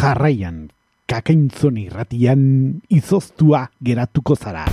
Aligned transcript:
jarraian 0.00 0.60
kakaintzoni 1.10 1.90
ratian 1.92 2.46
izoztua 2.88 3.66
geratuko 3.84 4.38
zara. 4.38 4.64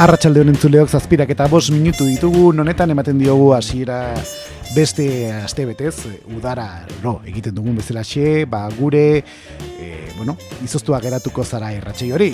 Arratxalde 0.00 0.40
honen 0.40 0.56
zuleok 0.56 0.88
zazpirak 0.88 1.28
eta 1.34 1.44
bos 1.52 1.66
minutu 1.68 2.06
ditugu, 2.08 2.54
nonetan 2.56 2.88
ematen 2.94 3.18
diogu 3.20 3.50
hasiera 3.52 4.14
beste 4.72 5.28
aste 5.28 5.66
betez, 5.68 6.06
udara 6.32 6.86
no, 7.02 7.18
egiten 7.28 7.52
dugun 7.58 7.76
bezala 7.76 8.00
xe, 8.00 8.46
ba, 8.48 8.62
gure, 8.78 9.20
e, 9.76 9.88
bueno, 10.16 10.38
izoztua 10.64 11.02
geratuko 11.04 11.44
zara 11.44 11.74
erratxei 11.76 12.08
hori. 12.16 12.30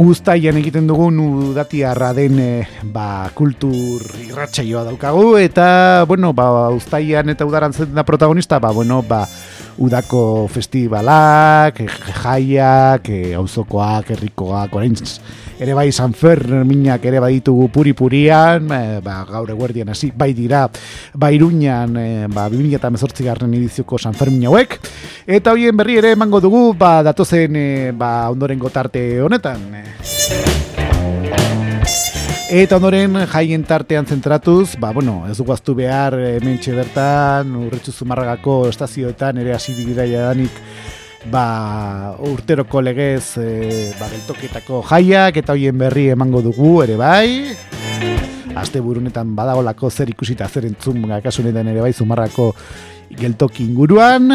Uztaian 0.00 0.56
egiten 0.62 0.88
dugun 0.88 1.20
udatiarra 1.20 2.14
den 2.16 2.40
e, 2.40 2.50
ba, 2.96 3.28
kultur 3.36 4.08
irratxaioa 4.24 4.86
daukagu, 4.88 5.34
eta, 5.36 5.68
bueno, 6.08 6.32
ba, 6.32 6.70
uztaian 6.72 7.28
eta 7.28 7.44
udaran 7.44 7.76
zen 7.76 7.92
da 7.92 8.08
protagonista, 8.08 8.56
ba, 8.56 8.72
bueno, 8.72 9.02
ba, 9.04 9.26
udako 9.78 10.48
festivalak, 10.48 11.82
jaiak, 12.22 13.10
auzokoak, 13.36 14.14
herrikoak, 14.14 14.74
orain 14.76 14.96
ere 15.58 15.74
bai 15.74 15.90
San 15.92 16.12
Ferminak 16.12 17.04
ere 17.08 17.20
baditugu 17.20 17.68
puri-purian, 17.72 18.68
e, 18.72 19.00
ba, 19.04 19.22
gaur 19.28 19.50
eguerdian 19.52 19.88
hasi 19.92 20.10
bai 20.12 20.32
dira, 20.36 20.66
ba 21.14 21.30
iruñan, 21.32 21.96
e, 21.96 22.26
ba, 22.32 22.48
2018 22.52 23.24
garren 23.24 23.54
edizioko 23.56 23.98
San 23.98 24.14
Fermin 24.14 24.48
hauek, 24.48 24.78
eta 25.26 25.56
hoien 25.56 25.76
berri 25.76 26.00
ere 26.02 26.12
emango 26.16 26.40
dugu, 26.44 26.70
ba, 26.76 27.00
datozen, 27.06 27.56
e, 27.56 27.68
ba, 27.96 28.30
ondoren 28.32 28.60
gotarte 28.60 29.08
honetan. 29.20 30.55
Eta 32.46 32.76
ondoren 32.78 33.16
jaien 33.26 33.64
tartean 33.66 34.06
zentratuz, 34.06 34.76
ba, 34.78 34.92
bueno, 34.94 35.24
ez 35.26 35.34
dugu 35.34 35.50
aztu 35.50 35.74
behar 35.74 36.14
hemen 36.14 36.60
bertan, 36.62 37.56
urretxu 37.58 37.90
zumarragako 37.90 38.68
estazioetan 38.68 39.38
ere 39.38 39.52
hasi 39.52 39.74
dira 39.74 40.06
jadanik 40.06 40.52
ba, 41.30 42.14
urteroko 42.22 42.80
legez 42.80 43.36
e, 43.38 43.92
ba, 43.98 44.06
geltoketako 44.06 44.84
jaiak 44.86 45.36
eta 45.42 45.52
hoien 45.56 45.76
berri 45.76 46.10
emango 46.10 46.40
dugu 46.40 46.82
ere 46.84 46.96
bai. 46.96 47.56
Aste 48.54 48.80
burunetan 48.80 49.34
badagolako 49.34 49.90
zer 49.90 50.08
ikusita 50.14 50.46
zer 50.46 50.66
entzun 50.70 51.02
gakasunetan 51.02 51.66
ere 51.74 51.82
bai 51.82 51.92
zumarrako 51.92 52.52
geltoki 53.10 53.64
inguruan. 53.66 54.30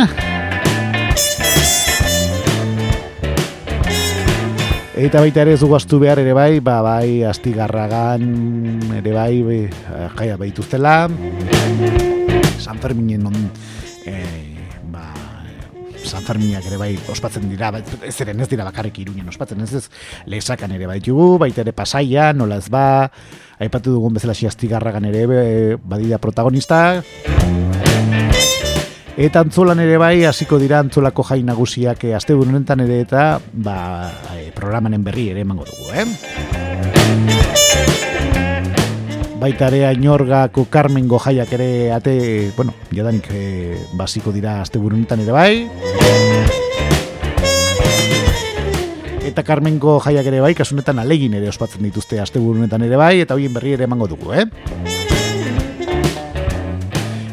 Eta 5.02 5.18
baita 5.18 5.42
ere 5.42 5.56
ez 5.56 5.60
dugu 5.64 5.98
behar 5.98 6.20
ere 6.22 6.34
bai, 6.38 6.60
ba, 6.62 6.76
bai, 6.86 7.24
astigarragan 7.26 8.22
ere 9.00 9.14
bai, 9.16 9.42
bai 9.42 9.62
jaia 10.20 10.38
behituztela. 10.38 11.10
San 12.62 12.78
Ferminen 12.78 13.26
on, 13.26 13.34
e, 14.06 14.14
ba, 14.94 15.08
San 16.06 16.22
Ferminak 16.22 16.68
ere 16.70 16.78
bai 16.78 16.92
ospatzen 17.10 17.50
dira, 17.50 17.72
bai, 17.72 17.82
ez 18.06 18.14
eren 18.22 18.46
ez 18.46 18.50
dira 18.52 18.68
bakarrik 18.68 19.00
irunen 19.02 19.28
ospatzen, 19.34 19.66
ez 19.66 19.74
ez 19.74 19.88
lehesakan 20.30 20.78
ere 20.78 20.86
baitugu, 20.86 21.40
baita 21.42 21.66
ere 21.66 21.74
pasaia, 21.74 22.30
nola 22.32 22.62
ez 22.62 22.70
ba, 22.70 23.10
aipatu 23.58 23.98
dugun 23.98 24.14
bezala 24.14 24.38
si 24.38 24.46
astigarragan 24.46 25.10
ere 25.10 25.26
badida 25.82 26.22
protagonista. 26.22 27.02
Eta 29.22 29.44
antzolan 29.46 29.78
ere 29.78 30.00
bai, 30.02 30.24
hasiko 30.26 30.58
dira 30.58 30.80
antzolako 30.82 31.22
jai 31.28 31.44
nagusiak 31.46 32.08
eh, 32.08 32.16
aste 32.18 32.34
honetan 32.34 32.80
ere 32.82 32.96
eta 33.04 33.26
ba, 33.54 33.76
e, 34.34 34.48
programanen 34.56 35.04
berri 35.06 35.28
ere 35.30 35.44
emango 35.46 35.68
dugu, 35.68 35.92
eh? 35.94 36.08
Baita 39.38 39.68
ere 39.70 39.84
ainorgako 39.92 40.66
Carmengo 40.74 41.20
jaiak 41.22 41.54
ere 41.54 41.70
ate, 41.94 42.16
bueno, 42.58 42.74
jadanik 42.90 43.30
e, 43.30 43.78
basiko 43.94 44.34
dira 44.34 44.56
aste 44.64 44.82
honetan 44.82 45.22
ere 45.22 45.38
bai. 45.38 45.70
Eta 49.22 49.46
Carmengo 49.46 50.00
jaiak 50.02 50.34
ere 50.34 50.42
bai, 50.42 50.56
kasunetan 50.58 50.98
alegin 50.98 51.38
ere 51.38 51.54
ospatzen 51.54 51.86
dituzte 51.86 52.18
honetan 52.42 52.90
ere 52.90 52.98
bai, 52.98 53.20
eta 53.22 53.38
hoien 53.38 53.54
berri 53.54 53.78
ere 53.78 53.86
emango 53.86 54.10
dugu, 54.10 54.34
eh? 54.34 54.50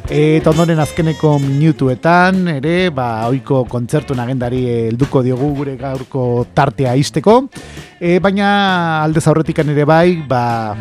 Eta 0.08 0.54
ondoren 0.54 0.78
azkeneko 0.80 1.34
minutuetan, 1.42 2.46
ere, 2.48 2.88
ba, 2.88 3.26
oiko 3.28 3.66
kontzertu 3.68 4.14
agendari 4.16 4.62
helduko 4.88 5.20
diogu 5.20 5.50
gure 5.58 5.74
gaurko 5.76 6.46
tartea 6.56 6.94
izteko. 6.96 7.42
E, 8.00 8.16
baina 8.18 9.02
aldez 9.02 9.26
aurretikan 9.28 9.68
ere 9.68 9.84
bai, 9.84 10.16
ba, 10.24 10.72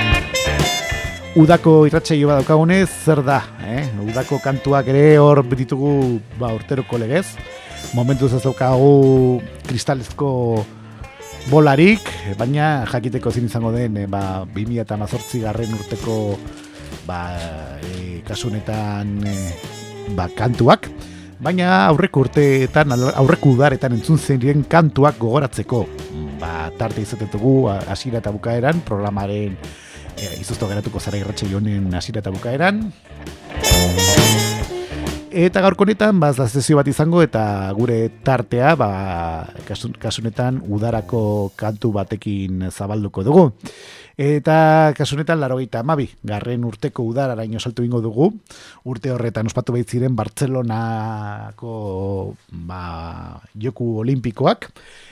udako 1.35 1.75
irratxeio 1.89 2.31
bat 2.31 2.39
daukagunez, 2.39 2.88
zer 3.03 3.19
da, 3.27 3.41
eh? 3.67 3.83
udako 3.99 4.39
kantuak 4.39 4.88
ere 4.95 5.17
hor 5.19 5.44
ditugu 5.44 6.21
ba, 6.39 6.53
urteroko 6.55 6.95
legez. 6.97 7.35
Momentu 7.99 8.31
ez 8.31 8.39
daukagu 8.39 9.41
kristalezko 9.67 10.29
bolarik, 11.51 12.07
baina 12.39 12.85
jakiteko 12.88 13.35
zin 13.35 13.51
izango 13.51 13.75
den, 13.75 14.05
e, 14.05 14.07
ba, 14.07 14.45
2008 14.55 15.44
garren 15.44 15.75
urteko 15.81 16.38
ba, 17.03 17.25
e, 17.83 18.06
kasunetan 18.27 19.17
e, 19.23 19.35
ba, 20.17 20.27
kantuak, 20.35 20.89
baina 21.39 21.88
aurreko 21.88 22.25
urteetan, 22.25 22.91
aurreko 22.91 23.55
udaretan 23.55 23.95
entzun 23.95 24.19
zen 24.19 24.65
kantuak 24.67 25.17
gogoratzeko, 25.21 25.85
ba, 26.41 26.69
tarte 26.77 27.01
izatetugu 27.01 27.69
hasiera 27.69 28.19
eta 28.19 28.33
bukaeran, 28.35 28.83
programaren 28.85 29.57
e, 30.17 30.33
izuzto 30.41 30.67
geratuko 30.67 30.99
zara 30.99 31.21
irratxe 31.21 31.49
jonen 31.51 31.93
hasiera 31.95 32.25
eta 32.25 32.33
bukaeran. 32.33 32.83
Eta 35.38 35.61
gaurko 35.61 35.83
honetan, 35.83 36.17
ba, 36.17 36.31
bat 36.33 36.88
izango, 36.89 37.21
eta 37.21 37.69
gure 37.77 38.09
tartea, 38.23 38.73
ba, 38.79 39.45
kasunetan, 40.01 40.63
udarako 40.65 41.51
kantu 41.55 41.91
batekin 41.94 42.71
zabalduko 42.71 43.23
dugu. 43.27 43.51
Eta 44.17 44.97
kasunetan 44.97 45.38
laro 45.38 45.59
gita 45.61 45.83
amabi, 45.85 46.07
garren 46.25 46.63
urteko 46.66 47.03
udara 47.05 47.35
araño 47.38 47.59
saltu 47.61 47.83
ingo 47.85 48.01
dugu, 48.01 48.31
urte 48.89 49.11
horretan 49.13 49.45
ospatu 49.45 49.75
behitziren 49.75 50.16
Bartzelonako 50.17 51.73
ba, 52.50 52.81
joku 53.53 53.91
olimpikoak, 54.01 54.72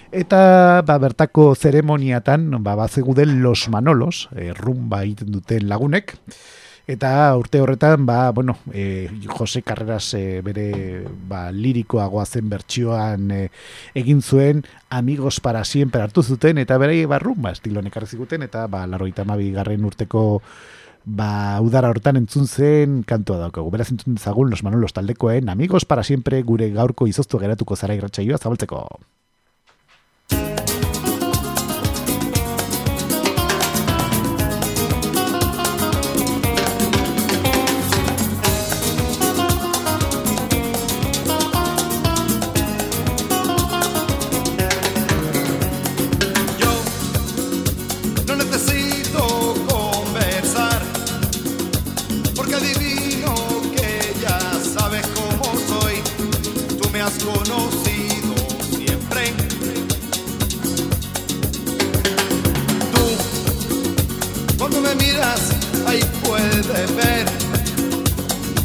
eta 0.09 0.81
ba, 0.81 0.97
bertako 0.97 1.53
zeremoniatan 1.53 2.49
ba, 2.65 2.73
bazeguden 2.73 3.43
los 3.43 3.69
manolos, 3.69 4.25
e, 4.33 4.49
rumba 4.57 5.03
egiten 5.05 5.37
duten 5.37 5.69
lagunek, 5.69 6.17
Eta 6.87 7.35
urte 7.35 7.61
horretan, 7.61 8.05
ba, 8.05 8.29
bueno, 8.31 8.57
e, 8.71 9.09
Jose 9.27 9.63
Carreras 9.63 10.13
e, 10.13 10.41
bere 10.45 11.03
ba, 11.27 11.49
lirikoagoa 11.51 12.25
zen 12.25 12.49
bertsioan 12.49 13.31
e, 13.33 13.41
egin 13.97 14.21
zuen 14.21 14.61
amigos 14.89 15.39
para 15.39 15.63
siempre 15.65 16.03
hartu 16.03 16.21
zuten, 16.21 16.59
eta 16.61 16.77
bere 16.77 16.99
barrun, 17.09 17.41
ba, 17.41 17.55
estiloan 17.57 17.89
ekarri 17.89 18.13
ziguten, 18.13 18.45
eta 18.45 18.67
ba, 18.69 18.85
larroita 18.85 19.25
mabi 19.25 19.49
garren 19.55 19.85
urteko 19.89 20.41
ba, 21.05 21.57
udara 21.61 21.89
hortan 21.89 22.21
entzun 22.21 22.45
zen 22.47 23.01
kantua 23.03 23.37
daukagu. 23.41 23.69
Beraz 23.73 23.91
entzun 23.93 24.17
zagun 24.17 24.49
los 24.49 24.63
manolos 24.63 24.93
taldekoen 24.93 25.49
amigos 25.49 25.85
para 25.85 26.03
siempre 26.03 26.41
gure 26.43 26.69
gaurko 26.69 27.07
izoztu 27.07 27.39
geratuko 27.39 27.75
zara 27.75 27.95
irratxaioa 27.95 28.37
zabaltzeko. 28.37 28.85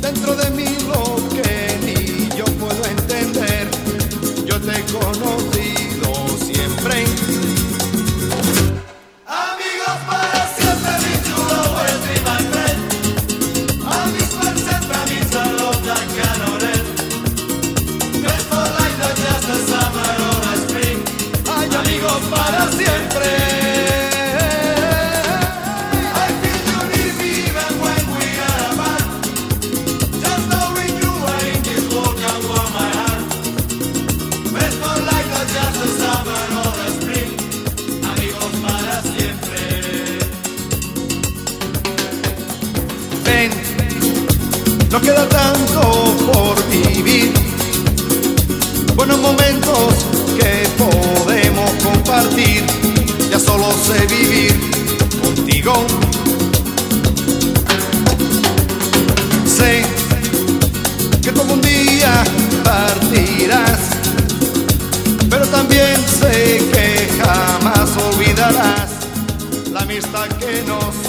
Dentro 0.01 0.35
de 0.35 0.51
mí 0.51 0.67
lo 0.89 1.17
que 1.29 1.79
ni 1.85 2.29
yo 2.37 2.45
puedo 2.59 2.85
entender. 2.87 3.69
Yo 4.47 4.61
te 4.61 4.71
he 4.73 4.85
Queda 45.02 45.26
tanto 45.29 45.81
por 46.32 46.69
vivir, 46.69 47.32
buenos 48.94 49.19
momentos 49.19 49.94
que 50.38 50.69
podemos 50.76 51.70
compartir. 51.82 52.64
Ya 53.31 53.38
solo 53.38 53.73
sé 53.73 54.06
vivir 54.06 54.55
contigo. 55.23 55.87
Sé 59.47 59.82
que 61.23 61.32
todo 61.32 61.55
un 61.55 61.62
día 61.62 62.23
partirás, 62.62 63.81
pero 65.31 65.47
también 65.47 65.97
sé 66.06 66.58
que 66.73 67.08
jamás 67.23 67.91
olvidarás 67.97 68.91
la 69.73 69.81
amistad 69.81 70.29
que 70.38 70.62
nos 70.62 71.00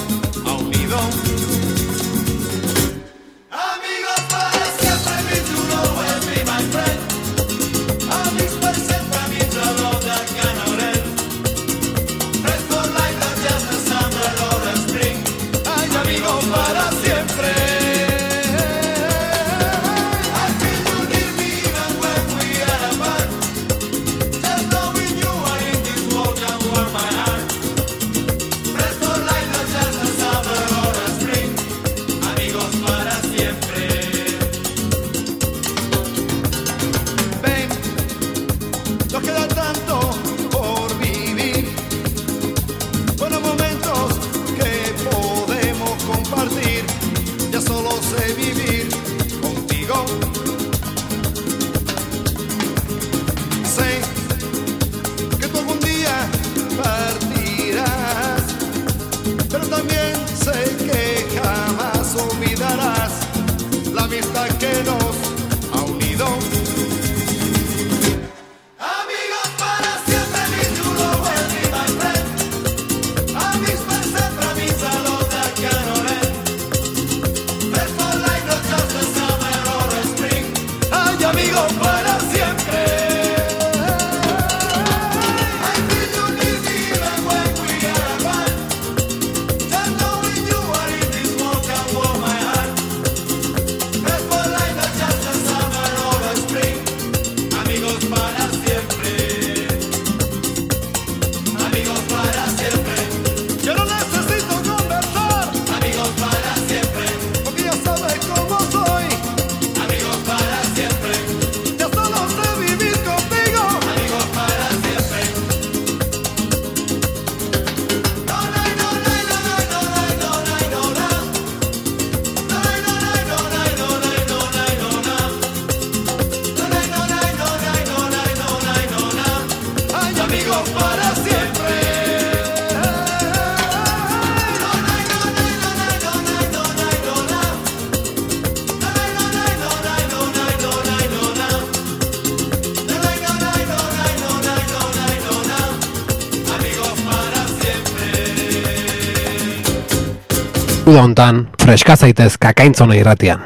uda 150.92 151.04
hontan, 151.06 151.46
freska 151.62 151.96
zaitez 151.96 152.34
kakaintzona 152.42 152.98
irratian. 153.00 153.40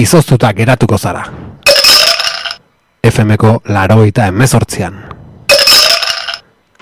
Izoztuta 0.00 0.52
geratuko 0.56 0.96
zara. 0.96 1.24
FMko 3.04 3.58
laroita 3.68 4.30
emezortzian. 4.32 4.96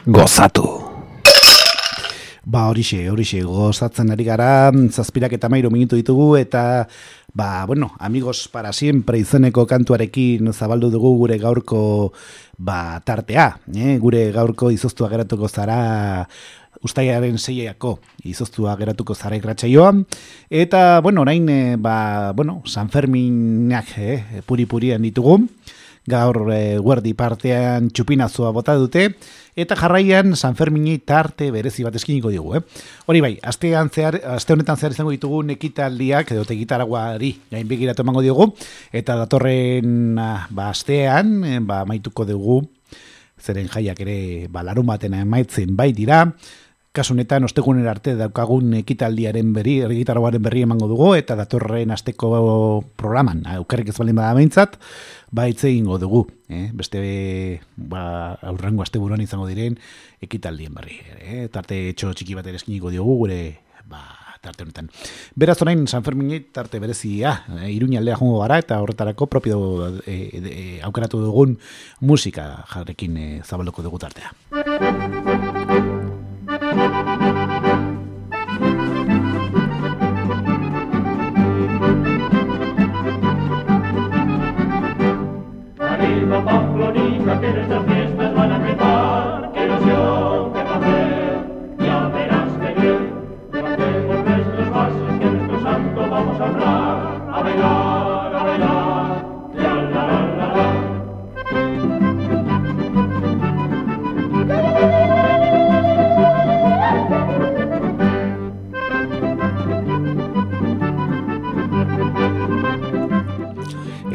Gozatu. 0.06 0.68
Ba 2.44 2.68
horixe, 2.70 3.00
horixe, 3.10 3.42
gozatzen 3.46 4.14
ari 4.14 4.26
gara, 4.26 4.70
zazpirak 4.90 5.34
eta 5.34 5.50
mairu 5.50 5.70
minutu 5.74 5.98
ditugu, 5.98 6.36
eta, 6.38 6.86
ba, 7.34 7.64
bueno, 7.66 7.92
amigos 7.98 8.48
para 8.50 8.72
siempre 8.72 9.18
izeneko 9.18 9.66
kantuarekin 9.66 10.52
zabaldu 10.52 10.90
dugu 10.90 11.16
gure 11.18 11.38
gaurko, 11.38 12.12
ba, 12.58 13.00
tartea, 13.06 13.56
eh? 13.74 13.96
gure 13.98 14.28
gaurko 14.34 14.70
izoztua 14.74 15.08
geratuko 15.10 15.48
zara, 15.48 16.26
ustaiaren 16.80 17.38
zeiako 17.38 17.98
izoztua 18.24 18.74
geratuko 18.80 19.14
zara 19.14 19.36
irratxaioa. 19.36 19.92
Eta, 20.50 21.00
bueno, 21.00 21.22
orain, 21.22 21.48
e, 21.48 21.76
ba, 21.76 22.32
bueno, 22.32 22.62
San 22.64 22.88
Ferminak 22.88 23.96
e, 23.98 24.42
puri-purian 24.46 25.02
ditugu. 25.02 25.42
Gaur 26.08 26.48
e, 26.50 26.78
guardi 26.82 27.12
partean 27.14 27.92
txupinazua 27.94 28.50
bota 28.50 28.74
dute. 28.74 29.12
Eta 29.54 29.76
jarraian 29.78 30.34
San 30.34 30.56
Fermini 30.58 30.96
tarte 30.98 31.50
berezi 31.54 31.84
bat 31.86 31.94
eskiniko 31.94 32.32
digu, 32.32 32.56
eh? 32.56 32.62
Hori 33.06 33.20
bai, 33.22 33.36
astean 33.44 33.92
zehar, 33.92 34.16
aste 34.32 34.56
honetan 34.56 34.80
zehar 34.80 34.96
izango 34.96 35.12
ditugu 35.12 35.42
nekitaldiak 35.46 36.32
edo 36.32 36.46
tekitaraguari 36.48 37.34
gain 37.52 37.68
begiratu 37.68 38.02
emango 38.02 38.24
diogu 38.24 38.48
eta 38.90 39.14
datorren 39.20 40.16
ah, 40.18 40.48
ba 40.50 40.70
astean, 40.72 41.36
ba 41.68 41.84
maituko 41.84 42.24
dugu 42.24 42.62
zeren 43.42 43.68
jaiak 43.68 44.00
ere 44.04 44.18
ba 44.48 44.62
larun 44.62 44.86
batena 44.86 45.22
emaitzen 45.26 45.76
bai 45.76 45.92
dira. 45.92 46.24
Kasunetan 46.92 47.46
ostegunen 47.48 47.86
arte 47.88 48.12
daukagun 48.18 48.74
ekitaldiaren 48.76 49.54
berri, 49.56 49.78
egitarroaren 49.86 50.42
berri 50.44 50.66
emango 50.66 50.90
dugu, 50.90 51.14
eta 51.16 51.32
datorren 51.38 51.94
asteko 51.94 52.28
programan, 53.00 53.40
aukerrik 53.54 53.88
ez 53.88 53.96
balin 53.96 54.18
bada 54.20 54.34
behintzat, 54.36 54.76
ba 55.32 55.46
egingo 55.48 55.96
dugu, 55.96 56.26
eh? 56.52 56.66
beste 56.76 57.00
ba, 57.76 58.34
aurrengo 58.44 58.84
aste 58.84 59.00
buruan 59.00 59.24
izango 59.24 59.48
diren 59.48 59.78
ekitaldien 60.20 60.76
berri. 60.76 61.00
Eh? 61.16 61.46
Tarte 61.48 61.80
etxo 61.94 62.12
txiki 62.12 62.36
bat 62.36 62.52
ere 62.52 62.60
eskiniko 62.60 62.92
diogu 62.92 63.16
gure 63.24 63.40
ba, 63.88 64.04
tarte 64.42 64.66
honetan. 64.66 64.90
Beraz 65.38 65.56
orain 65.62 65.86
San 65.88 66.04
Fermin 66.04 66.34
tarte 66.52 66.76
berezia, 66.82 67.38
eh, 67.56 67.70
iruña 67.72 68.00
aldea 68.00 68.18
jongo 68.20 68.42
gara, 68.42 68.58
eta 68.58 68.82
horretarako 68.82 69.30
propio 69.32 70.02
eh, 70.04 70.28
eh, 70.44 70.80
aukeratu 70.82 71.22
dugun 71.24 71.56
musika 72.00 72.66
jarrekin 72.68 73.16
eh, 73.16 73.40
zabalduko 73.46 73.82
dugu 73.86 74.02
tartea. 74.02 74.34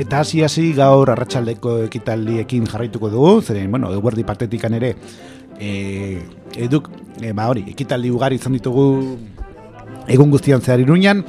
Eta 0.08 0.22
hasi 0.24 0.40
hasi 0.40 0.70
gaur 0.72 1.10
arratsaldeko 1.12 1.82
ekitaldiekin 1.90 2.64
jarraituko 2.72 3.10
dugu, 3.12 3.32
zeren, 3.42 3.68
bueno, 3.74 3.90
eguerdi 3.92 4.24
partetikan 4.24 4.78
ere, 4.78 4.94
e, 5.60 6.22
eduk, 6.64 6.86
e, 7.20 7.34
ba 7.36 7.50
hori, 7.52 7.66
ekitaldi 7.74 8.08
ugari 8.16 8.38
izan 8.40 8.54
ditugu 8.56 8.86
egun 10.08 10.30
guztian 10.32 10.62
zehar 10.64 10.80
iruñan, 10.80 11.26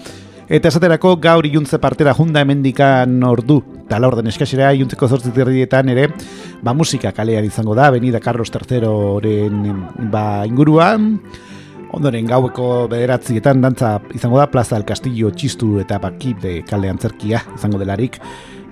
eta 0.47 0.71
esaterako 0.71 1.17
gaur 1.25 1.49
iuntze 1.49 1.81
partera 1.83 2.15
junda 2.15 2.45
hemendikan 2.47 3.17
ordu, 3.27 3.57
eta 3.81 3.99
la 3.99 4.13
orden 4.13 4.31
eskasera 4.31 4.69
iuntzeko 4.79 5.09
zortzitirrietan 5.09 5.91
ere, 5.97 6.05
ba 6.63 6.71
musika 6.71 7.11
kalean 7.17 7.49
izango 7.51 7.75
da, 7.75 7.89
Benida 7.91 8.21
Carlos 8.23 8.53
III-oren 8.55 9.73
ba, 10.13 10.45
inguruan, 10.47 11.17
Ondoren 11.89 12.27
gaueko 12.29 12.85
bederatzietan 12.93 13.63
dantza 13.65 13.95
izango 14.13 14.37
da 14.37 14.51
Plaza 14.53 14.77
del 14.77 14.85
Castillo 14.85 15.31
txistu 15.33 15.79
eta 15.81 15.97
bakip 16.03 16.43
de 16.43 16.59
kalde 16.69 16.91
antzerkia 16.93 17.41
izango 17.57 17.81
delarik 17.81 18.19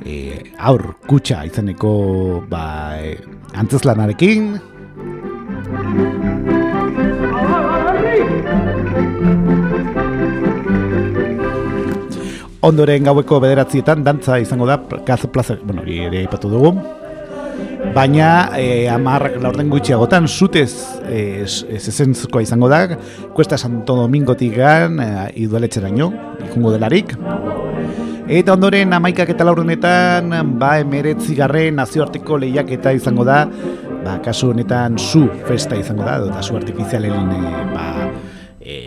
e, 0.05 0.43
aur 0.59 0.95
kutsa 1.07 1.45
izeneko 1.47 2.45
ba, 2.51 2.65
e, 3.01 3.17
antzeslanarekin 3.55 4.57
Ondoren 12.67 13.05
gaueko 13.07 13.39
bederatzietan 13.39 14.03
dantza 14.03 14.41
izango 14.43 14.67
da 14.67 14.81
Gazo 15.07 15.29
Plaza, 15.31 15.55
bueno, 15.63 15.85
ere 15.87 16.25
ipatu 16.25 16.49
dugu. 16.51 16.73
Baina 17.95 18.59
e, 18.59 18.89
amar 18.91 19.29
laurden 19.39 19.71
gutxiagotan 19.71 20.27
zutez 20.27 20.73
e, 21.07 21.45
esentzkoa 21.79 22.43
izango 22.43 22.69
da. 22.73 22.81
Kuesta 23.37 23.59
Santo 23.61 23.95
Domingotik 24.01 24.57
gan 24.59 24.99
e, 24.99 25.11
idualetxeraino, 25.45 26.11
ikungo 26.49 26.75
delarik 26.75 27.15
Eta 28.27 28.57
ondoren 28.57 28.91
amaikak 28.91 29.29
eta 29.31 29.45
laurdenetan 29.47 30.33
ba 30.59 30.73
emeretzi 30.83 31.37
garren 31.39 31.77
nazioarteko 31.79 32.41
lehiaketa 32.43 32.91
izango 32.97 33.23
da. 33.23 33.45
Ba, 34.03 34.17
kasu 34.23 34.51
honetan 34.51 34.99
zu 34.99 35.29
festa 35.47 35.79
izango 35.79 36.03
da, 36.03 36.17
eta 36.27 36.43
zu 36.43 36.57
artifizialen 36.59 37.31
e, 37.31 37.53
ba, 37.71 37.85
e, 38.59 38.81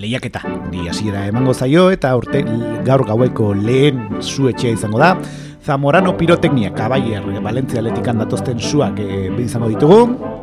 lehiaketa. 0.00 0.40
Di 0.72 0.88
hasiera 0.88 1.26
emango 1.28 1.52
zaio 1.52 1.90
eta 1.92 2.14
urte 2.16 2.40
gaur 2.88 3.04
gaueko 3.04 3.52
lehen 3.52 4.22
zu 4.22 4.48
etxea 4.48 4.78
izango 4.80 4.98
da. 4.98 5.14
Zamorano 5.60 6.16
Pirotecnia 6.16 6.72
Caballer 6.72 7.20
Valencia 7.44 7.84
Atletican 7.84 8.24
datosten 8.24 8.64
suak 8.64 8.96
e, 8.96 9.28
izango 9.44 9.68
ditugu 9.68 10.39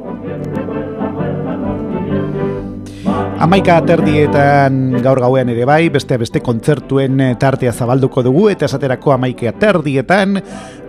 Amaika 3.38 3.75
aterdietan 3.77 4.96
gaur 5.06 5.20
gauean 5.22 5.51
ere 5.53 5.65
bai, 5.70 5.91
beste 5.94 6.15
beste 6.17 6.39
kontzertuen 6.41 7.20
tartea 7.38 7.70
zabalduko 7.70 8.24
dugu, 8.25 8.48
eta 8.50 8.65
esaterako 8.65 9.13
amaika 9.13 9.51
aterdietan, 9.51 10.39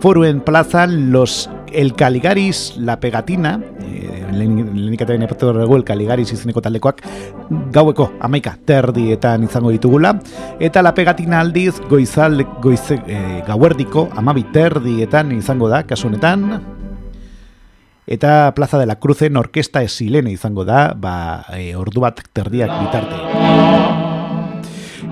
foruen 0.00 0.40
plazan 0.46 1.12
los 1.12 1.50
El 1.70 1.92
Caligaris, 1.92 2.78
La 2.78 2.96
Pegatina, 3.00 3.58
e, 3.84 4.24
lehenik 4.32 5.04
eta 5.04 5.18
dugu 5.52 5.76
El 5.76 5.84
Caligaris 5.84 6.32
izeneko 6.32 6.64
taldekoak, 6.64 7.04
gaueko 7.70 8.14
amaika 8.18 8.56
terdietan 8.64 9.44
izango 9.44 9.68
ditugula, 9.68 10.16
eta 10.58 10.80
La 10.80 10.94
Pegatina 10.94 11.40
aldiz 11.40 11.76
goizal, 11.90 12.46
goize, 12.62 12.96
e, 13.06 13.42
gauerdiko 13.46 14.08
amabi 14.16 14.48
terdietan 14.56 15.36
izango 15.36 15.68
da, 15.68 15.84
kasu 15.84 16.08
honetan, 16.08 16.77
eta 18.08 18.54
Plaza 18.54 18.78
de 18.78 18.86
la 18.86 18.98
Cruzen 18.98 19.36
orkesta 19.36 19.82
esilene 19.82 20.32
izango 20.32 20.64
da, 20.64 20.94
ba, 20.96 21.44
e, 21.52 21.76
ordu 21.76 22.00
bat 22.00 22.22
terdiak 22.32 22.72
bitarte. 22.80 23.16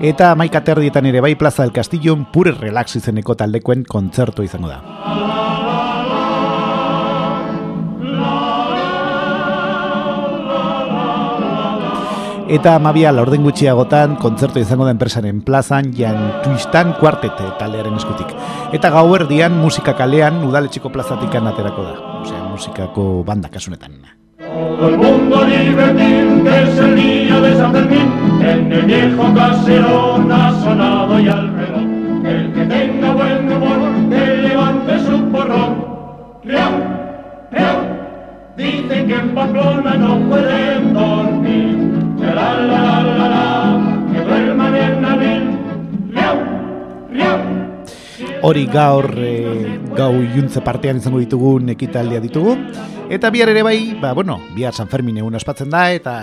Eta 0.01 0.33
maika 0.37 0.63
terdietan 0.65 1.05
ere 1.09 1.21
bai 1.21 1.35
Plaza 1.37 1.63
del 1.63 1.73
Castillo 1.73 2.17
pure 2.33 2.51
relax 2.57 2.97
izeneko 2.97 3.37
taldekoen 3.37 3.85
kontzertu 3.85 4.43
izango 4.43 4.73
da. 4.73 5.76
Eta 12.47 12.77
amabia 12.79 13.09
laurden 13.11 13.43
gutxiagotan 13.43 14.13
kontzertu 14.21 14.61
izango 14.61 14.85
da 14.87 14.93
enpresaren 14.95 15.41
plazan 15.43 15.89
jan 15.91 16.15
tuistan 16.45 16.93
kuartete 16.95 17.43
taldearen 17.59 17.97
eskutik. 17.99 18.29
Eta 18.71 18.87
gauerdian 18.93 19.57
musika 19.59 19.91
kalean 19.99 20.39
udaletxiko 20.47 20.87
plazatik 20.93 21.35
aterako 21.35 21.83
da. 21.83 21.95
Osea, 22.21 22.43
musikako 22.47 23.25
banda 23.27 23.49
kasunetan. 23.49 23.99
Todo 24.39 24.87
el 24.87 24.97
mundo 24.97 25.43
divertir, 25.43 26.43
que 26.43 26.63
es 26.63 26.77
el 26.79 26.95
día 26.95 27.41
de 27.41 27.55
San 27.57 27.73
Fermín, 27.73 28.13
en 28.39 28.71
el 28.71 28.85
viejo 28.85 29.33
caserón 29.35 30.31
ha 30.31 30.51
sonado 30.63 31.19
y 31.19 31.27
al. 31.27 31.51
El 32.23 32.53
que 32.53 32.65
tenga 32.65 33.11
buen 33.11 33.51
humor, 33.51 34.09
que 34.09 34.37
levante 34.47 34.99
su 34.99 35.19
porrón. 35.31 35.85
¡Riau! 36.45 36.71
¡Riau! 37.51 37.77
Dicen 38.55 39.07
que 39.07 39.15
en 39.15 39.35
Pamplona 39.35 39.95
no 39.95 40.29
pueden 40.29 40.93
dormir. 40.93 41.86
Hori 48.47 48.63
gaur 48.71 49.11
e, 49.19 49.31
gau 49.97 50.13
iuntze 50.21 50.61
partean 50.63 51.01
izango 51.01 51.19
ditugun 51.19 51.67
ekitaldia 51.73 52.21
ditugu. 52.23 52.53
Eta 53.11 53.31
bihar 53.33 53.49
ere 53.51 53.63
bai, 53.63 53.95
ba, 53.99 54.13
bueno, 54.15 54.37
bihar 54.55 54.75
San 54.75 54.87
Fermin 54.87 55.17
egun 55.19 55.35
ospatzen 55.35 55.71
da, 55.73 55.81
eta 55.91 56.13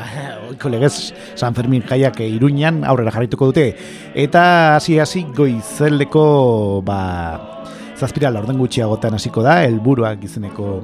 oiko 0.49 0.71
legez 0.73 1.13
San 1.35 1.57
Fermin 1.57 1.85
jaiak 1.85 2.23
iruñan 2.25 2.83
aurrera 2.89 3.13
jarrituko 3.13 3.51
dute. 3.51 3.67
Eta 4.15 4.45
hasi 4.77 4.99
hasi 5.01 5.25
goizeldeko 5.37 6.25
ba, 6.87 7.01
zazpira 7.97 8.33
laurden 8.33 8.61
gutxiagotan 8.63 9.19
hasiko 9.19 9.45
da, 9.45 9.63
helburuak 9.67 10.25
izeneko 10.25 10.79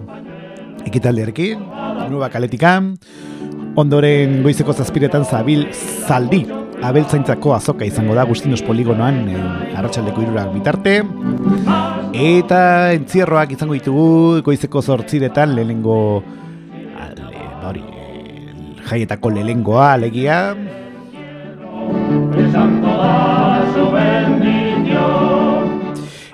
ekitaldiarekin, 0.88 1.62
nueva 2.10 2.28
kaletikan, 2.32 2.94
ondoren 3.79 4.41
goizeko 4.43 4.73
zazpiretan 4.73 5.25
zabil 5.25 5.67
zaldi, 6.09 6.43
abeltzaintzako 6.83 7.55
azoka 7.55 7.87
izango 7.87 8.15
da 8.17 8.25
Agustinos 8.25 8.62
Poligonoan 8.67 9.23
e, 9.29 9.39
arratsaldeko 9.77 10.25
irurak 10.25 10.53
bitarte. 10.55 10.97
Eta 12.17 12.62
entzierroak 12.97 13.55
izango 13.55 13.77
ditugu 13.77 14.41
goizeko 14.47 14.83
zortziretan 14.83 15.55
lehenengo 15.55 15.99
ale, 16.99 17.47
ba 17.61 17.71
hori, 17.71 17.85
jaietako 18.91 19.35
lehenengoa 19.37 19.93
alegia. 19.99 20.41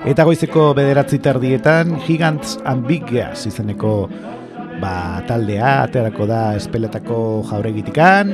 Eta 0.06 0.22
goizeko 0.22 0.70
bederatzi 0.78 1.18
tardietan 1.18 1.96
Gigants 2.06 2.60
Ambiguous 2.64 3.48
izeneko 3.50 4.06
ba, 4.80 5.22
taldea 5.26 5.82
aterako 5.86 6.26
da 6.28 6.54
espeletako 6.56 7.18
jauregitikan. 7.50 8.32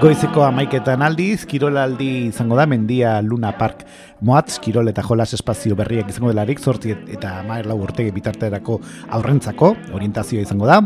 Goizeko 0.00 0.46
amaiketan 0.46 1.02
aldiz, 1.04 1.42
kirolaldi 1.44 2.30
izango 2.30 2.56
da, 2.56 2.64
mendia 2.64 3.18
Luna 3.20 3.52
Park 3.52 3.84
Moatz, 4.20 4.58
kirol 4.60 4.90
eta 4.90 5.00
jolas 5.00 5.30
espazio 5.32 5.72
berriak 5.78 6.10
izango 6.12 6.28
delarik, 6.28 6.58
zortzi 6.60 6.90
eta 6.92 7.38
amaer 7.40 7.64
lau 7.64 7.78
urtegi 7.80 8.12
bitarterako 8.12 8.74
aurrentzako, 9.16 9.70
orientazioa 9.96 10.44
izango 10.44 10.68
da, 10.68 10.76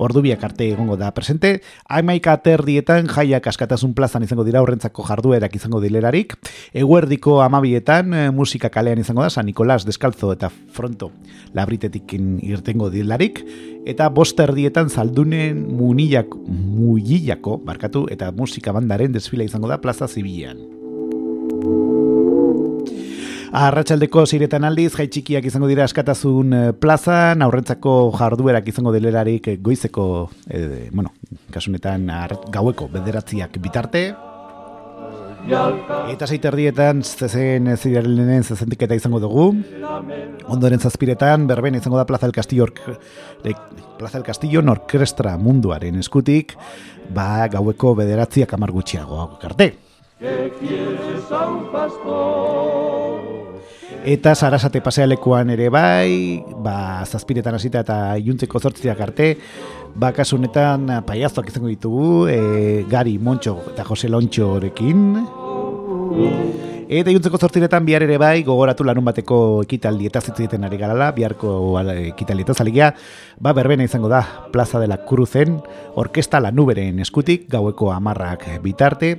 ordu 0.00 0.22
biak 0.24 0.46
arte 0.48 0.70
egongo 0.72 0.96
da 0.96 1.10
presente, 1.12 1.58
amaika 1.84 2.32
aterdietan 2.38 3.10
jaiak 3.12 3.50
askatasun 3.52 3.92
plazan 3.92 4.24
izango 4.24 4.46
dira 4.48 4.62
aurrentzako 4.62 5.04
jarduerak 5.04 5.58
izango 5.60 5.82
dilerarik, 5.84 6.32
eguerdiko 6.72 7.42
amabietan 7.44 8.14
eh, 8.14 8.24
musika 8.32 8.72
kalean 8.72 9.04
izango 9.04 9.26
da, 9.26 9.28
San 9.28 9.44
Nicolás 9.46 9.84
Deskalzo 9.84 10.32
eta 10.32 10.48
Fronto 10.48 11.10
labritetik 11.52 12.16
irtengo 12.16 12.88
dilarik, 12.88 13.44
eta 13.84 14.08
bost 14.08 14.40
erdietan 14.40 14.88
zaldunen 14.88 15.60
munillak, 15.76 16.32
muillako, 16.48 17.60
barkatu, 17.68 18.06
eta 18.08 18.32
musika 18.32 18.72
bandaren 18.72 19.12
desfila 19.12 19.44
izango 19.44 19.68
da 19.68 19.82
plaza 19.84 20.08
zibilean. 20.08 20.77
Arratxaldeko 23.48 24.26
ziretan 24.28 24.66
aldiz, 24.68 24.90
jai 24.92 25.06
txikiak 25.08 25.46
izango 25.48 25.68
dira 25.70 25.86
askatasun 25.88 26.52
eh, 26.52 26.64
plazan, 26.76 27.40
aurrentzako 27.42 27.94
jarduerak 28.18 28.68
izango 28.68 28.92
dilerarik 28.92 29.48
eh, 29.48 29.56
goizeko, 29.62 30.04
eh, 30.50 30.88
bueno, 30.92 31.14
kasunetan 31.54 32.10
gaueko 32.52 32.90
bederatziak 32.92 33.56
bitarte, 33.62 34.10
Eta 35.48 36.26
zeiterdietan 36.28 36.98
zezen 37.02 37.70
zirelenen 37.76 38.42
zezentiketa 38.44 38.96
izango 38.98 39.20
dugu. 39.22 39.46
Ondoren 40.52 40.82
zazpiretan 40.82 41.46
berben 41.48 41.78
izango 41.78 41.96
da 41.96 42.04
Plaza 42.04 42.26
del 42.26 42.34
Castillo 42.36 42.66
Plaza 43.96 44.18
del 44.18 44.26
Castillo 44.26 44.60
orkestra 44.60 45.38
munduaren 45.38 45.96
eskutik, 45.96 46.52
ba 47.08 47.48
gaueko 47.48 47.94
bederatziak 47.94 48.52
amar 48.52 48.72
gutxiago 48.72 49.38
arte. 49.42 49.72
Eta 54.06 54.34
sarasate 54.34 54.80
pasealekuan 54.80 55.50
ere 55.50 55.68
bai, 55.74 56.42
ba, 56.62 57.04
zazpiretan 57.04 57.56
hasita 57.58 57.82
eta 57.82 57.96
iuntzeko 58.22 58.60
zortziak 58.60 59.00
arte, 59.02 59.32
ba, 59.98 60.12
kasu 60.14 60.36
honetan 60.38 60.86
eh, 60.90 61.00
paiaztoak 61.06 61.50
izango 61.50 61.68
ditugu, 61.68 62.28
e, 62.30 62.84
Gari 62.88 63.18
Montxo 63.18 63.58
eta 63.72 63.84
Jose 63.88 64.08
Lontxorekin. 64.08 65.02
Eta 66.88 67.12
iuntzeko 67.12 67.36
zortziretan 67.36 67.84
bihar 67.84 68.06
ere 68.06 68.16
bai, 68.22 68.44
gogoratu 68.46 68.86
larun 68.86 69.04
bateko 69.04 69.40
ekitaldi 69.66 70.06
eta 70.08 70.22
zitziten 70.22 70.62
ari 70.64 70.78
galala, 70.80 71.10
biharko 71.12 71.50
eh, 71.82 72.14
ekitaldi 72.14 72.46
eta 72.46 72.94
ba, 73.40 73.52
berbena 73.52 73.84
izango 73.84 74.08
da, 74.08 74.22
Plaza 74.52 74.78
de 74.78 74.86
la 74.86 75.04
Cruzen, 75.04 75.60
orkesta 75.96 76.40
lanuberen 76.40 77.00
eskutik, 77.00 77.50
gaueko 77.50 77.92
amarrak 77.92 78.46
bitarte, 78.62 79.18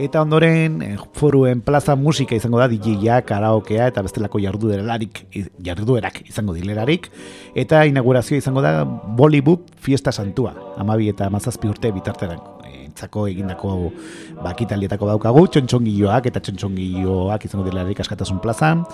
eta 0.00 0.22
ondoren 0.24 0.80
eh, 0.82 0.94
foruen 1.16 1.60
plaza 1.60 1.96
musika 1.96 2.36
izango 2.36 2.60
da 2.60 2.68
DJ-a, 2.70 3.20
karaokea 3.28 3.90
eta 3.92 4.04
bestelako 4.06 4.40
jarduerarik, 4.42 5.24
jarduerak 5.64 6.22
izango 6.28 6.56
dilerarik 6.56 7.10
eta 7.54 7.84
inaugurazioa 7.90 8.40
izango 8.40 8.64
da 8.64 8.84
Bollywood 8.84 9.68
Fiesta 9.80 10.12
Santua, 10.12 10.54
amabi 10.80 11.10
eta 11.12 11.28
mazazpi 11.30 11.68
urte 11.68 11.92
bitarteran 11.92 12.40
entzako 12.90 13.26
egindako 13.30 13.92
bakitalietako 14.42 15.08
daukagu, 15.12 15.46
txontxongilloak 15.54 16.26
eta 16.30 16.42
txontxongilloak 16.44 17.46
izango 17.46 17.66
dilerarik 17.68 18.02
askatasun 18.02 18.42
plazan, 18.42 18.84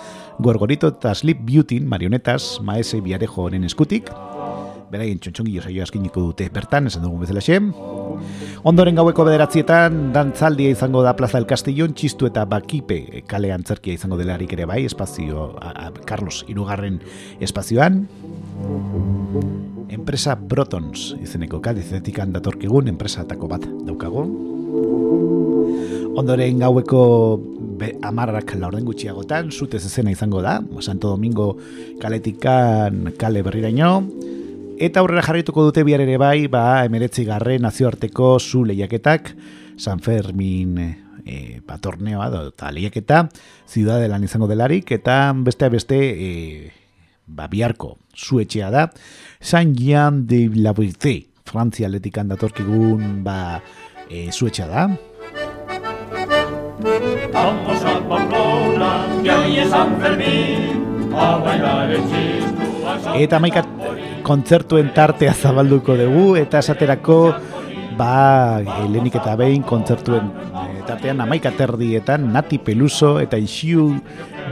gorgorito 0.43 0.93
eta 0.95 1.15
sleep 1.17 1.43
beauty 1.49 1.81
marionetas 1.81 2.59
maese 2.63 3.01
biarejo 3.05 3.49
honen 3.49 3.65
eskutik, 3.65 4.13
beraien 4.91 5.19
txontxongillo 5.19 5.65
saio 5.67 5.83
askiniko 5.85 6.23
dute 6.29 6.49
bertan, 6.53 6.87
esan 6.91 7.05
dugun 7.07 7.25
bezala 7.25 7.43
xem. 7.45 7.73
Ondoren 8.67 8.97
gaueko 8.99 9.27
bederatzietan, 9.27 10.13
dantzaldia 10.15 10.73
izango 10.75 11.03
da 11.05 11.15
Plaza 11.19 11.39
del 11.39 11.49
Castillon, 11.51 11.95
txistu 11.95 12.31
eta 12.31 12.45
bakipe 12.49 13.23
kale 13.29 13.53
antzerkia 13.55 13.97
izango 13.97 14.19
delarik 14.21 14.55
ere 14.57 14.67
bai, 14.69 14.85
espazio, 14.87 15.53
a, 15.61 15.73
a, 15.87 15.91
Carlos 16.07 16.45
Irugarren 16.49 17.01
espazioan. 17.41 18.05
Enpresa 19.93 20.35
Brotons 20.37 21.13
izeneko 21.23 21.61
kadizetikan 21.63 22.33
datorkigun 22.35 22.89
enpresatako 22.91 23.51
bat 23.51 23.67
daukagu. 23.87 24.25
Ondoren 26.17 26.63
gaueko 26.63 27.03
be, 27.77 27.93
amarrak 28.07 28.55
laurden 28.57 28.87
gutxiagotan, 28.89 29.51
zutez 29.53 29.85
ezena 29.85 30.15
izango 30.15 30.41
da, 30.43 30.59
Santo 30.81 31.13
Domingo 31.13 31.53
kaletikan 32.01 33.13
kale 33.21 33.45
berriraino, 33.45 33.91
Eta 34.77 35.01
aurrera 35.01 35.23
jarrituko 35.25 35.63
dute 35.65 35.81
bihar 35.89 36.03
ere 36.05 36.19
bai, 36.21 36.49
ba, 36.53 36.85
emeretzi 36.85 37.25
garre 37.25 37.57
nazioarteko 37.59 38.37
zu 38.39 38.63
lehiaketak, 38.69 39.31
San 39.81 40.03
Fermin 40.05 40.77
e, 41.25 41.63
ba, 41.65 41.79
torneoa, 41.81 42.29
eta 42.51 42.69
lehiaketa, 42.77 43.23
ziudadelan 43.73 44.27
izango 44.29 44.49
delarik, 44.51 44.93
eta 44.93 45.33
beste 45.47 45.71
beste 45.73 45.97
e, 45.97 46.31
ba, 47.25 47.49
biharko 47.49 47.95
zu 48.13 48.43
etxea 48.45 48.69
da, 48.75 48.91
San 49.41 49.73
Jean 49.77 50.27
de 50.29 50.51
la 50.61 50.75
Brité, 50.77 51.23
Frantzia 51.49 51.89
atletikan 51.89 52.29
datorkigun 52.29 53.23
ba, 53.25 53.63
e, 54.11 54.29
zu 54.31 54.51
etxea 54.53 54.69
da. 54.69 54.89
Vamos 57.33 57.81
a 57.83 57.97
Pamplona, 58.07 58.93
que 59.23 59.33
hoy 59.33 59.59
es 59.59 59.71
San 59.71 59.99
Fermín, 60.03 61.11
a 61.17 61.37
bailar 61.39 61.91
el 61.91 62.03
chistu, 62.13 62.87
a 62.87 63.01
San 63.01 63.17
Eta 63.17 63.41
maika 63.41 63.65
kontzertuen 64.27 64.91
tartea 64.95 65.35
zabalduko 65.35 65.95
dugu, 65.99 66.35
eta 66.41 66.59
esaterako 66.59 67.19
ba, 67.97 68.59
helenik 68.83 69.17
eta 69.21 69.37
behin 69.39 69.63
kontzertuen 69.67 70.31
eh, 70.51 70.83
tartean 70.89 71.23
amaika 71.25 71.53
terdietan 71.57 72.27
Nati 72.35 72.59
Peluso 72.59 73.17
eta 73.23 73.39
Ixiu 73.39 73.89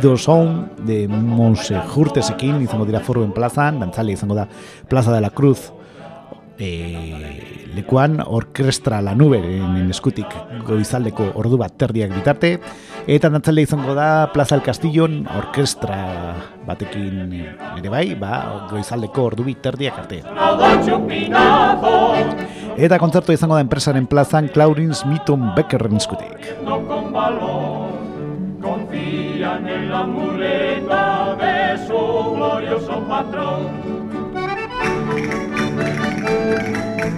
Dozon 0.02 0.60
de 0.86 1.04
Monse 1.08 1.80
Jurtesekin 1.92 2.62
izango 2.64 2.86
dira 2.88 3.02
foruen 3.04 3.34
plazan, 3.34 3.82
dantzale 3.82 4.14
izango 4.14 4.38
da 4.38 4.46
Plaza 4.88 5.12
de 5.12 5.20
la 5.20 5.30
Cruz 5.30 5.72
e, 6.58 7.70
lekuan 7.74 8.20
orkestra 8.22 9.00
lanuberen 9.02 9.90
eskutik 9.90 10.30
goizaldeko 10.66 11.32
ordu 11.40 11.58
bat 11.60 11.74
terdiak 11.78 12.14
bitarte 12.14 12.52
eta 13.10 13.30
dantzale 13.32 13.64
izango 13.66 13.94
da 13.96 14.30
Plaza 14.32 14.56
del 14.56 14.64
Castillon 14.64 15.24
orkestra 15.36 15.98
batekin 16.66 17.34
ere 17.34 17.90
bai, 17.92 18.14
ba, 18.18 18.66
goizaldeko 18.70 19.26
ordu 19.30 19.44
bit 19.44 19.60
terdiak 19.64 19.98
arte. 20.04 20.22
Eta 22.74 22.98
kontzertu 22.98 23.34
izango 23.34 23.58
da 23.58 23.64
enpresaren 23.64 24.06
plazan 24.10 24.48
Claurins 24.54 25.04
Mitton 25.06 25.52
Beckerren 25.54 25.96
eskutik. 25.96 26.54
no 26.64 26.80
con 26.88 27.12
valor, 27.12 27.90
confían 28.60 29.68
en 29.68 29.90
la 29.90 30.04
muleta 30.04 31.36
de 31.36 31.86
su 31.86 32.34
glorioso 32.34 33.00
patrón. 33.08 33.83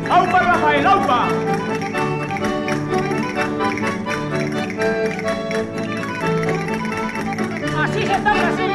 ¡Aupa, 0.09 0.39
Rafael, 0.41 0.87
aupa! 0.87 1.29
Así 7.83 8.03
se 8.07 8.13
está 8.13 8.33
Brasil. 8.35 8.73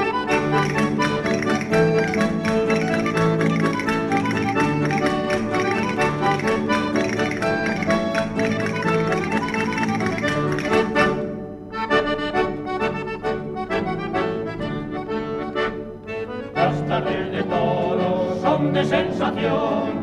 Las 16.56 16.88
tardes 16.88 17.32
de 17.32 17.44
toros 17.44 18.41
son 18.41 18.74
de 18.74 18.86
sensación, 18.86 20.00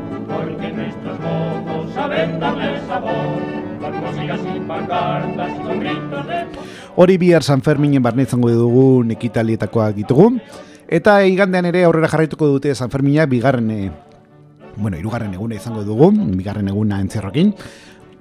Hori 6.99 7.17
bihar 7.19 7.43
San 7.43 7.63
Ferminen 7.63 8.03
barne 8.03 8.25
izango 8.27 8.51
dugu 8.51 9.05
nekitalietakoak 9.07 9.95
ditugu. 9.95 10.33
Eta 10.89 11.21
igandean 11.29 11.69
ere 11.69 11.85
aurrera 11.85 12.09
jarraituko 12.11 12.49
dute 12.49 12.75
San 12.75 12.91
Fermina 12.91 13.27
bigarren 13.27 13.71
e, 13.71 13.91
bueno, 14.77 14.97
irugarren 14.99 15.35
eguna 15.35 15.55
izango 15.55 15.85
dugu, 15.85 16.11
bigarren 16.35 16.69
eguna 16.73 17.01
entzerrokin. 17.05 17.53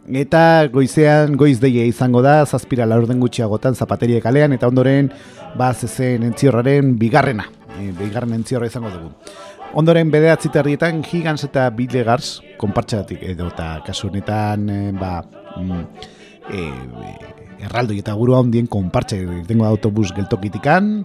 Eta 0.08 0.68
goizean 0.72 1.36
goiz 1.36 1.58
deia 1.60 1.84
izango 1.88 2.22
da, 2.22 2.46
zazpira 2.46 2.86
laurden 2.86 3.20
gutxiagotan 3.20 3.76
zapateria 3.76 4.22
kalean, 4.22 4.54
eta 4.54 4.70
ondoren 4.70 5.10
ba 5.58 5.74
zezen 5.74 6.24
entziorraren 6.24 6.94
bigarrena, 7.00 7.50
e, 7.80 7.92
bigarren 7.98 8.38
entziorra 8.38 8.70
izango 8.70 8.94
dugu. 8.94 9.12
Ondoren 9.78 10.10
bederatzi 10.10 10.50
tardietan 10.50 11.04
Higans 11.06 11.44
eta 11.46 11.68
Billegars 11.70 12.40
konpartxatik 12.58 13.22
edo 13.22 13.52
eta 13.52 13.76
kasu 13.86 14.08
honetan 14.08 14.64
e, 14.74 14.78
ba, 14.98 15.20
mm, 15.54 15.82
e, 16.50 16.64
erraldoi 17.68 18.00
eta 18.02 18.16
guru 18.18 18.34
handien 18.40 18.66
konpartxe 18.66 19.20
irtengo 19.22 19.68
da 19.68 19.70
autobus 19.70 20.10
geltokitikan. 20.18 21.04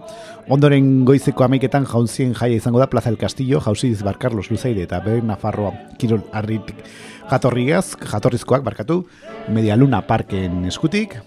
Ondoren 0.49 0.87
goizeko 1.05 1.45
amaiketan 1.45 1.85
jaunzien 1.85 2.33
jaia 2.33 2.57
izango 2.57 2.81
da 2.81 2.89
Plaza 2.89 3.11
del 3.11 3.21
Castillo, 3.21 3.61
jauziz 3.61 4.01
Bar 4.01 4.17
Carlos 4.17 4.49
Luzeide 4.49 4.87
eta 4.87 5.03
Ber 5.05 5.21
Nafarroa 5.21 5.73
Kirol 6.01 6.25
Arritik 6.33 6.81
jatorriaz, 7.29 7.93
jatorrizkoak 8.01 8.65
barkatu, 8.65 9.03
Media 9.53 9.77
Luna 9.77 10.01
Parken 10.07 10.65
eskutik. 10.65 11.19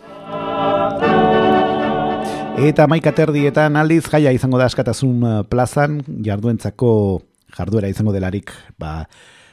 Eta 2.57 2.87
maika 2.89 3.13
terdietan 3.13 3.77
aldiz 3.77 4.07
jaia 4.09 4.31
izango 4.33 4.59
da 4.59 4.67
askatasun 4.67 5.17
eh, 5.23 5.41
plazan, 5.45 5.99
jarduentzako 6.25 6.91
jarduera 7.57 7.89
izango 7.89 8.13
delarik, 8.13 8.53
ba, 8.79 9.07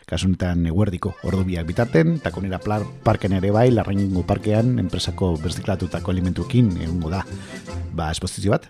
kasunetan 0.10 0.66
eguerdiko 0.68 1.14
ordu 1.28 1.44
biak 1.48 1.66
bitarten, 1.68 2.18
eta 2.20 2.32
konera 2.36 2.60
parken 3.04 3.38
ere 3.40 3.52
bai, 3.56 3.70
larraingo 3.72 4.26
parkean, 4.28 4.78
enpresako 4.82 5.34
berziklatutako 5.42 6.12
alimentuekin 6.12 6.70
egungo 6.84 7.14
da, 7.14 7.24
ba, 7.96 8.12
esposizio 8.12 8.54
bat. 8.54 8.68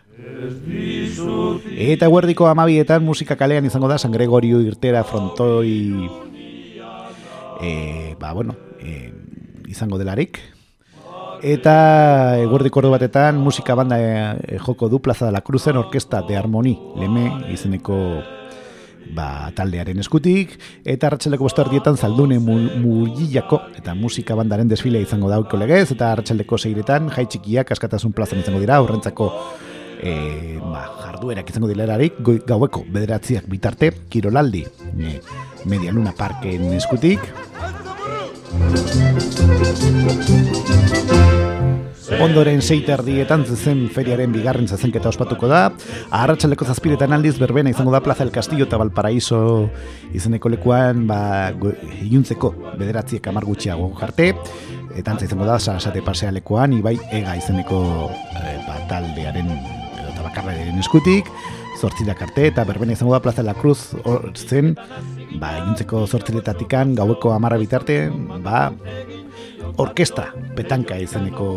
Eta 1.74 2.08
eguerdiko 2.08 2.48
amabietan 2.48 3.04
musika 3.04 3.36
kalean 3.40 3.66
izango 3.66 3.90
da 3.90 3.98
San 3.98 4.14
Gregorio 4.14 4.62
irtera 4.62 5.04
frontoi 5.04 6.08
e, 7.62 8.16
ba, 8.20 8.34
bueno, 8.34 8.56
e, 8.80 9.12
izango 9.68 9.98
delarik. 9.98 10.40
Eta 11.44 12.38
eguerdiko 12.40 12.80
ordu 12.80 12.94
batetan 12.94 13.42
musika 13.42 13.76
banda 13.76 13.98
e, 14.00 14.60
joko 14.64 14.88
du 14.88 15.02
Plaza 15.02 15.26
de 15.26 15.34
la 15.34 15.42
Cruzen 15.42 15.78
Orkesta 15.78 16.22
de 16.22 16.38
Harmoni, 16.38 16.78
leme 16.96 17.26
izeneko 17.52 17.98
ba, 19.12 19.52
taldearen 19.56 20.00
eskutik, 20.00 20.56
eta 20.86 21.10
arratxaldeko 21.10 21.48
bostardietan 21.48 21.98
zaldune 21.98 22.40
mugilako 22.40 23.60
eta 23.78 23.96
musika 23.96 24.38
bandaren 24.40 24.72
desfile 24.72 25.02
izango 25.04 25.30
dauko 25.32 25.60
legez, 25.60 25.90
eta 25.92 26.12
arratxaldeko 26.14 26.58
seiretan 26.58 27.12
jai 27.14 27.26
txikiak 27.28 27.76
askatasun 27.76 28.14
plazan 28.16 28.40
izango 28.44 28.62
dira, 28.64 28.80
horrentzako 28.84 29.32
e, 30.02 30.60
ba, 30.62 30.86
jarduerak 31.06 31.50
izango 31.50 31.72
dilerarik, 31.72 32.22
gaueko 32.48 32.86
bederatziak 32.94 33.50
bitarte, 33.52 33.92
kirolaldi, 34.10 34.66
e, 35.00 35.20
Media 35.66 35.92
Luna 35.96 36.12
Parken 36.18 36.74
eskutik, 36.76 37.32
Ondoren 42.22 42.62
seiter 42.62 43.02
dietan 43.06 43.46
zezen 43.46 43.88
feriaren 43.94 44.34
bigarren 44.34 44.68
zezenketa 44.68 45.10
ospatuko 45.10 45.48
da. 45.50 45.62
Arratxaleko 46.14 46.68
zazpiretan 46.70 47.16
aldiz 47.16 47.34
berbena 47.42 47.72
izango 47.74 47.94
da 47.94 48.02
Plaza 48.06 48.24
del 48.24 48.34
Castillo 48.34 48.68
eta 48.68 48.78
Valparaíso 48.78 49.40
izeneko 50.14 50.52
lekuan 50.54 51.08
ba, 51.10 51.52
iluntzeko 52.04 52.54
bederatziek 52.80 53.28
amar 53.32 53.48
gutxiago 53.50 53.90
jarte. 54.00 54.34
Eta 54.94 55.16
antza 55.16 55.26
izango 55.26 55.48
da 55.50 55.58
Sarasate 55.60 56.04
pasea 56.06 56.32
lekuan, 56.36 56.76
ibai 56.78 56.98
ega 57.12 57.36
izeneko 57.40 57.82
e, 58.12 58.54
ba, 58.68 58.78
taldearen 58.92 59.50
eta 60.04 60.22
bakarraren 60.22 60.80
eskutik. 60.84 61.32
Zortzirak 61.80 62.22
arte 62.28 62.48
eta 62.52 62.68
berbena 62.70 62.94
izango 62.94 63.16
da 63.16 63.24
Plaza 63.24 63.44
la 63.44 63.56
Cruz 63.58 63.96
zen, 64.38 64.76
ba, 65.42 65.56
iluntzeko 65.64 66.06
zortziletatikan 66.06 66.94
gaueko 67.00 67.34
amarra 67.34 67.58
bitarte, 67.58 68.06
ba, 68.46 68.68
orkestra 69.78 70.28
petanka 70.56 70.98
izeneko 71.02 71.48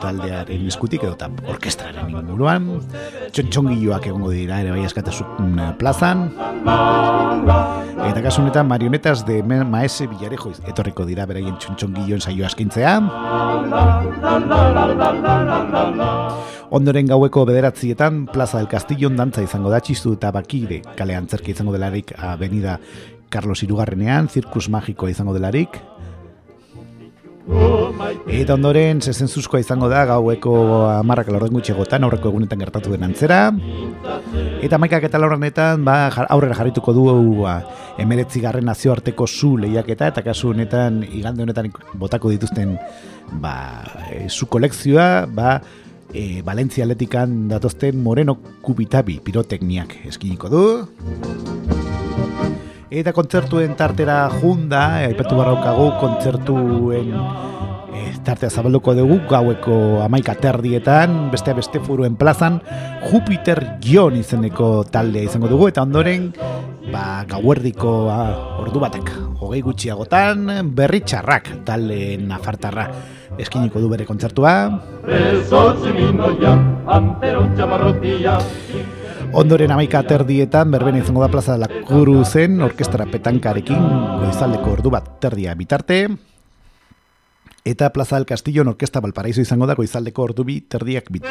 taldearen 0.00 0.66
eskutik 0.70 1.04
edo 1.04 1.14
eta 1.16 1.28
orkestraren 1.52 2.10
inguruan. 2.12 2.68
Txontxongiloak 3.34 4.08
egongo 4.10 4.32
dira 4.34 4.60
ere 4.64 4.72
bai 4.74 4.84
askatasun 4.88 5.58
eh, 5.58 5.70
plazan. 5.80 6.28
Eta 8.00 8.22
kasu 8.24 8.40
honetan 8.42 8.68
marionetas 8.68 9.24
de 9.28 9.42
maese 9.44 10.06
villarejo 10.08 10.54
etorriko 10.72 11.04
dira 11.04 11.26
beraien 11.28 11.58
txontxongiloen 11.60 12.20
saio 12.20 12.46
askintzea 12.48 12.96
Ondoren 16.70 17.06
gaueko 17.10 17.44
bederatzietan 17.44 18.24
Plaza 18.32 18.58
del 18.58 18.68
Castillo 18.72 19.10
dantza 19.10 19.42
izango 19.42 19.70
da 19.70 19.80
txistu 19.84 20.14
eta 20.16 20.30
bakire 20.32 20.80
kale 20.96 21.16
antzerki 21.18 21.52
izango 21.52 21.74
delarik 21.76 22.14
avenida 22.16 22.78
Carlos 23.30 23.62
Irugarrenean, 23.62 24.28
zirkus 24.28 24.68
magikoa 24.68 25.12
izango 25.12 25.32
delarik, 25.36 25.78
Eta 28.30 28.54
ondoren, 28.54 29.00
zuzkoa 29.00 29.60
izango 29.60 29.88
da 29.88 30.04
gaueko 30.08 30.52
amarrak 30.92 31.30
laurden 31.32 31.56
gutxegotan, 31.56 32.04
aurreko 32.04 32.28
egunetan 32.28 32.60
gertatu 32.60 32.92
den 32.92 33.04
antzera. 33.06 33.50
Eta 34.60 34.78
maikak 34.78 35.06
eta 35.08 35.18
laurrenetan, 35.18 35.84
ba, 35.84 36.10
aurrera 36.28 36.54
jarrituko 36.58 36.92
du 36.92 37.04
ba, 37.42 37.60
emeretzi 37.98 38.40
garren 38.40 38.64
nazioarteko 38.68 39.26
zu 39.26 39.56
lehiaketa, 39.56 40.08
eta 40.12 40.22
kasu 40.22 40.50
honetan, 40.50 41.02
igande 41.12 41.42
honetan 41.42 41.70
botako 41.94 42.30
dituzten 42.30 42.76
ba, 43.40 43.84
e, 44.10 44.28
zu 44.28 44.46
kolekzioa, 44.46 45.26
ba, 45.26 45.60
e, 46.12 46.42
Valentzia 46.42 46.84
Atletikan 46.84 47.48
datozten 47.48 48.02
Moreno 48.02 48.36
Kubitabi 48.62 49.20
pirotekniak 49.24 49.96
eskiniko 50.06 50.48
du. 50.48 50.64
Eta 52.90 53.12
kontzertuen 53.14 53.76
tartera 53.78 54.24
junda, 54.40 54.80
aipatu 55.06 55.36
barraukagu 55.38 55.84
kontzertuen 56.00 57.12
eh, 57.94 58.16
tartea 58.26 58.50
zabalduko 58.50 58.96
dugu 58.98 59.20
gaueko 59.30 59.76
amaika 60.02 60.34
terdietan, 60.34 61.28
beste 61.30 61.54
beste 61.54 61.78
furuen 61.86 62.16
plazan, 62.18 62.58
Jupiter 63.06 63.62
Gion 63.78 64.18
izeneko 64.18 64.82
taldea 64.90 65.22
izango 65.28 65.46
dugu, 65.52 65.68
eta 65.70 65.86
ondoren, 65.86 66.32
ba, 66.90 67.22
gauerdiko 67.30 67.94
ah, 68.10 68.58
ordu 68.64 68.82
batek, 68.82 69.14
hogei 69.38 69.62
gutxiagotan, 69.62 70.48
berri 70.74 71.04
txarrak 71.06 71.60
talde 71.68 72.16
nafartarra 72.18 72.88
eskiniko 73.38 73.78
du 73.78 73.86
bere 73.92 74.02
kontzertua. 74.08 74.56
Ya, 75.06 76.56
ampero 76.90 77.46
chamarrotilla. 77.54 78.40
Ondoren 79.32 79.70
amaika 79.70 80.00
terdietan, 80.02 80.72
berbena 80.74 80.98
izango 80.98 81.22
da 81.22 81.28
plaza 81.30 81.54
la 81.58 81.68
Cruzen, 81.68 82.60
orkestra 82.66 83.06
petankarekin, 83.06 83.84
goizaldeko 84.24 84.72
ordu 84.74 84.90
bat 84.90 85.06
terdia 85.22 85.54
bitarte, 85.54 86.00
eta 87.64 87.92
plaza 87.94 88.16
del 88.16 88.26
Castillo 88.26 88.64
orkesta 88.66 89.00
Valparaíso 89.00 89.40
izango 89.40 89.68
da 89.70 89.76
goizaldeko 89.78 90.24
ordu 90.24 90.44
bi 90.44 90.60
terdiak 90.62 91.12
bit 91.14 91.28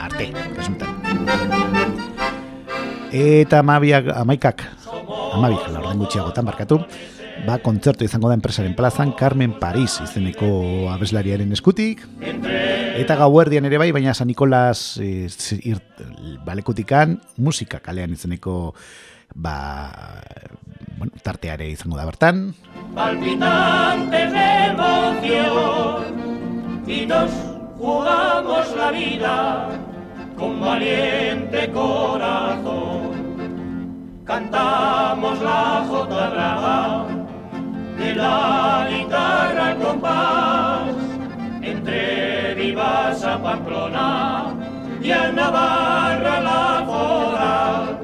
arte, 0.00 0.28
kasuntan. 0.54 0.94
Eta 3.12 3.58
amabiak, 3.58 4.12
amaikak, 4.14 4.62
amabik, 5.34 5.66
laurden 5.74 5.98
gutxiagotan 6.04 6.46
barkatu, 6.46 6.78
ba, 7.46 7.58
kontzertu 7.58 8.04
izango 8.04 8.28
da 8.30 8.36
enpresaren 8.38 8.74
plazan, 8.78 9.12
Carmen 9.18 9.58
Paris 9.60 10.00
izeneko 10.04 10.90
abeslariaren 10.92 11.52
eskutik, 11.52 12.06
Eta 12.92 13.16
gauerdian 13.16 13.64
ere 13.64 13.78
bai, 13.80 13.90
baina 13.94 14.12
San 14.12 14.28
Nikolas 14.28 14.98
e, 15.00 15.24
ir, 15.64 15.78
balekutikan 16.44 17.16
musika 17.40 17.80
kalean 17.80 18.12
izeneko 18.12 18.74
ba, 19.34 19.54
bueno, 20.98 21.12
tarteare 21.24 21.70
izango 21.70 21.96
da 21.96 22.04
bertan. 22.04 22.54
palpitantes 22.94 24.32
de 24.32 24.66
emoción 24.66 26.12
y 26.86 27.06
nos 27.06 27.30
jugamos 27.78 28.76
la 28.76 28.90
vida 28.90 29.68
con 30.36 30.60
valiente 30.60 31.70
corazón. 31.72 33.12
Cantamos 34.24 35.40
la 35.40 35.86
jota 35.88 36.28
brava 36.28 37.21
de 37.98 38.14
la 38.14 38.86
guitarra 38.90 39.66
al 39.68 39.78
compás 39.78 40.94
entre 41.62 42.54
vivas 42.54 43.24
a 43.24 43.42
Pamplona 43.42 44.54
y 45.00 45.10
a 45.10 45.32
Navarra 45.32 46.40
la 46.40 46.84
foral 46.86 48.00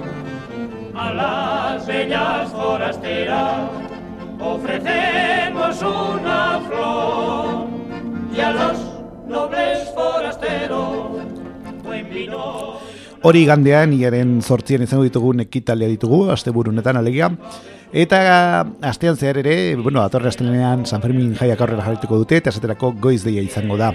a 0.95 1.13
las 1.13 1.87
bellas 1.87 2.51
forasteras 2.51 3.71
ofrecemos 4.41 5.83
una 5.83 6.61
flor 6.69 7.67
y 8.35 8.41
a 8.41 8.51
los 8.53 8.79
nobles 9.27 9.93
forasteros 9.95 11.29
buen 11.89 12.11
vino. 12.11 12.68
Hori 13.27 13.41
gandean, 13.49 13.91
iaren 13.99 14.39
sortzien 14.43 14.85
izango 14.85 15.03
ditugu 15.03 15.33
ekitaldia 15.43 15.89
ditugu, 15.91 16.29
asteburu 16.31 16.71
honetan 16.71 16.97
alegia. 16.97 17.33
Eta 17.93 18.19
astean 18.85 19.17
zehar 19.17 19.41
ere, 19.41 19.75
bueno, 19.77 20.03
atorre 20.03 20.29
astelenean 20.29 20.85
San 20.87 21.03
Fermin 21.03 21.35
jaiak 21.35 21.61
aurrera 21.61 21.83
jarrituko 21.83 22.21
dute, 22.21 22.39
eta 22.39 22.51
esaterako 22.51 22.93
goiz 23.01 23.25
deia 23.25 23.43
izango 23.43 23.77
da. 23.81 23.91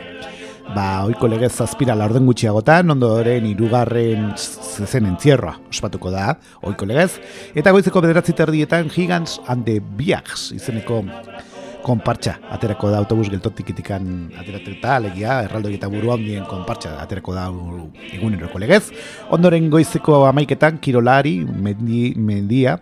Ba, 0.74 1.06
oiko 1.08 1.28
legez 1.28 1.54
zazpira 1.54 1.96
laurden 1.96 2.26
gutxiagotan, 2.28 2.92
ondoren 2.92 3.48
irugarren 3.48 4.30
zezen 4.36 5.08
entzierroa 5.12 5.58
ospatuko 5.72 6.12
da, 6.12 6.38
oiko 6.64 6.88
legez. 6.90 7.20
Eta 7.56 7.72
goizeko 7.72 8.04
bederatzi 8.04 8.36
terdietan 8.36 8.92
Gigants 8.92 9.40
and 9.48 9.64
the 9.68 9.80
Biags 9.80 10.52
izeneko 10.56 11.04
konpartxa 11.84 12.38
aterako 12.56 12.90
da 12.92 13.02
autobus 13.04 13.30
geltotik 13.32 13.74
itikan 13.74 14.08
ateratuta, 14.40 14.96
alegia, 14.98 15.42
erraldoi 15.48 15.76
eta 15.78 15.90
buru 15.92 16.14
handien 16.16 16.48
konpartxa 16.50 16.96
aterako 17.04 17.36
da 17.36 17.50
eguneroko 18.14 18.62
legez. 18.64 18.88
Ondoren 19.36 19.70
goizeko 19.74 20.24
amaiketan 20.30 20.80
kirolari 20.84 21.40
mendi, 21.44 22.14
mendia, 22.16 22.78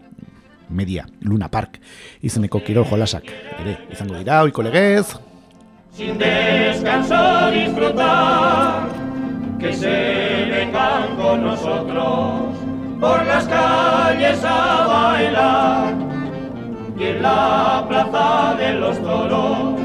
media, 0.69 1.05
Luna 1.27 1.49
Park, 1.51 1.81
izeneko 2.23 2.61
kirol 2.63 2.87
jolasak 2.87 3.27
ere 3.59 3.77
izango 3.91 4.15
dira, 4.17 4.41
oiko 4.45 4.63
legez, 4.63 5.17
sin 5.91 6.17
descanso 6.17 7.51
disfrutar, 7.51 8.87
que 9.59 9.73
se 9.73 9.89
vengan 10.49 11.15
con 11.17 11.43
nosotros 11.43 12.55
por 12.99 13.25
las 13.25 13.45
calles 13.45 14.43
a 14.45 14.87
bailar 14.87 16.10
y 17.01 17.03
en 17.05 17.21
la 17.23 17.83
plaza 17.87 18.55
de 18.57 18.73
los 18.75 19.01
toros, 19.01 19.79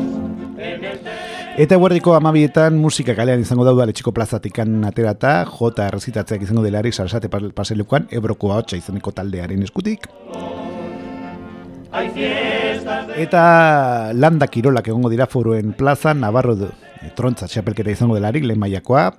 en 0.59 0.85
el 0.85 1.01
Eta 1.57 1.77
guardiko 1.77 2.15
amabietan 2.15 2.77
musika 2.77 3.15
kalean 3.17 3.41
izango 3.41 3.65
dauda 3.65 3.87
letxiko 3.89 4.13
plazatikan 4.13 4.85
aterata, 4.85 5.47
J 5.49 5.87
errezitatzeak 5.87 6.43
izango 6.45 6.61
delarik 6.63 6.93
sarasate 6.93 7.31
pa- 7.33 7.41
paselukan, 7.55 8.09
Ebroko 8.13 8.51
hotxa 8.53 8.77
izeneko 8.77 9.15
taldearen 9.17 9.63
eskutik. 9.65 10.05
Eta 13.17 13.45
landa 14.13 14.47
kirolak 14.53 14.93
egongo 14.93 15.09
dira 15.09 15.27
foruen 15.27 15.73
plaza, 15.73 16.13
Navarro 16.13 16.55
de, 16.61 16.69
trontza 17.17 17.49
txapelketa 17.49 17.91
izango 17.91 18.19
delarik, 18.19 18.45
lehen 18.45 18.61
mailakoa, 18.61 19.15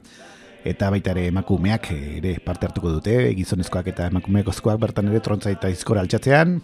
eta 0.64 0.92
baita 0.94 1.16
ere 1.18 1.26
emakumeak 1.32 1.90
ere 1.96 2.38
parte 2.46 2.70
hartuko 2.70 2.92
dute, 3.00 3.18
gizonezkoak 3.34 3.90
eta 3.96 4.12
emakumekozkoak 4.14 4.78
bertan 4.86 5.10
ere 5.10 5.26
trontza 5.26 5.50
eta 5.50 5.74
izkora 5.74 6.06
altxatzean. 6.06 6.60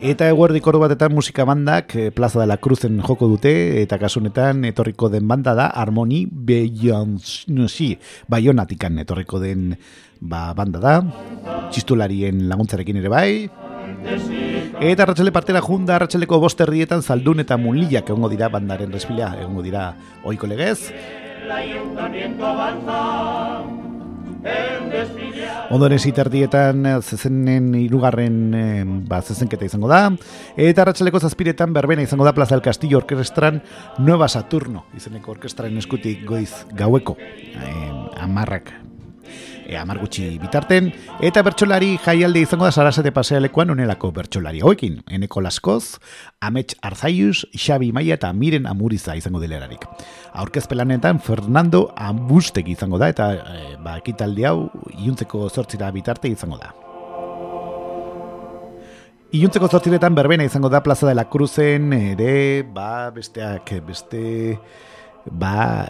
Eta 0.00 0.28
eguerdiko 0.28 0.70
ordu 0.70 0.80
batetan 0.84 1.14
musika 1.14 1.44
bandak 1.48 1.94
eh, 1.96 2.10
Plaza 2.14 2.40
de 2.40 2.46
la 2.46 2.56
Cruzen 2.56 3.00
joko 3.02 3.28
dute, 3.28 3.82
eta 3.82 3.98
kasunetan 3.98 4.64
etorriko 4.68 5.08
den 5.12 5.28
banda 5.28 5.54
da 5.54 5.68
Harmoni 5.68 6.26
Beyoncé, 6.30 7.96
Bayonatikan 8.28 8.98
etorriko 9.02 9.40
den 9.40 9.76
ba, 10.20 10.52
banda 10.54 10.80
da, 10.80 10.96
txistularien 11.70 12.48
laguntzarekin 12.48 13.00
ere 13.02 13.12
bai, 13.12 13.30
Eta 14.76 15.04
arratsale 15.06 15.32
partera 15.32 15.62
junda 15.64 15.94
arratsaleko 15.96 16.38
bost 16.42 16.60
erdietan 16.60 17.02
zaldun 17.02 17.40
eta 17.40 17.56
mulillak 17.56 18.10
egongo 18.10 18.28
dira 18.28 18.50
bandaren 18.52 18.92
respila, 18.92 19.30
egongo 19.40 19.62
dira 19.64 19.86
oiko 20.24 20.46
legez. 20.50 20.92
Ondoren 25.70 25.98
ziterdietan 25.98 26.86
eh, 26.86 26.96
zezenen 27.02 27.72
irugarren 27.80 28.38
eh, 28.54 28.84
ba, 29.08 29.20
zezenketa 29.22 29.66
izango 29.66 29.90
da. 29.90 30.02
Eta 30.56 30.84
arratsaleko 30.86 31.20
zazpiretan 31.20 31.74
berbena 31.76 32.06
izango 32.06 32.26
da 32.26 32.34
Plaza 32.36 32.54
del 32.54 32.64
Castillo 32.64 33.02
Orkestran 33.02 33.62
Nueva 33.98 34.28
Saturno. 34.28 34.86
Izeneko 34.96 35.34
orkestraren 35.36 35.78
eskutik 35.82 36.26
goiz 36.28 36.52
gaueko. 36.76 37.16
Eh, 37.18 37.94
amarrak 38.22 38.85
e, 39.66 39.76
amar 39.76 39.98
gutxi 39.98 40.38
bitarten, 40.40 40.92
eta 41.20 41.42
bertsolari 41.46 41.96
jaialde 42.04 42.40
izango 42.46 42.64
da 42.64 42.72
sarasate 42.72 43.12
pasealekuan 43.12 43.74
onelako 43.74 44.12
bertsolari 44.14 44.62
hauekin. 44.62 45.02
Eneko 45.10 45.42
Laskoz, 45.42 45.98
Amets 46.40 46.78
Arzaius, 46.82 47.46
Xabi 47.52 47.92
Maia 47.92 48.16
eta 48.16 48.32
Miren 48.32 48.66
Amuriza 48.70 49.16
izango 49.18 49.42
dilerarik. 49.42 49.84
Aurkezpelanetan 50.32 51.20
Fernando 51.20 51.90
Ambustegi 51.96 52.76
izango 52.76 53.02
da, 53.02 53.10
eta 53.12 53.30
e, 53.34 53.76
ba, 53.82 53.98
ekitaldi 53.98 54.46
hau 54.48 54.70
iuntzeko 54.96 55.48
zortzira 55.50 55.90
bitarte 55.94 56.30
izango 56.32 56.62
da. 56.62 56.72
Iuntzeko 59.36 59.66
zortziretan 59.68 60.14
berbena 60.14 60.44
izango 60.46 60.68
da 60.70 60.84
Plaza 60.84 61.08
de 61.08 61.14
la 61.18 61.26
Cruzen 61.28 61.92
ere, 61.92 62.62
ba, 62.62 63.10
besteak, 63.10 63.72
beste, 63.84 64.56
ba, 65.26 65.88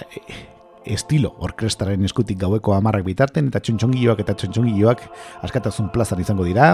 estilo 0.87 1.35
orkestraren 1.45 2.05
eskutik 2.05 2.39
gaueko 2.41 2.75
amarrak 2.77 3.05
bitarten, 3.07 3.51
eta 3.53 3.61
txontxongioak 3.61 4.23
eta 4.25 4.35
txontxongioak 4.35 5.05
askatasun 5.47 5.91
plazan 5.95 6.23
izango 6.23 6.47
dira, 6.47 6.71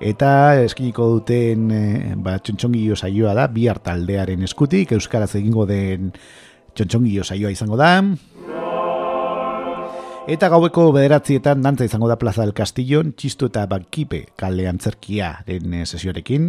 eta 0.00 0.30
eskiniko 0.64 1.08
duten 1.14 1.70
e, 1.70 1.82
ba, 2.20 2.38
txontxongio 2.38 2.96
saioa 2.96 3.34
da, 3.38 3.46
bi 3.48 3.68
taldearen 3.82 4.42
eskutik, 4.42 4.92
euskaraz 4.92 5.34
egingo 5.36 5.66
den 5.66 6.12
txontxongio 6.74 7.24
saioa 7.24 7.54
izango 7.54 7.76
da, 7.80 7.92
Eta 10.26 10.48
gaueko 10.50 10.88
bederatzietan 10.90 11.60
dantza 11.62 11.86
izango 11.86 12.08
da 12.10 12.16
Plaza 12.18 12.42
del 12.42 12.50
Castillo, 12.50 13.04
txistu 13.14 13.46
eta 13.46 13.62
bakipe 13.70 14.24
kale 14.34 14.64
antzerkiaren 14.66 15.76
eh, 15.78 15.84
sesioarekin. 15.86 16.48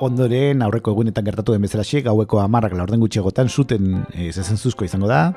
Ondoren 0.00 0.60
aurreko 0.60 0.92
egunetan 0.92 1.24
gertatu 1.24 1.54
den 1.54 1.62
bezalaxe, 1.64 2.02
gaueko 2.04 2.40
amarrak 2.42 2.74
laurden 2.76 3.00
gutxiagotan 3.00 3.48
zuten 3.48 4.02
e, 4.12 4.28
zezenzuzko 4.32 4.84
izango 4.84 5.08
da. 5.08 5.30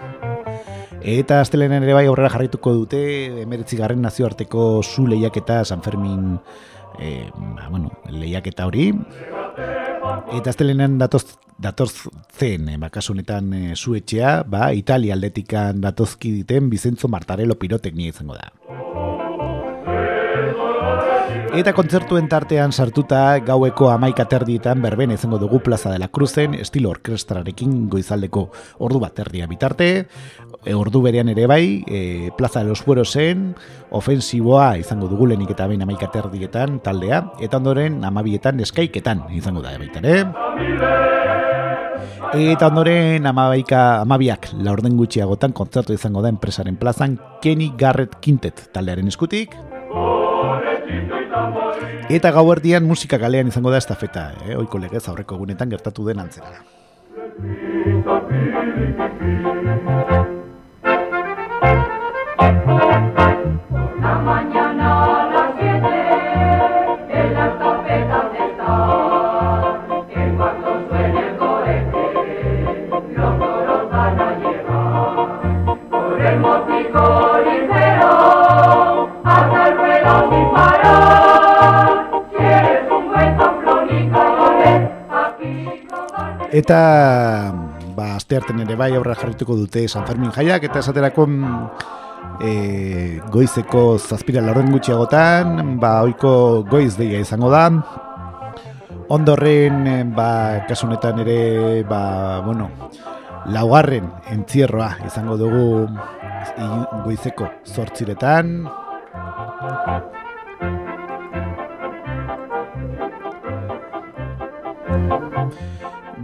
Eta 0.99 1.39
astelenen 1.39 1.85
ere 1.85 1.95
bai 1.95 2.05
aurrera 2.09 2.31
jarrituko 2.33 2.73
dute, 2.75 2.99
emeretzi 3.45 3.79
garren 3.79 4.01
nazioarteko 4.03 4.81
zu 4.83 5.07
lehiaketa 5.07 5.63
San 5.63 5.81
Fermin 5.81 6.33
e, 6.99 7.29
ba, 7.55 7.69
bueno, 7.69 7.93
lehiaketa 8.11 8.67
hori. 8.67 8.89
Eta 10.35 10.51
astelenen 10.51 10.97
datoz, 10.99 11.23
datoz 11.57 11.93
zen, 12.35 12.67
e, 12.67 12.77
bakasu 12.83 13.15
honetan 13.15 13.53
e, 13.53 13.63
zu 13.77 13.95
etxea, 13.95 14.41
ba, 14.43 14.73
Italia 14.75 15.15
aldetikan 15.15 15.79
datozki 15.79 16.33
diten 16.41 16.67
Bizentzo 16.69 17.07
Martarelo 17.07 17.55
piroteknia 17.55 18.11
izango 18.11 18.35
da. 18.35 18.51
Eta 21.49 21.71
kontzertuen 21.73 22.27
tartean 22.29 22.69
sartuta 22.69 23.39
gaueko 23.41 23.88
amaika 23.89 24.27
terdietan 24.29 24.83
berbena 24.83 25.15
izango 25.17 25.39
dugu 25.41 25.59
Plaza 25.65 25.89
de 25.89 25.97
la 25.97 26.07
Cruzen 26.07 26.53
estilo 26.53 26.91
orkestrarekin 26.93 27.88
goizaldeko 27.89 28.43
ordu 28.85 28.99
bat 29.01 29.17
erdia 29.19 29.47
bitarte, 29.49 29.88
e, 30.63 30.75
ordu 30.77 31.01
berean 31.01 31.31
ere 31.33 31.47
bai, 31.49 31.83
e, 31.88 32.29
Plaza 32.38 32.62
de 32.62 32.69
los 32.69 32.83
Fuerosen 32.85 33.55
ofensiboa 33.89 34.77
izango 34.77 35.07
dugu 35.09 35.25
lenik 35.31 35.55
eta 35.55 35.65
behin 35.67 35.81
amaika 35.81 36.12
terdietan 36.13 36.79
taldea, 36.85 37.23
eta 37.41 37.57
ondoren 37.57 38.03
amabietan 38.05 38.59
eskaiketan 38.59 39.25
izango 39.33 39.65
da 39.65 39.73
ebaitan, 39.73 40.05
eh? 40.05 40.25
Eta 42.53 42.67
ondoren 42.69 43.25
amabaika, 43.25 44.03
amabiak 44.03 44.51
laurden 44.53 44.95
gutxiagotan 45.01 45.57
kontzertu 45.57 45.97
izango 45.97 46.21
da 46.21 46.29
enpresaren 46.29 46.77
plazan 46.77 47.17
Kenny 47.41 47.73
Garrett 47.75 48.19
Quintet 48.21 48.69
taldearen 48.71 49.09
eskutik, 49.09 49.57
Eta 52.09 52.31
gauerdian 52.35 52.85
musika 52.88 53.19
kalean 53.21 53.47
izango 53.51 53.71
da 53.71 53.77
estafeta, 53.81 54.31
eh? 54.47 54.57
oiko 54.57 54.81
legez 54.81 55.05
aurreko 55.07 55.35
egunetan 55.39 55.69
gertatu 55.69 56.05
den 56.07 56.19
antzera. 56.19 56.63
La 62.39 62.88
Eta 86.59 86.79
ba, 87.95 88.15
aste 88.17 88.35
harten 88.35 88.59
ere 88.65 88.75
bai 88.75 88.91
aurra 88.97 89.15
jarrituko 89.15 89.55
dute 89.55 89.85
San 89.87 90.03
Fermin 90.07 90.33
jaiak, 90.35 90.65
eta 90.67 90.81
esaterako 90.83 91.25
e, 92.43 92.51
goizeko 93.31 93.83
zazpira 93.97 94.43
laurden 94.43 94.73
gutxiagotan, 94.75 95.77
ba, 95.79 96.01
oiko 96.03 96.65
goiz 96.67 96.97
deia 96.99 97.21
izango 97.23 97.51
da, 97.53 97.69
Ondorren, 99.09 99.87
eh, 99.89 100.03
ba, 100.05 100.65
kasunetan 100.69 101.23
ere, 101.23 101.81
ba, 101.87 102.41
bueno, 102.45 102.67
laugarren 103.49 104.11
entzierroa 104.29 104.91
izango 105.07 105.39
dugu 105.39 105.63
goizeko 107.07 107.49
zortziretan. 107.65 108.67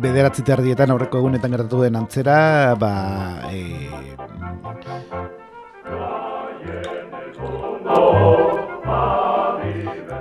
Bederatzi 0.02 0.44
terdietan 0.46 0.92
aurreko 0.92 1.22
egunetan 1.22 1.54
gertatu 1.56 1.82
den 1.86 1.96
antzera, 1.96 2.76
ba, 2.80 2.92
e, 3.50 3.88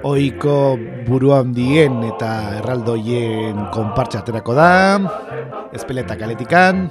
oiko 0.04 0.58
buru 1.08 1.32
handien 1.34 2.02
eta 2.06 2.30
erraldoien 2.60 3.66
konpartxa 3.74 4.22
aterako 4.22 4.54
da, 4.58 4.70
espeleta 5.74 6.18
kaletikan, 6.20 6.86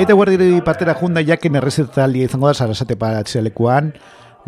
Eta 0.00 0.14
guardiri 0.16 0.62
partera 0.64 0.94
junda 0.96 1.20
jaken 1.20 1.58
errezetaldia 1.58 2.24
izango 2.24 2.48
da 2.48 2.54
sarasate 2.56 2.96
paratxelekuan 2.96 3.90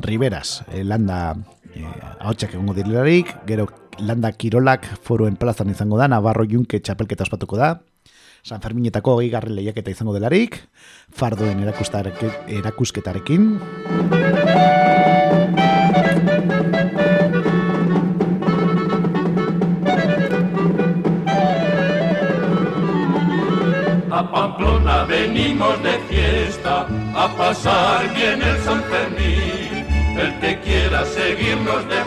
Riberas, 0.00 0.62
eh, 0.72 0.80
landa 0.80 1.34
eh, 1.74 1.84
ahotsak 2.20 2.54
egongo 2.54 2.72
direlarik, 2.78 3.34
gero 3.44 3.66
landa 3.98 4.32
kirolak 4.32 4.86
foruen 5.02 5.36
plazan 5.36 5.70
izango 5.70 5.98
da, 5.98 6.08
Navarro 6.08 6.44
Junke 6.48 6.80
txapelketa 6.80 7.26
ospatuko 7.26 7.56
da, 7.60 7.74
San 8.42 8.60
Ferminetako 8.60 9.18
hogei 9.18 9.30
garren 9.30 9.54
lehiaketa 9.54 9.92
izango 9.92 10.14
delarik, 10.16 10.58
fardoen 11.14 11.62
erakusketarekin, 11.62 13.60
A 24.12 24.30
Pamplona 24.30 25.04
venimos 25.04 25.82
de 25.82 25.98
fiesta 26.08 26.86
a 27.14 27.34
pasar 27.36 28.12
bien 28.14 28.42
el 28.42 28.58
San 28.60 28.82
Fermín. 28.84 29.86
El 30.16 30.38
que 30.40 30.60
quiera 30.60 31.04
seguirnos 31.06 31.88
de 31.88 32.04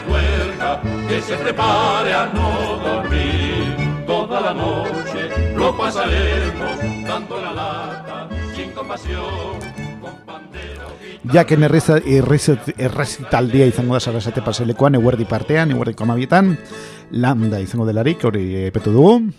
que 1.07 1.21
se 1.21 1.35
prepare 1.38 2.13
a 2.13 2.25
no 2.27 2.77
dormir. 2.77 4.05
Toda 4.05 4.41
la 4.41 4.53
noche 4.53 5.53
lo 5.55 5.75
pasaremos 5.75 6.79
dando 7.07 7.41
la 7.41 7.53
lata 7.53 8.29
sin 8.55 8.71
compasión. 8.71 9.84
Jaken 11.31 11.63
erreza- 11.63 11.99
errezet- 12.05 12.73
errezitaldia 12.77 13.65
izango 13.65 13.93
da 13.95 13.99
sarasate 13.99 14.41
paselekoan, 14.41 14.95
eguerdi 14.95 15.25
partean, 15.25 15.71
eguerdiko 15.71 16.03
amabietan, 16.03 16.57
landa 17.11 17.59
izango 17.61 17.85
delarik, 17.85 18.23
hori 18.25 18.65
epetu 18.67 18.91
dugu. 18.91 19.31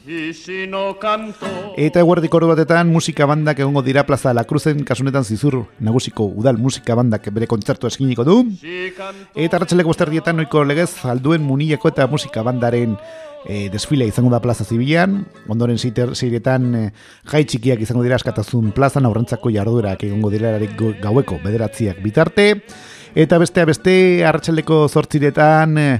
Eta 1.76 2.00
eguerdik 2.00 2.34
ordu 2.34 2.48
batetan 2.48 2.88
musika 2.90 3.26
bandak 3.26 3.58
egongo 3.60 3.82
dira 3.82 4.04
Plaza 4.06 4.30
de 4.30 4.34
la 4.34 4.44
Cruzen, 4.44 4.82
kasunetan 4.84 5.24
zizur 5.24 5.66
nagusiko 5.80 6.24
udal 6.24 6.58
musika 6.58 6.94
bandak 6.94 7.30
bere 7.32 7.46
kontzertu 7.46 7.86
eskiniko 7.86 8.24
du. 8.24 8.44
Eta 9.34 9.58
ratxaleko 9.58 9.88
bosterdietan 9.88 10.36
noiko 10.36 10.64
legez 10.64 11.04
alduen 11.04 11.42
munileko 11.42 11.88
eta 11.88 12.06
musika 12.06 12.42
bandaren 12.42 12.96
e, 13.48 13.68
desfile 13.70 14.06
izango 14.06 14.30
da 14.30 14.40
plaza 14.42 14.64
zibilan, 14.64 15.20
ondoren 15.48 15.78
ziter, 15.78 16.14
ziretan 16.14 16.74
e, 16.74 16.84
jai 17.30 17.44
txikiak 17.44 17.80
izango 17.86 18.02
dira 18.04 18.18
askatazun 18.18 18.72
plazan 18.76 19.06
aurrentzako 19.06 19.50
jarduerak 19.54 20.02
egongo 20.08 20.30
direlarik 20.30 20.76
go- 20.78 20.94
gaueko 21.02 21.38
bederatziak 21.44 22.02
bitarte, 22.04 22.62
eta 23.14 23.38
bestea 23.38 23.64
beste 23.68 24.24
arratsaleko 24.26 24.86
zortziretan 24.88 25.78
e, 25.78 25.90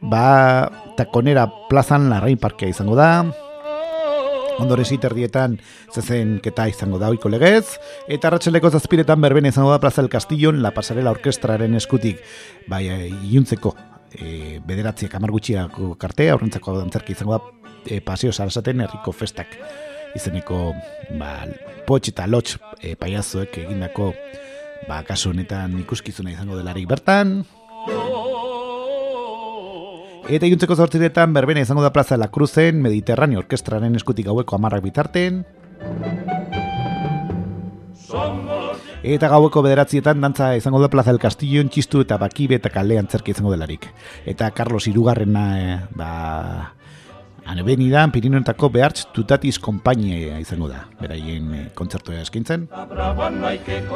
ba 0.00 0.70
takonera 0.96 1.48
plazan 1.70 2.10
larrain 2.10 2.38
parkea 2.38 2.68
izango 2.70 2.96
da, 2.96 3.24
Ondore 4.54 4.84
ziterdietan 4.86 5.56
zezen 5.90 6.36
keta 6.38 6.68
izango 6.70 7.00
da 7.02 7.08
oiko 7.10 7.26
legez, 7.26 7.74
eta 8.06 8.30
ratxeleko 8.30 8.70
zazpiretan 8.70 9.18
berbene 9.24 9.50
izango 9.50 9.72
da 9.72 9.80
Plaza 9.82 9.98
del 10.00 10.12
Castillon 10.12 10.62
La 10.62 10.70
Pasarela 10.70 11.10
Orkestraren 11.10 11.74
eskutik, 11.74 12.20
bai, 12.70 12.84
iluntzeko 13.32 13.74
e, 14.14 14.60
bederatziak 14.66 15.14
amargutxiako 15.18 15.94
karte, 16.00 16.28
aurrentzako 16.30 16.78
dantzerki 16.78 17.14
izango 17.16 17.38
da 17.38 17.42
e, 17.86 18.00
paseo 18.00 18.32
sarasaten 18.32 18.84
herriko 18.84 19.12
festak 19.12 19.58
izeneko 20.14 20.72
ba, 21.18 21.44
potx 21.86 22.12
eta 22.14 22.26
lotx 22.30 22.58
e, 22.80 22.94
paiazoek 22.98 23.58
egindako 23.64 24.12
ba, 24.88 25.02
kasu 25.06 25.32
honetan 25.34 25.76
ikuskizuna 25.82 26.34
izango 26.34 26.58
delarik 26.60 26.88
bertan. 26.88 27.42
Eta 30.24 30.48
iluntzeko 30.48 30.76
zortziretan 30.80 31.34
berbena 31.36 31.60
izango 31.60 31.82
da 31.84 31.92
Plaza 31.92 32.14
de 32.14 32.22
la 32.22 32.30
Cruzen 32.32 32.80
Mediterraneo 32.80 33.42
Orkestraren 33.42 33.98
eskutik 33.98 34.30
gaueko 34.30 34.56
amarrak 34.56 34.84
bitarten. 34.86 35.44
Eta 39.04 39.28
gaueko 39.28 39.60
bederatzietan 39.60 40.22
dantza 40.24 40.54
izango 40.56 40.78
da 40.80 40.88
Plaza 40.88 41.12
del 41.12 41.20
Castillo 41.20 41.60
txistu 41.68 42.00
eta 42.06 42.16
bakibe 42.16 42.56
eta 42.56 42.70
kalean 42.72 43.10
zerki 43.12 43.34
izango 43.34 43.52
delarik. 43.52 43.90
Eta 44.24 44.48
Carlos 44.56 44.86
Irugarrena 44.88 45.44
eh, 45.60 45.74
ba, 45.92 46.08
Anebeni 47.44 47.90
da, 47.92 48.06
Pirinotako 48.08 48.70
behartz 48.72 49.02
tutatiz 49.12 49.58
kompainia 49.60 50.38
izango 50.40 50.70
da, 50.70 50.86
beraien 50.96 51.50
e, 51.52 51.62
kontzertua 51.76 52.22
eskintzen. 52.22 52.64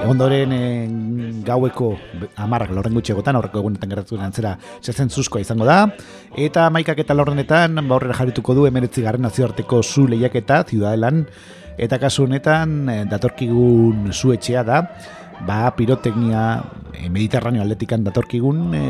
Ondoren 0.05 0.53
e, 0.53 0.61
gaueko 1.47 1.94
amarrak 2.37 2.75
lorren 2.77 2.99
gutxegotan, 3.01 3.38
aurreko 3.40 3.62
egunetan 3.62 3.94
gertatu 3.94 4.21
antzera 4.21 4.59
zezen 4.83 5.09
zuzkoa 5.09 5.40
izango 5.40 5.64
da. 5.64 5.87
Eta 6.37 6.68
maikak 6.75 7.01
eta 7.07 7.16
lorrenetan, 7.16 7.81
ba 7.81 7.97
horrela 7.97 8.18
jarrituko 8.21 8.59
du, 8.59 8.68
emeretzi 8.68 9.07
garren 9.07 9.25
nazioarteko 9.25 9.81
zu 9.81 10.05
lehiaketa, 10.12 10.66
ziudadelan. 10.68 11.25
Eta 11.79 11.99
kasu 12.03 12.27
honetan, 12.27 12.88
e, 12.91 12.99
datorkigun 13.07 14.11
zu 14.12 14.33
etxea 14.35 14.64
da, 14.67 14.83
ba 15.47 15.71
piroteknia, 15.77 16.45
e, 16.93 17.09
mediterraneo 17.09 17.62
atletikan 17.62 18.03
datorkigun, 18.05 18.75
e, 18.75 18.85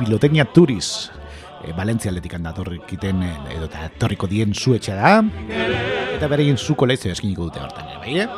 piloteknia 0.00 0.48
turiz, 0.50 1.10
e, 1.62 1.72
Valentzia 1.72 2.10
atletikan 2.10 2.42
datorrikiten 2.42 3.22
e, 3.22 3.32
edo 3.56 3.70
datorriko 3.70 4.26
dien 4.26 4.54
zuetxea 4.54 4.96
da 4.98 5.12
eta 6.22 6.28
bereien 6.30 6.58
zuko 6.58 6.86
lehizio 6.86 7.10
eskiniko 7.10 7.48
dute 7.48 7.58
hortan 7.58 7.88
ere, 7.88 7.98
bai, 7.98 8.12
eh? 8.22 8.28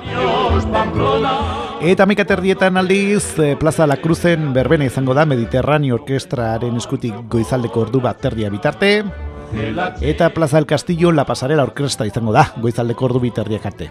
Eta 1.91 2.07
mika 2.09 2.25
terdietan 2.25 2.79
aldiz, 2.81 3.39
e, 3.39 3.57
Plaza 3.61 3.87
La 3.87 3.99
Cruzen 4.01 4.53
berbena 4.57 4.87
izango 4.89 5.13
da 5.17 5.27
Mediterraneo 5.29 5.99
Orkestraren 5.99 6.77
eskutik 6.81 7.15
goizaldeko 7.29 7.85
ordu 7.85 8.01
bat 8.05 8.21
terdia 8.25 8.49
bitarte 8.53 9.03
eta 10.01 10.31
Plaza 10.35 10.57
del 10.57 10.67
Castillo 10.67 11.13
La 11.13 11.25
Pasarela 11.25 11.63
Orkestra 11.63 12.07
izango 12.07 12.33
da 12.33 12.47
goizaldeko 12.61 13.05
ordu 13.07 13.21
biterdiak 13.21 13.67
arte. 13.67 13.91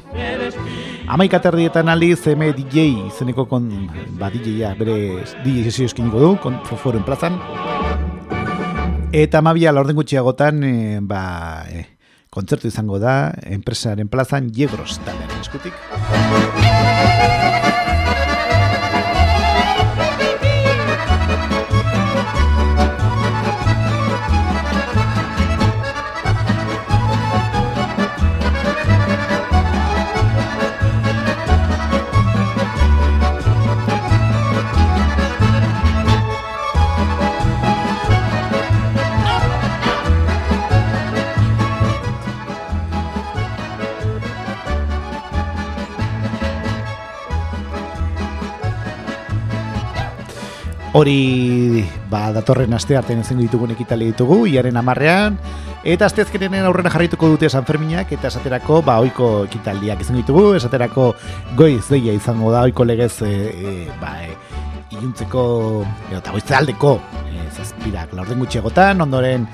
Amaika 1.07 1.41
terdietan 1.43 1.89
aldiz, 1.91 2.21
M 2.31 2.51
DJ 2.55 2.85
izeneko 3.09 3.45
kon, 3.49 3.67
ba, 4.19 4.29
DJ-a, 4.31 4.73
bere 4.79 4.95
DJ 5.43 5.85
eskiniko 5.89 6.21
du, 6.21 6.29
kon, 6.41 6.61
foren 6.79 7.03
plazan. 7.03 7.35
Eta 9.13 9.43
mabia 9.45 9.73
laurden 9.75 9.99
gutxiagotan, 9.99 10.63
e, 10.63 10.99
ba, 11.01 11.65
e, 11.69 11.85
kontzertu 12.33 12.71
izango 12.71 12.97
da, 13.03 13.33
enpresaren 13.45 14.09
plazan, 14.09 14.49
Jegros 14.55 14.97
taldearen 15.03 15.43
eskutik. 15.43 15.73
Hori, 51.03 51.83
ba, 52.07 52.29
datorren 52.31 52.71
aste 52.77 52.95
artean 52.95 53.19
ezengo 53.19 53.43
ditugun 53.43 53.73
ekitali 53.73 54.05
ditugu, 54.13 54.37
iaren 54.47 54.77
amarrean, 54.79 55.35
eta 55.83 56.07
asteazkenenen 56.07 56.63
aurrena 56.63 56.93
jarrituko 56.93 57.27
dute 57.33 57.49
San 57.51 57.65
Ferminak, 57.67 58.13
eta 58.15 58.29
esaterako, 58.31 58.77
ba, 58.87 58.95
oiko 59.03 59.33
ekitaldiak 59.49 59.99
izango 59.99 60.21
ditugu, 60.21 60.45
esaterako 60.55 61.09
goiz 61.59 61.81
deia 61.89 62.15
izango 62.15 62.53
da, 62.55 62.63
oiko 62.69 62.87
legez, 62.87 63.17
e, 63.27 63.33
e, 63.51 63.75
ba, 63.99 64.13
e, 64.23 64.31
iluntzeko, 64.95 65.43
edo, 66.07 66.21
eta 66.21 66.37
goizte 66.37 66.55
aldeko, 66.61 66.95
e, 67.27 67.49
zazpirak, 67.51 68.15
laurden 68.15 68.39
gutxiagotan, 68.45 69.03
ondoren, 69.03 69.51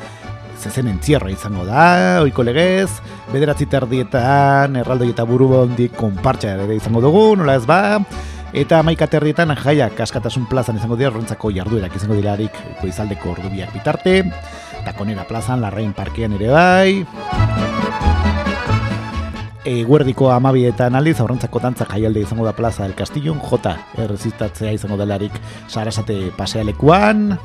zezen 0.62 0.94
entzierro 0.94 1.34
izango 1.34 1.66
da, 1.66 2.20
oiko 2.22 2.46
legez, 2.46 2.92
bederatzi 3.34 3.66
terdietan, 3.74 4.78
erraldoi 4.84 5.16
eta 5.16 5.26
buru 5.26 5.50
bondik 5.56 5.98
konpartxa 5.98 6.60
ere 6.60 6.78
izango 6.78 7.02
dugu, 7.02 7.32
nola 7.42 7.58
ez 7.58 7.66
ba, 7.66 8.04
Eta 8.54 8.80
amaika 8.82 9.06
terrietan 9.06 9.54
jaia 9.62 9.92
kaskatasun 9.94 10.48
plazan 10.50 10.80
izango 10.80 10.96
dira 10.98 11.12
horrentzako 11.12 11.52
jarduerak 11.54 11.96
izango 11.96 12.16
dirarik 12.18 12.56
goizaldeko 12.82 13.36
ordubiak 13.36 13.74
bitarte. 13.76 14.24
Takonera 14.86 15.28
plazan, 15.30 15.62
larrain 15.62 15.94
parkean 15.94 16.34
ere 16.40 16.50
bai. 16.50 17.06
E, 19.70 19.84
guerdiko 19.86 20.32
amabietan 20.34 20.98
aldiz, 20.98 21.20
horrentzako 21.22 21.62
dantza 21.62 21.86
jaialde 21.92 22.24
izango 22.26 22.48
da 22.48 22.56
plaza 22.58 22.88
del 22.88 22.96
Castillon, 22.98 23.38
J. 23.38 23.76
Errezistatzea 24.02 24.74
izango 24.74 24.98
delarik 24.98 25.36
sarasate 25.68 26.32
pasealekuan. 26.38 27.38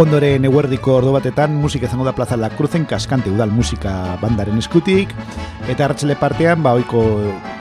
Ondoren 0.00 0.46
eguerdiko 0.48 0.94
ordu 0.96 1.10
batetan 1.12 1.52
musika 1.60 1.84
izango 1.84 2.06
da 2.06 2.14
Plaza 2.16 2.38
La 2.40 2.48
Cruzen 2.56 2.86
kaskante 2.88 3.28
udal 3.28 3.50
musika 3.52 4.16
bandaren 4.22 4.56
eskutik. 4.56 5.12
Eta 5.68 5.84
hartxele 5.84 6.16
partean 6.16 6.62
ba 6.64 6.72
oiko 6.78 7.02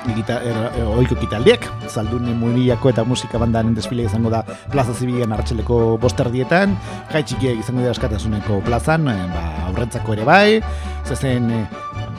digita, 0.06 0.38
er, 0.40 0.80
oiko 0.96 1.18
kitaldiek 1.20 1.68
zaldun 1.90 2.30
muiliako 2.40 2.94
eta 2.94 3.04
musika 3.04 3.42
bandaren 3.42 3.76
desfile 3.76 4.08
izango 4.08 4.32
da 4.32 4.46
Plaza 4.72 4.96
Zibilen 4.96 5.36
hartxeleko 5.36 5.98
bosterdietan 6.00 6.78
jai 7.12 7.26
txikiek 7.28 7.60
izango 7.60 7.84
dira 7.84 7.92
askatasuneko 7.98 8.62
plazan 8.64 9.12
eh, 9.12 9.20
ba, 9.36 9.44
aurrentzako 9.68 10.16
ere 10.16 10.24
bai. 10.24 10.62
Zezen 11.04 11.52
eh, 11.52 11.66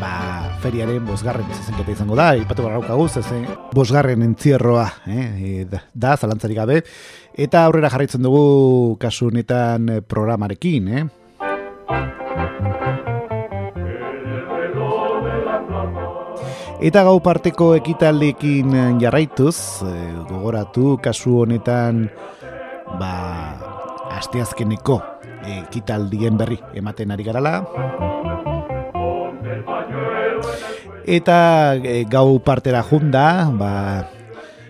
ba, 0.03 0.51
feriaren 0.63 1.05
bosgarren 1.07 1.49
zezenketa 1.55 1.95
izango 1.95 2.19
da, 2.19 2.33
ipatu 2.39 2.67
barraukagu, 2.67 3.07
zezen 3.09 3.47
bosgarren 3.75 4.25
entzierroa 4.27 4.89
eh, 5.07 5.65
da, 5.71 5.85
da, 5.95 6.17
zalantzarik 6.17 6.59
gabe, 6.59 6.81
eta 7.33 7.65
aurrera 7.67 7.91
jarraitzen 7.93 8.25
dugu 8.25 8.97
kasu 9.03 9.31
honetan 9.31 9.99
eh, 9.99 10.01
programarekin, 10.03 10.89
eh? 10.93 11.05
Eta 16.83 17.05
gau 17.07 17.21
parteko 17.23 17.77
ekitaldekin 17.79 18.75
eh, 18.75 18.89
jarraituz, 19.05 19.87
eh, 19.87 20.11
gogoratu 20.27 20.97
kasu 21.05 21.45
honetan 21.45 22.09
ba, 22.99 23.15
asteazkeneko 24.19 24.99
ekitaldien 25.63 26.37
berri 26.39 26.59
ematen 26.79 27.15
ari 27.15 27.27
garala. 27.27 27.61
Eta 31.07 31.75
e, 31.77 32.05
gau 32.11 32.39
partera 32.45 32.83
junda, 32.87 33.51
ba, 33.59 33.73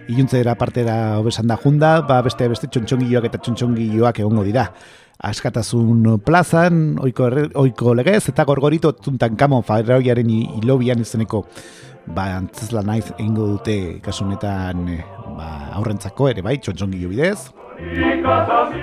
iluntzera 0.09 0.57
partera 0.57 1.21
obesan 1.21 1.47
da 1.47 1.57
junda, 1.61 2.01
ba, 2.07 2.23
beste 2.25 2.49
beste 2.49 2.69
txontxongioak 2.73 3.29
eta 3.29 3.39
txontxongioak 3.39 4.23
egongo 4.25 4.45
dira. 4.47 4.69
Askatasun 5.23 6.19
plazan, 6.27 6.97
oiko, 6.99 7.29
erre, 7.31 7.47
oiko 7.55 7.95
legez, 7.95 8.25
eta 8.33 8.45
gorgorito 8.49 8.91
tuntan 8.99 9.37
kamo 9.39 9.61
farroiaren 9.63 10.31
hilobian 10.33 11.05
izeneko 11.05 11.45
ba, 12.07 12.37
antzesla 12.39 12.83
naiz 12.83 13.07
egingo 13.15 13.47
dute 13.55 13.77
kasunetan 14.03 14.85
ba, 15.37 15.49
aurrentzako 15.79 16.31
ere 16.33 16.43
bai, 16.43 16.59
txontxongio 16.59 17.13
bidez. 17.13 17.53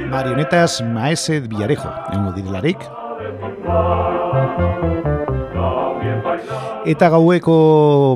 Marionetas 0.10 0.82
Maese 0.84 1.40
Villarejo, 1.46 1.92
egongo 2.12 2.34
direlarik. 2.38 2.88
Eta 6.90 7.10
gaueko 7.12 7.56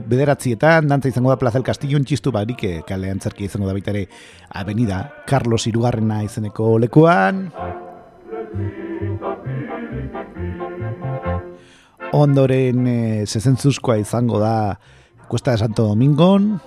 bederatzietan, 0.08 0.88
dantza 0.88 1.10
izango 1.12 1.32
da 1.34 1.38
Plaza 1.38 1.60
el 1.60 1.66
Castillo 1.68 2.00
txistu 2.00 2.32
barik, 2.32 2.64
kalean 2.88 3.20
zerki 3.20 3.46
izango 3.46 3.68
da 3.68 3.76
baitare 3.76 4.08
Avenida 4.50 5.04
Carlos 5.28 5.68
Irugarrena 5.68 6.24
izeneko 6.24 6.78
lekuan. 6.80 7.50
Ondoren 12.14 12.88
e, 12.88 13.00
zezentzuzkoa 13.26 13.98
izango 13.98 14.40
da 14.40 14.80
Cuesta 15.28 15.52
de 15.52 15.58
Santo 15.58 15.88
Domingon. 15.90 16.60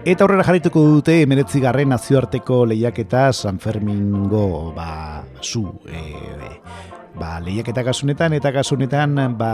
Eta 0.00 0.24
aurrera 0.24 0.46
jarrituko 0.46 0.80
dute 0.96 1.20
emeretzi 1.22 1.60
garren 1.60 1.92
nazioarteko 1.92 2.64
lehiaketa 2.70 3.28
San 3.36 3.58
Fermingo 3.60 4.72
ba, 4.76 5.22
zu 5.42 5.66
e, 5.86 6.99
ba, 7.18 7.38
lehiaketa 7.40 7.84
kasunetan 7.86 8.34
eta 8.38 8.52
kasunetan 8.54 9.18
ba, 9.38 9.52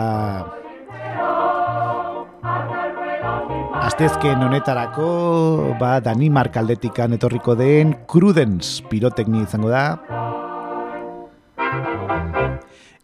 Astezken 3.86 4.40
honetarako 4.42 5.76
ba, 5.78 6.00
Danimark 6.02 6.56
aldetikan 6.58 7.14
etorriko 7.14 7.54
den 7.54 7.92
Crudens 8.10 8.80
pirotekni 8.90 9.44
izango 9.44 9.70
da. 9.70 9.84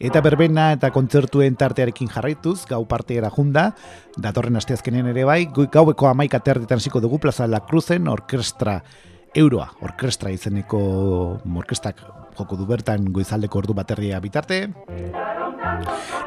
Eta 0.03 0.18
berbena 0.24 0.72
eta 0.74 0.90
kontzertuen 0.90 1.55
tartearekin 1.61 2.11
jarraituz, 2.11 2.64
gau 2.66 2.80
parteera 2.90 3.30
junda, 3.30 3.68
datorren 4.18 4.59
asteazkenen 4.59 5.12
ere 5.12 5.22
bai, 5.28 5.44
gaueko 5.55 6.11
amaika 6.11 6.42
terdetan 6.42 6.82
ziko 6.82 7.05
dugu 7.05 7.20
Plaza 7.22 7.46
La 7.46 7.62
Cruzen 7.68 8.11
orkestra 8.11 8.80
euroa, 9.38 9.70
orkestra 9.86 10.34
izeneko 10.34 10.82
orkestak 11.62 12.03
joko 12.39 12.57
du 12.57 12.66
bertan 12.66 13.12
goizaldeko 13.12 13.62
ordu 13.62 13.74
baterria 13.74 14.20
bitarte. 14.20 14.68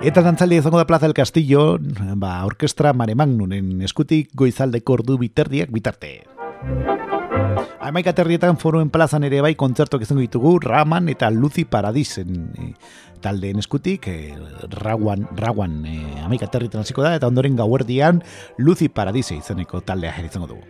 Eta 0.06 0.22
dantzaldi 0.22 0.60
izango 0.60 0.78
da 0.78 0.88
Plaza 0.88 1.08
del 1.08 1.16
Castillo, 1.18 1.78
ba, 2.16 2.38
orkestra 2.46 2.94
Mare 2.94 3.16
Magnunen 3.16 3.82
eskutik 3.86 4.32
goizaldeko 4.36 5.00
ordu 5.00 5.18
biterdiak 5.22 5.72
bitarte. 5.72 6.22
Amaika 7.86 8.16
terrietan 8.18 8.58
foruen 8.58 8.90
plazan 8.90 9.24
ere 9.28 9.42
bai 9.46 9.54
kontzertuak 9.60 10.02
izango 10.02 10.24
ditugu 10.24 10.56
Raman 10.64 11.10
eta 11.14 11.30
Lucy 11.30 11.68
Paradisen 11.70 12.48
e, 12.58 12.72
taldeen 13.22 13.62
eskutik 13.62 14.08
e, 14.10 14.16
Raguan, 14.74 15.28
Raguan 15.38 15.84
e, 15.86 16.00
amaika 16.26 16.50
terrietan 16.50 16.82
hasiko 16.82 17.06
da 17.06 17.14
eta 17.20 17.30
ondoren 17.30 17.56
gauerdian 17.60 18.24
Lucy 18.58 18.90
Paradise 18.90 19.38
izeneko 19.38 19.84
taldea 19.86 20.18
izango 20.26 20.50
dugu. 20.56 20.66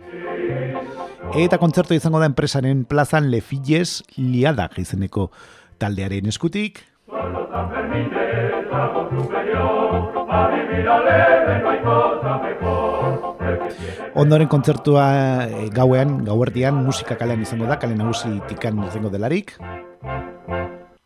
Eta 1.34 1.58
kontzertu 1.58 1.96
izango 1.96 2.20
da 2.22 2.28
enpresaren 2.30 2.84
plazan 2.86 3.30
Lefilles 3.32 4.04
Liada 4.16 4.68
izeneko 4.78 5.30
taldearen 5.82 6.26
eskutik. 6.30 6.84
Ondoren 14.16 14.48
kontzertua 14.48 15.06
e, 15.44 15.68
gauean, 15.74 16.22
gauerdian, 16.24 16.78
musika 16.86 17.18
kalean 17.18 17.42
izango 17.42 17.66
da, 17.68 17.76
kale 17.82 17.98
nagusi 17.98 18.30
tikan 18.48 18.78
izango 18.86 19.10
delarik. 19.12 19.56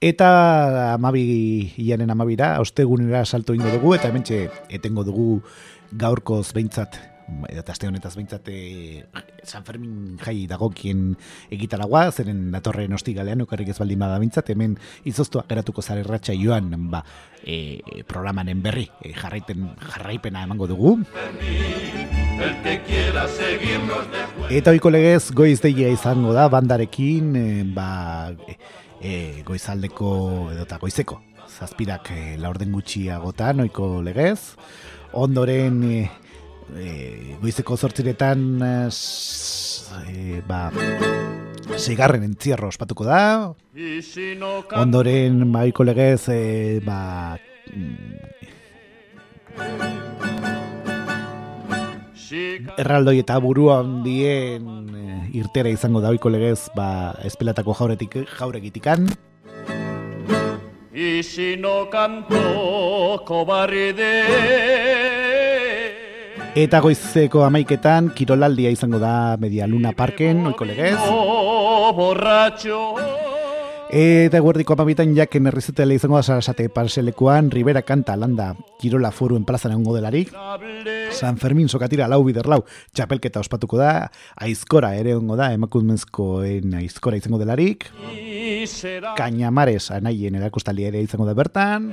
Eta 0.00 0.94
amabi, 0.94 1.74
ianen 1.76 2.10
amabira, 2.10 2.54
ostegunera 2.62 3.24
salto 3.26 3.52
ingo 3.52 3.68
dugu, 3.74 3.96
eta 3.98 4.08
hementxe 4.08 4.46
etengo 4.72 5.04
dugu 5.04 5.42
gaurkoz 5.92 6.52
behintzat, 6.56 6.96
eta 7.48 7.72
aste 7.72 7.88
honetaz 7.88 8.14
behintzat 8.16 8.48
e, 8.52 9.04
San 9.44 9.64
Fermin 9.64 10.18
jai 10.20 10.46
dagokien 10.50 11.14
egitaragoa, 11.52 12.10
zeren 12.12 12.50
datorren 12.54 12.92
ostigalean 12.96 13.44
okarrik 13.46 13.72
ez 13.72 13.78
baldin 13.78 14.00
bada 14.02 14.18
behintzat, 14.20 14.52
hemen 14.54 14.76
izoztua 15.08 15.44
geratuko 15.48 15.82
zare 15.82 16.04
ratxa 16.06 16.36
joan, 16.38 16.72
ba, 16.90 17.02
e, 17.44 18.02
programanen 18.08 18.62
berri, 18.62 18.88
e, 19.02 19.14
jarraipen, 19.16 19.70
jarraipena 19.94 20.44
emango 20.48 20.68
dugu. 20.70 20.98
Eta 24.50 24.72
oiko 24.72 24.90
legez 24.90 25.30
goiz 25.36 25.58
deia 25.60 25.90
izango 25.92 26.32
da 26.36 26.48
bandarekin 26.52 27.34
e, 27.36 27.48
ba, 27.74 27.88
e, 29.00 29.42
goizaldeko 29.46 30.12
edota 30.54 30.78
goizeko 30.80 31.20
zazpirak 31.50 32.10
e, 32.14 32.22
laurden 32.40 32.72
gutxiagotan 32.76 33.64
oiko 33.66 33.98
legez 34.04 34.56
ondoren 35.12 35.82
e, 35.84 35.96
e, 36.78 37.36
goizeko 37.40 37.76
zortziretan 37.76 38.62
e, 38.62 38.74
e, 40.10 40.42
ba, 40.46 40.68
Seigarren 41.76 42.24
entzierro 42.26 42.68
ospatuko 42.68 43.06
da, 43.06 43.54
ondoren 44.76 45.54
oiko 45.62 45.86
legez 45.86 46.28
e, 46.28 46.80
ba, 46.84 47.00
erraldoi 52.78 53.18
eta 53.20 53.38
burua 53.42 53.80
handien 53.82 54.66
eh, 54.94 55.38
irtera 55.40 55.70
izango 55.72 56.00
da 56.00 56.12
oiko 56.14 56.30
legez 56.30 56.68
ba, 56.76 57.14
espelatako 57.26 57.74
jauretik 57.74 58.16
jauregitikan. 58.38 59.08
Y 60.92 61.22
si 61.22 61.56
no 61.56 61.88
canto 61.88 63.22
cobarde 63.24 65.09
Eta 66.58 66.80
goizeko 66.82 67.44
amaiketan 67.46 68.08
kirolaldia 68.10 68.72
izango 68.74 68.98
da 68.98 69.36
Media 69.38 69.68
Luna 69.70 69.92
Parken, 69.94 70.42
oiko 70.50 70.66
legez. 70.66 70.98
Eta 73.90 74.38
guardiko 74.38 74.76
amabitan 74.76 75.16
jaken 75.16 75.48
errizetela 75.50 75.96
izango 75.96 76.14
da 76.14 76.22
sarasate 76.22 76.68
parselekuan, 76.70 77.48
Rivera 77.50 77.80
kanta 77.82 78.14
landa 78.14 78.52
Kirola 78.78 79.10
foruen 79.10 79.42
plazan 79.44 79.72
egongo 79.74 79.96
delarik. 79.96 80.30
San 81.10 81.40
Fermin 81.42 81.66
sokatira 81.68 82.06
lau 82.06 82.20
bider 82.22 82.46
lau 82.46 82.60
txapelketa 82.94 83.42
ospatuko 83.42 83.80
da, 83.80 84.12
aizkora 84.38 84.92
ere 84.94 85.16
ongo 85.18 85.34
da, 85.34 85.50
emakumezkoen 85.56 86.76
aizkora 86.78 87.18
izango 87.18 87.40
delarik. 87.42 87.88
Kainamares 89.18 89.90
anaien 89.96 90.38
erakustaldia 90.38 90.92
ere 90.94 91.02
izango 91.02 91.26
da 91.26 91.34
bertan. 91.34 91.90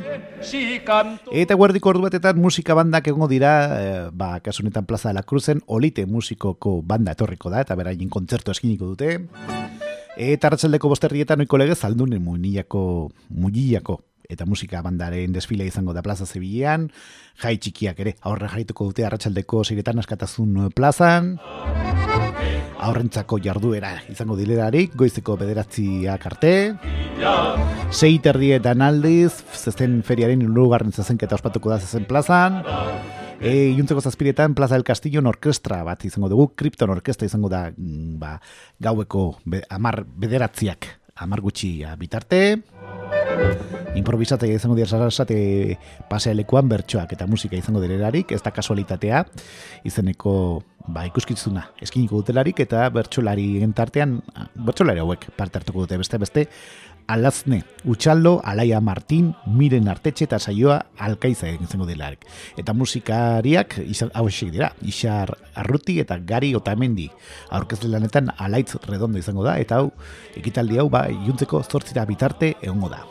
Eta 1.34 1.58
guardiko 1.58 1.96
ordu 1.96 2.06
batetan 2.06 2.38
musika 2.38 2.78
bandak 2.78 3.10
egongo 3.10 3.32
dira, 3.34 3.56
eh, 3.82 4.00
ba, 4.14 4.36
kasunetan 4.46 4.86
Plaza 4.86 5.10
de 5.10 5.18
la 5.18 5.26
Cruzen, 5.26 5.66
Olite 5.66 6.06
musikoko 6.06 6.84
banda 6.84 7.18
etorriko 7.18 7.50
da, 7.50 7.66
eta 7.66 7.76
beraien 7.76 8.14
kontzertu 8.14 8.54
eskiniko 8.54 8.94
dute. 8.94 9.18
Eta 10.18 10.50
arratsaldeko 10.50 10.90
bosterrietan 10.90 11.44
oiko 11.44 11.60
legez 11.62 11.84
aldunen 11.86 12.24
muinilako, 12.26 13.12
muñillako 13.30 14.02
eta 14.28 14.46
musika 14.46 14.82
bandaren 14.84 15.32
desfile 15.32 15.66
izango 15.70 15.94
da 15.96 16.02
plaza 16.04 16.26
Zebilean, 16.26 16.90
jai 17.40 17.54
txikiak 17.62 18.00
ere, 18.04 18.16
aurre 18.28 18.50
jarrituko 18.52 18.90
dute 18.90 19.06
arratsaldeko 19.08 19.62
ziretan 19.64 20.02
askatazun 20.02 20.72
plazan, 20.76 21.38
aurrentzako 22.84 23.40
jarduera 23.46 23.94
izango 24.12 24.36
dilerarik, 24.36 24.98
goizeko 25.00 25.38
bederatziak 25.40 26.28
arte, 26.32 26.56
sei 27.92 28.18
terdietan 28.20 28.84
aldiz, 28.84 29.32
zezen 29.56 30.02
feriaren 30.04 30.44
lugarren 30.44 30.92
zezenketa 30.92 31.40
ospatuko 31.40 31.72
da 31.72 31.80
zezen 31.80 32.10
plazan, 32.10 32.60
E, 33.40 33.70
iuntzeko 33.78 34.02
zazpiretan 34.02 34.56
Plaza 34.56 34.76
del 34.76 34.84
Castillo 34.84 35.22
orkestra 35.30 35.84
bat 35.86 36.06
izango 36.06 36.30
dugu, 36.30 36.50
Krypton 36.58 36.90
orkestra 36.90 37.28
izango 37.30 37.50
da 37.50 37.68
mm, 37.70 38.18
ba, 38.18 38.38
gaueko 38.80 39.38
be, 39.46 39.62
amar 39.70 40.04
bederatziak 40.06 40.88
amar 41.18 41.42
gutxi 41.42 41.82
bitarte. 41.98 42.62
Improvisatzea 43.98 44.58
izango 44.58 44.76
dira 44.78 44.88
sarasate 44.90 45.78
pasealekuan 46.10 46.70
bertsoak 46.70 47.14
eta 47.14 47.28
musika 47.30 47.58
izango 47.58 47.82
direlarik, 47.82 48.32
ez 48.32 48.42
da 48.46 48.54
kasualitatea, 48.54 49.24
izeneko 49.88 50.34
ba, 50.88 51.06
ikuskizuna 51.10 51.66
eskiniko 51.84 52.22
dutelarik 52.22 52.62
eta 52.64 52.86
bertsolari 52.94 53.64
tartean, 53.76 54.20
bertsolari 54.56 55.02
hauek 55.02 55.30
parte 55.38 55.60
hartuko 55.60 55.86
dute 55.86 55.98
beste 55.98 56.22
beste, 56.22 56.46
Alazne, 57.08 57.64
Utxaldo, 57.86 58.42
Alaia 58.44 58.82
Martin, 58.82 59.34
Miren 59.48 59.88
Artetxe 59.88 60.26
eta 60.28 60.40
saioa 60.40 60.82
Alkaiza 61.00 61.48
izango 61.48 61.88
delarik. 61.88 62.28
Eta 62.60 62.76
musikariak 62.76 63.78
izan, 63.88 64.12
hau 64.14 64.28
esik 64.28 64.52
dira, 64.52 64.74
Ixar 64.84 65.32
Arruti 65.56 66.02
eta 66.04 66.20
Gari 66.20 66.52
Otamendi. 66.60 67.08
Aurkezle 67.56 67.94
lanetan 67.96 68.34
Alaitz 68.38 68.76
Redondo 68.86 69.24
izango 69.24 69.48
da, 69.48 69.56
eta 69.58 69.80
hau, 69.80 69.94
ekitaldi 70.36 70.84
hau, 70.84 70.90
ba, 70.92 71.08
iuntzeko 71.08 71.64
zortzira 71.64 72.06
bitarte 72.06 72.58
egongo 72.62 72.92
da. 72.92 73.06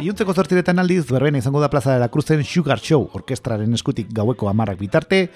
Iuntzeko 0.00 0.32
zortziretan 0.32 0.80
aldiz, 0.80 1.02
berbena 1.10 1.42
izango 1.42 1.60
da 1.60 1.68
Plaza 1.68 1.92
de 1.92 2.00
la 2.00 2.08
Cruzen 2.08 2.40
Sugar 2.42 2.80
Show, 2.80 3.10
orkestraren 3.18 3.76
eskutik 3.76 4.08
gaueko 4.16 4.48
amarrak 4.48 4.78
bitarte, 4.80 5.26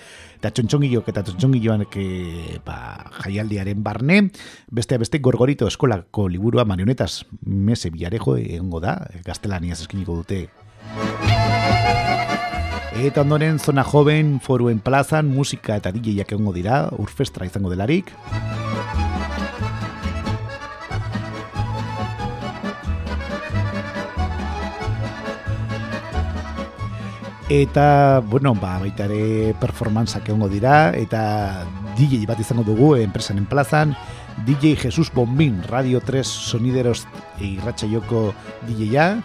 eta 0.45 0.53
txontxongilok 0.53 1.07
eta 1.09 1.23
txontxongiloak 1.25 1.95
e, 1.97 2.59
ba, 2.67 2.77
jaialdiaren 3.23 3.81
barne, 3.85 4.19
beste 4.69 4.99
beste 5.01 5.21
gorgorito 5.25 5.65
eskolako 5.71 6.27
liburua 6.29 6.67
marionetas 6.69 7.25
mese 7.41 7.89
bilarejo 7.95 8.37
egongo 8.37 8.83
da, 8.85 8.99
gaztelaniaz 9.25 9.81
eskiniko 9.81 10.21
dute. 10.21 10.43
Eta 12.95 13.25
ondoren 13.25 13.57
zona 13.59 13.83
joven 13.89 14.37
foruen 14.45 14.85
plazan 14.85 15.33
musika 15.33 15.81
eta 15.81 15.95
DJak 15.97 16.37
egongo 16.37 16.53
dira, 16.53 16.85
urfestra 17.01 17.49
izango 17.49 17.73
delarik. 17.73 18.13
Eta, 27.49 28.23
bueno, 28.25 28.55
ba, 28.55 28.79
baita 28.81 29.05
ere 29.05 29.53
performantzak 29.61 30.31
egongo 30.31 30.49
dira, 30.49 30.95
eta 30.97 31.67
DJ 31.99 32.25
bat 32.25 32.41
izango 32.41 32.65
dugu 32.65 32.95
enpresaren 32.97 33.45
plazan, 33.45 33.93
DJ 34.47 34.77
Jesus 34.81 35.13
Bombin, 35.13 35.61
Radio 35.69 36.01
3 36.01 36.25
Sonideros 36.25 37.05
irratxaioko 37.39 38.33
DJ-a. 38.67 39.21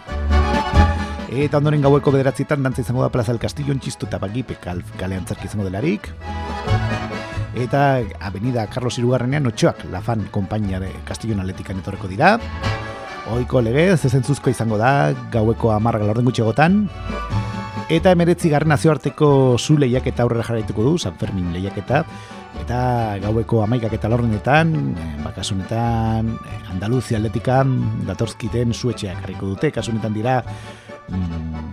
Eta 1.30 1.58
ondoren 1.58 1.80
gaueko 1.80 2.12
bederatzietan 2.12 2.62
dantza 2.62 2.82
izango 2.84 3.02
da 3.02 3.08
Plaza 3.08 3.32
del 3.32 3.40
Castillo 3.40 3.74
txistu 3.78 4.06
eta 4.10 4.18
bagipe 4.18 4.58
kal, 4.60 4.82
kale 4.98 5.16
antzarki 5.16 5.48
izango 5.48 5.64
delarik. 5.64 6.10
Eta 7.54 8.02
Avenida 8.20 8.66
Carlos 8.68 8.98
Irugarrenean 8.98 9.48
otxoak 9.48 9.86
Lafan 9.90 10.28
kompainia 10.30 10.78
de 10.78 10.92
Castillo 11.08 11.40
Atletikan 11.40 11.80
etorreko 11.80 12.10
dira. 12.10 12.36
Oiko 13.32 13.62
legez, 13.62 14.04
ezentzuzko 14.04 14.50
izango 14.50 14.76
da, 14.76 15.14
gaueko 15.32 15.72
amarra 15.72 16.04
laurden 16.04 16.28
gutxegotan. 16.28 16.84
Eta 17.90 18.12
emeretzi 18.14 18.46
garren 18.52 18.70
nazioarteko 18.70 19.58
zu 19.58 19.74
lehiaketa 19.82 20.22
aurrera 20.22 20.44
jarraituko 20.46 20.84
du, 20.86 20.92
San 21.02 21.16
Fermin 21.18 21.48
lehiaketa. 21.50 22.04
Eta 22.60 22.78
gaueko 23.22 23.64
amaikak 23.64 23.96
eta 23.96 24.08
laurdenetan, 24.10 24.70
eh, 24.94 25.16
ba, 25.24 25.32
kasunetan, 25.34 26.28
eh, 26.38 26.70
Andaluzia 26.70 27.18
atletikan 27.18 27.72
datorzkiten 28.06 28.70
zuetxeak 28.74 29.24
jarriko 29.24 29.46
dute, 29.50 29.72
kasunetan 29.74 30.14
dira 30.14 30.38
mm, 31.08 31.64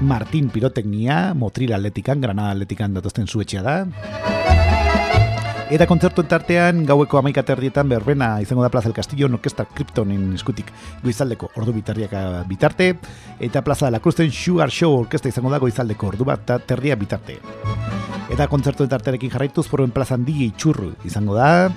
Martin 0.00 0.48
Piroteknia, 0.48 1.34
Motril 1.34 1.76
atletikan, 1.76 2.20
Granada 2.24 2.56
atletikan 2.56 2.96
datozten 2.96 3.28
zuetxea 3.28 3.62
da. 3.62 4.33
Eta 5.72 5.86
kontzertuen 5.88 6.26
tartean, 6.28 6.82
gaueko 6.84 7.16
amaika 7.16 7.42
terdietan 7.46 7.88
berbena 7.88 8.36
izango 8.44 8.62
da 8.62 8.68
Plaza 8.68 8.90
del 8.90 8.96
Castillo, 8.98 9.30
Orkestra 9.32 9.64
Kryptonen 9.64 10.34
eskutik 10.36 10.68
goizaldeko 11.02 11.48
ordu 11.56 11.72
bitarriak 11.72 12.12
bitarte, 12.46 12.90
eta 13.40 13.62
Plaza 13.64 13.86
de 13.86 13.92
la 13.92 14.00
Cruzen 14.00 14.30
Sugar 14.30 14.70
Show 14.70 14.92
orkesta 15.00 15.32
izango 15.32 15.50
da 15.50 15.58
goizaldeko 15.58 16.12
ordu 16.12 16.28
bat 16.28 16.44
eta 16.44 16.58
terdia 16.60 16.96
bitarte. 17.00 17.38
Eta 18.28 18.46
kontzertuen 18.46 18.92
tartearekin 18.92 19.32
jarraituz, 19.32 19.66
foruen 19.66 19.90
plazan 19.90 20.24
DJ 20.28 20.52
Txurru 20.52 20.92
izango 21.08 21.34
da, 21.38 21.72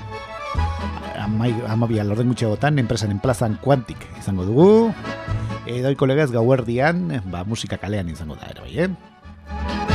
amabia 1.71 2.03
lorden 2.03 2.27
gutxeagotan, 2.33 2.79
enpresaren 2.83 3.23
plazan 3.23 3.55
Quantic 3.63 4.03
izango 4.19 4.43
dugu, 4.47 4.71
edo 5.65 5.95
kolegaz 5.95 6.31
gauerdian, 6.35 7.21
ba, 7.31 7.47
musika 7.47 7.79
kalean 7.79 8.11
izango 8.11 8.35
da, 8.35 8.51
ere 8.51 8.67
bai, 8.67 8.73
eh? 8.83 9.86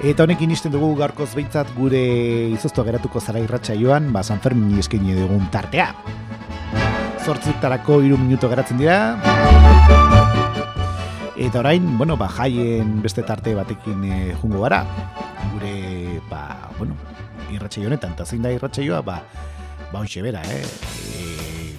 Eta 0.00 0.24
honekin 0.24 0.48
izten 0.48 0.72
dugu 0.72 0.94
garkoz 0.96 1.28
behintzat 1.36 1.74
gure 1.76 1.98
izoztua 2.54 2.86
geratuko 2.86 3.20
zara 3.20 3.42
irratxa 3.42 3.74
joan, 3.76 4.06
ba, 4.14 4.22
San 4.24 4.38
Fermin 4.40 4.78
eskaini 4.80 5.12
dugun 5.12 5.44
tartea. 5.52 5.90
Zortzitarako 7.20 7.98
iru 8.06 8.16
minuto 8.16 8.48
geratzen 8.48 8.80
dira. 8.80 8.96
Eta 11.36 11.60
orain, 11.60 11.84
bueno, 12.00 12.16
ba, 12.16 12.30
jaien 12.32 12.96
beste 13.04 13.26
tarte 13.28 13.52
batekin 13.58 14.08
e, 14.08 14.22
jungo 14.40 14.64
gara. 14.64 14.80
Gure, 15.52 15.76
ba, 16.32 16.46
bueno, 16.78 16.96
irratxa 17.52 17.84
honetan, 17.84 18.16
eta 18.16 18.24
zein 18.24 18.48
da 18.48 18.56
irratxa 18.56 18.80
joa, 18.86 19.04
ba, 19.04 19.20
ba, 19.92 20.00
hoxe 20.00 20.24
bera, 20.24 20.40
eh? 20.48 20.64
E, 21.12 21.76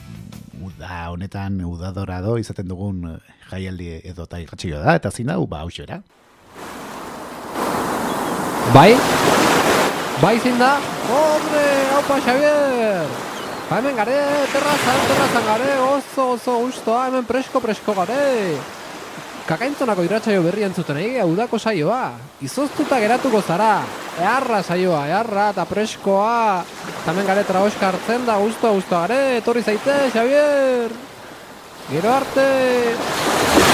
uda 0.62 1.08
honetan, 1.10 1.58
udadorado 1.66 2.38
izaten 2.38 2.70
dugun 2.70 3.16
eh, 3.16 3.20
jaialdi 3.50 3.96
edo 4.14 4.30
eta 4.30 4.46
irratxa 4.46 4.76
joa 4.76 4.86
da, 4.86 5.00
eta 5.02 5.10
zein 5.10 5.34
da, 5.34 5.42
ba, 5.42 5.66
hoxe 5.66 5.90
bera. 5.90 6.04
Bai? 8.72 8.96
Bai 10.22 10.40
zein 10.40 10.56
da? 10.56 10.78
Hombre, 11.12 11.64
haupa 11.92 12.20
Xavier! 12.24 13.04
Ba 13.68 13.80
hemen 13.80 13.98
gare, 14.00 14.20
terrazan, 14.54 15.02
terrazan 15.10 15.44
gare, 15.44 15.72
oso, 15.90 16.28
oso 16.38 16.56
gustoa, 16.64 17.10
hemen 17.10 17.28
presko-presko 17.28 17.96
gare! 18.00 18.56
Kakaintzonako 19.50 20.06
irratsaio 20.08 20.46
berri 20.46 20.64
entzuten 20.64 21.02
egi, 21.02 21.20
udako 21.20 21.60
saioa. 21.60 22.14
Izoztuta 22.40 23.02
geratuko 23.04 23.42
zara. 23.44 23.82
Eharra 24.22 24.62
saioa, 24.64 25.04
eharra 25.10 25.50
eta 25.52 25.68
preskoa. 25.68 26.64
Tamen 27.04 27.28
gare 27.28 27.44
traoska 27.44 27.92
hartzen 27.92 28.24
da, 28.30 28.40
gustoa, 28.40 28.72
gustoa 28.80 29.04
gare, 29.04 29.22
etorri 29.42 29.68
zaite, 29.68 30.00
Xavier! 30.16 30.96
Gero 31.92 32.16
arte! 32.22 33.71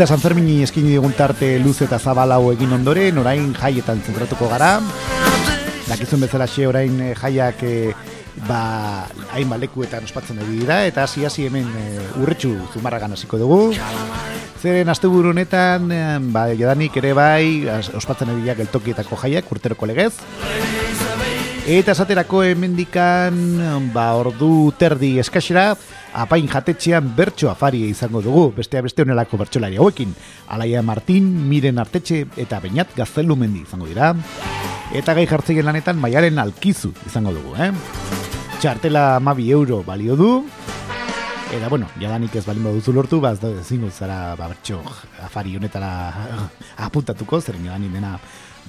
Eta 0.00 0.14
San 0.14 0.22
Fermini 0.22 0.62
eskini 0.64 0.94
digun 0.94 1.12
tarte 1.12 1.58
luz 1.60 1.74
eta 1.84 1.98
zabal 2.00 2.32
hau 2.32 2.54
egin 2.54 2.70
ondoren, 2.72 3.18
orain 3.20 3.50
jaietan 3.52 3.98
zentratuko 4.00 4.46
gara. 4.48 4.70
Dakizun 5.90 6.24
bezala 6.24 6.46
xe 6.48 6.64
orain 6.64 6.94
eh, 7.04 7.10
jaiak 7.20 7.60
eh, 7.68 7.92
ba, 8.48 8.62
hain 9.36 9.52
balekuetan 9.52 10.08
ospatzen 10.08 10.40
ari 10.40 10.62
dira, 10.62 10.78
eta 10.88 11.04
hasi 11.04 11.26
hasi 11.28 11.44
hemen 11.50 11.68
eh, 11.76 12.00
urretxu 12.22 12.54
zumarragan 12.72 13.12
hasiko 13.12 13.42
dugu. 13.44 13.60
Zeren 14.62 14.88
asteburu 14.88 15.34
honetan, 15.34 15.92
ba, 16.32 16.48
jadanik 16.56 16.96
ere 16.96 17.12
bai, 17.12 17.68
ospatzen 18.00 18.32
ari 18.32 18.46
dira 18.46 18.56
geltokietako 18.56 19.20
jaiak, 19.20 19.52
urteroko 19.52 19.92
legez. 19.92 20.14
Eta 21.70 21.92
esaterako 21.94 22.40
hemendikan 22.42 23.36
ba, 23.94 24.08
ordu 24.18 24.72
terdi 24.74 25.12
eskaxera, 25.22 25.76
apain 26.18 26.48
jatetxean 26.50 27.12
bertso 27.14 27.46
afaria 27.46 27.86
izango 27.86 28.18
dugu, 28.24 28.48
bestea 28.56 28.82
beste 28.82 29.04
honelako 29.04 29.38
bertsolari 29.38 29.78
hauekin. 29.78 30.10
Alaia 30.50 30.80
Martin, 30.82 31.28
Miren 31.46 31.78
Artetxe 31.78 32.24
eta 32.42 32.58
Beñat 32.58 32.90
Gaztelumendi 32.96 33.62
izango 33.62 33.86
dira. 33.86 34.08
Eta 34.98 35.14
gai 35.14 35.28
jartzeien 35.30 35.68
lanetan 35.68 36.00
maialen 36.02 36.42
alkizu 36.42 36.90
izango 37.06 37.36
dugu, 37.36 37.54
eh? 37.54 37.70
Txartela 38.58 39.20
amabi 39.20 39.52
euro 39.54 39.84
balio 39.86 40.18
du, 40.18 40.32
Eta, 41.50 41.66
bueno, 41.66 41.88
jadanik 41.98 42.36
ez 42.38 42.44
balin 42.46 42.62
baduzu 42.62 42.92
lortu, 42.94 43.18
ba, 43.22 43.32
ez 43.34 43.40
da 43.42 43.48
ezingo 43.58 43.88
zara, 43.90 44.36
ba, 44.38 44.46
bertxo, 44.52 44.76
afari 45.26 45.56
honetara 45.58 45.90
apuntatuko, 46.86 47.40
zeren 47.42 47.66
jadanik 47.66 47.90
dena, 47.94 48.12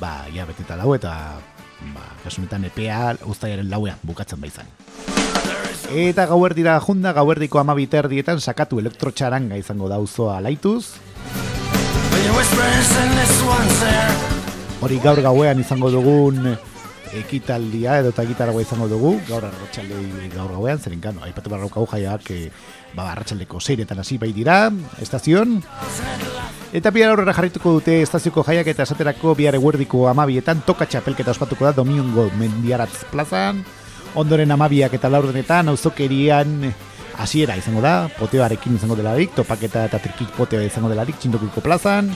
ba, 0.02 0.16
ja 0.34 0.48
beteta 0.50 0.78
dago, 0.80 0.96
eta, 0.98 1.14
ba, 1.96 2.06
kasunetan 2.24 2.66
epea 2.70 3.16
uztaiaren 3.26 3.70
lauean 3.70 4.00
bukatzen 4.04 4.42
baizan. 4.42 4.70
Eta 5.92 6.26
gauerdira 6.30 6.78
junda, 6.80 7.12
gauerdiko 7.12 7.60
amabiterdietan 7.60 8.40
sakatu 8.40 8.80
elektrotxaranga 8.80 9.58
izango 9.60 9.90
da 9.92 10.00
auzoa 10.00 10.40
laituz. 10.42 10.96
Hori 14.82 15.00
gaur 15.04 15.22
gauean 15.22 15.60
izango 15.60 15.92
dugun 15.92 16.54
ekitaldia 17.18 17.98
edo 18.00 18.12
eta 18.14 18.24
gitarragoa 18.28 18.64
izango 18.64 18.88
dugu, 18.92 19.12
gaur 19.28 19.46
arratsalde 19.46 20.30
gaur 20.34 20.54
gauean, 20.56 20.80
zeren 20.80 21.02
gano, 21.04 21.24
aipatu 21.26 21.52
behar 21.52 21.66
daukagu 21.66 21.88
jaiak, 21.92 22.30
e, 22.32 22.52
ba, 22.96 23.12
arratsaldeko 23.12 23.60
zeiretan 23.62 24.00
hasi 24.00 24.18
bai 24.18 24.32
dira, 24.36 24.72
estazion. 25.02 25.60
Eta 26.72 26.92
bihar 26.96 27.12
aurrera 27.12 27.34
jarrituko 27.36 27.74
dute 27.80 27.98
estazioko 28.02 28.46
jaiak 28.48 28.70
eta 28.72 28.86
esaterako 28.88 29.36
bihar 29.36 29.58
eguerdiko 29.58 30.06
amabietan 30.08 30.64
toka 30.68 30.88
txapelketa 30.88 31.34
ospatuko 31.36 31.68
da 31.68 31.74
Domingo 31.76 32.30
Mendiaratz 32.40 33.04
plazan, 33.12 33.60
ondoren 34.16 34.52
amabiak 34.56 34.96
eta 34.96 35.12
laurdenetan 35.12 35.72
auzokerian 35.72 36.72
hasiera 37.22 37.58
izango 37.60 37.84
da, 37.84 38.08
poteoarekin 38.18 38.80
izango 38.80 38.96
delarik, 38.96 39.36
topaketa 39.36 39.86
eta 39.90 40.00
trikik 40.00 40.32
poteoa 40.38 40.64
izango 40.64 40.90
delarik, 40.92 41.20
txindokiko 41.20 41.64
plazan, 41.64 42.14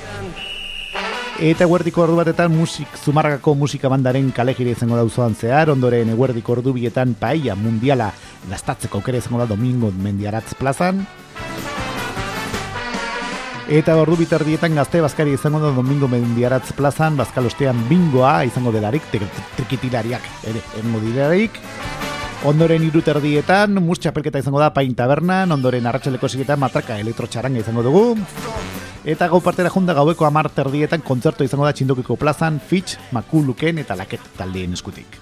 Eta 1.36 1.66
eguerdiko 1.66 2.00
ordu 2.06 2.16
batetan 2.16 2.54
musik, 2.56 2.88
zumarrakako 3.04 3.58
musika 3.60 3.90
bandaren 3.92 4.30
kalejire 4.32 4.72
izango 4.72 4.96
da 4.96 5.04
uzoan 5.04 5.34
zehar, 5.36 5.70
ondoren 5.74 6.14
eguerdiko 6.14 6.54
ordu 6.56 6.72
bietan 6.78 7.12
paella 7.20 7.58
mundiala 7.60 8.14
gastatzeko 8.50 9.02
aukera 9.02 9.20
izango 9.20 9.42
da 9.44 9.50
Domingo 9.50 9.92
Mendiaratz 9.92 10.54
plazan. 10.56 11.04
Eta 13.68 13.98
ordu 13.98 14.16
bitardietan 14.22 14.78
gazte 14.80 15.02
bazkari 15.04 15.34
izango 15.36 15.60
da 15.60 15.74
Domingo 15.76 16.08
Mendiaratz 16.08 16.72
plazan, 16.78 17.18
bazkalostean 17.20 17.84
bingoa 17.90 18.46
izango 18.48 18.72
delarik, 18.72 19.04
tri- 19.12 19.28
trikitilariak 19.58 20.24
ere, 20.48 20.64
egongo 20.80 21.04
dirarik. 21.04 21.60
Ondoren 22.48 22.84
iruterdietan, 22.86 23.76
mus 23.84 24.00
txapelketa 24.00 24.40
izango 24.40 24.62
da 24.64 24.72
pain 24.72 24.96
tabernan, 24.96 25.52
ondoren 25.52 25.84
arratsaleko 25.90 26.30
sietan 26.32 26.62
matraka 26.64 26.96
elektrotxaranga 27.04 27.60
izango 27.60 27.84
dugu. 27.84 28.06
Eta 29.06 29.28
gau 29.30 29.38
partera 29.46 29.70
junda 29.70 29.94
gaueko 29.94 30.26
amar 30.26 30.48
terdietan 30.50 31.04
kontzertu 31.06 31.46
izango 31.46 31.68
da 31.68 31.74
txindokiko 31.78 32.18
plazan, 32.18 32.58
Fitch, 32.58 32.98
Makuluken 33.14 33.84
eta 33.84 33.94
Laket 34.00 34.32
taldeen 34.40 34.74
eskutik. 34.74 35.20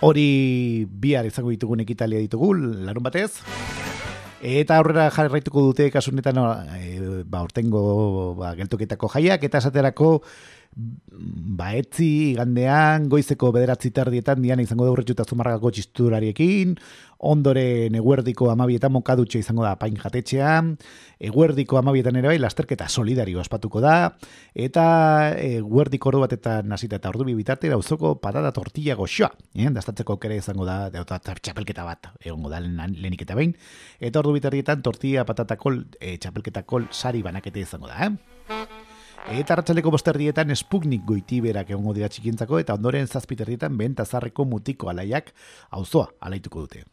Hori 0.00 0.86
bihar 0.88 1.26
izango 1.28 1.50
ditugun 1.52 1.82
ekitalia 1.84 2.20
ditugu, 2.22 2.54
larun 2.86 3.04
batez. 3.04 3.42
Eta 4.40 4.78
aurrera 4.80 5.10
jarraituko 5.12 5.66
dute 5.66 5.90
kasunetan 5.92 6.38
e, 6.78 7.20
ba, 7.28 7.42
ortengo 7.44 8.32
ba, 8.38 8.54
geltoketako 8.56 9.10
jaiak, 9.12 9.44
eta 9.44 9.60
esaterako 9.60 10.14
ba, 10.72 11.74
etzi 11.76 12.30
igandean, 12.30 13.10
goizeko 13.12 13.50
bederatzi 13.52 13.90
tardietan 13.92 14.40
diana 14.40 14.64
izango 14.64 14.86
da 14.86 14.94
urretxuta 14.94 15.26
zumarragako 15.28 15.74
txisturariekin, 15.76 16.78
ondoren 17.20 17.94
eguerdiko 17.98 18.48
amabietan 18.50 18.92
mokadutxo 18.92 19.38
izango 19.40 19.64
da 19.64 19.74
pain 19.80 19.96
jatetxean, 20.00 20.72
eguerdiko 21.20 21.78
amabietan 21.78 22.16
ere 22.16 22.32
bai, 22.32 22.38
lasterketa 22.40 22.88
solidario 22.88 23.40
ospatuko 23.42 23.82
da, 23.84 24.16
eta 24.54 24.84
eguerdiko 25.36 26.08
ordu 26.10 26.22
batetan 26.24 26.72
hasita 26.72 26.96
eta 26.96 27.12
ordu 27.12 27.26
bi 27.28 27.34
bitarte 27.36 27.68
dauzoko 27.68 28.14
patata 28.22 28.52
tortilla 28.56 28.96
goxoa, 28.96 29.30
eh? 29.54 29.68
dastatzeko 29.70 30.16
kere 30.20 30.40
izango 30.40 30.64
da, 30.68 30.86
eta 30.88 31.20
txapelketa 31.20 31.84
bat, 31.84 32.12
egongo 32.24 32.48
da 32.52 32.60
lehen- 32.64 32.96
lehenik 32.96 33.26
eta 33.26 33.36
behin, 33.36 33.52
eta 34.00 34.22
ordu 34.22 34.32
bitardietan 34.38 34.82
tortilla 34.82 35.26
patatakol, 35.28 35.84
e, 36.00 36.16
txapelketakol 36.16 36.88
sari 36.90 37.22
banakete 37.22 37.60
izango 37.60 37.90
da, 37.90 38.08
eh? 38.08 38.14
Eta 39.28 39.52
arratsaleko 39.52 39.90
bosterdietan 39.92 40.48
Sputnik 40.56 41.02
goitiberak 41.04 41.68
egongo 41.70 41.92
dira 41.92 42.08
txikintzako 42.08 42.58
eta 42.62 42.74
ondoren 42.78 43.06
zazpiterdietan 43.06 43.76
bentazarreko 43.76 44.46
mutiko 44.48 44.88
alaiak 44.88 45.28
auzoa 45.76 46.08
alaituko 46.24 46.64
dute. 46.64 46.86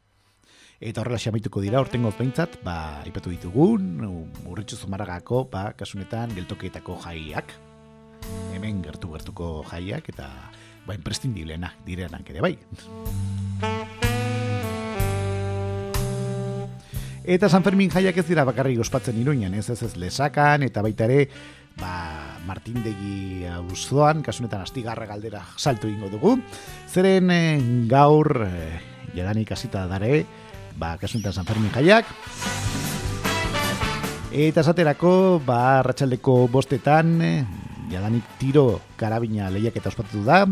Eta 0.77 1.01
horrela 1.01 1.17
xamituko 1.17 1.57
dira 1.57 1.79
ortengoz 1.81 2.13
behintzat, 2.19 2.59
ba, 2.61 3.01
ipatu 3.09 3.31
ditugun, 3.33 3.97
urritxu 4.45 4.77
zumaragako, 4.77 5.47
ba, 5.49 5.71
kasunetan 5.73 6.35
geltokietako 6.37 6.99
jaiak. 7.01 7.49
Hemen 8.53 8.83
gertu-gertuko 8.85 9.63
jaiak 9.71 10.11
eta 10.13 10.29
ba, 10.85 10.93
imprescindibleenak 10.93 11.81
direnak 11.87 12.29
ere 12.29 12.45
bai. 12.45 12.53
Eta 17.25 17.49
San 17.49 17.65
Fermin 17.65 17.89
jaiak 17.89 18.21
ez 18.21 18.27
dira 18.29 18.45
bakarrik 18.45 18.77
ospatzen 18.85 19.17
iruñan, 19.17 19.57
ez 19.57 19.71
ez 19.73 19.81
ez 19.81 19.95
lesakan, 19.97 20.61
eta 20.61 20.85
baita 20.85 21.09
ere, 21.09 21.25
ba, 21.81 22.37
Martindegi 22.45 23.47
auzoan, 23.49 24.21
kasunetan 24.21 24.61
astigarra 24.61 25.09
galdera 25.09 25.41
saltu 25.57 25.89
ingo 25.89 26.13
dugu. 26.13 26.37
Zeren 26.85 27.33
eh, 27.33 27.57
gaur, 27.89 28.45
eh, 28.45 28.77
jadanik 29.17 29.57
hasita 29.57 29.87
dare, 29.89 30.27
ba, 30.77 30.95
kasunetan 31.01 31.33
San 31.33 31.45
Fermin 31.45 31.73
jaiak. 31.73 32.05
Eta 34.31 34.61
esaterako, 34.61 35.41
ba, 35.45 35.79
arratsaldeko 35.81 36.45
bostetan, 36.53 37.17
eh, 37.25 37.45
jadanik 37.91 38.23
tiro 38.37 38.79
karabina 38.99 39.49
lehiak 39.49 39.79
eta 39.79 39.89
ospatu 39.89 40.23
da. 40.27 40.45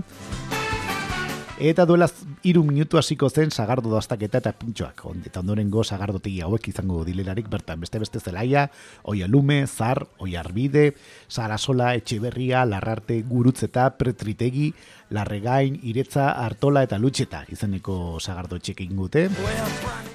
Eta 1.59 1.85
duela 1.85 2.09
hiru 2.45 2.61
minutu 2.61 2.99
hasiko 2.99 3.25
zen 3.33 3.49
sagardo 3.49 3.89
daztaketa 3.95 4.37
eta 4.37 4.51
pintxoak. 4.53 5.01
Eta 5.25 5.41
ondorengo 5.41 5.81
sagardotegi 5.83 6.43
hauek 6.45 6.67
izango 6.69 7.01
dilerarik 7.07 7.49
bertan 7.49 7.81
beste 7.81 7.97
beste 7.99 8.21
zelaia, 8.21 8.67
oialume, 9.09 9.63
zar, 9.65 10.03
oiarbide, 10.21 10.91
sarasola, 11.27 11.95
etxeberria, 11.97 12.61
larrarte, 12.69 13.17
gurutzeta, 13.25 13.87
pretritegi, 13.97 14.69
larregain, 15.09 15.79
iretza, 15.89 16.29
artola 16.45 16.85
eta 16.85 16.99
lutxeta 17.01 17.43
izeneko 17.49 18.19
sagardo 18.21 18.59
txek 18.61 18.85
ingute. 18.85 19.27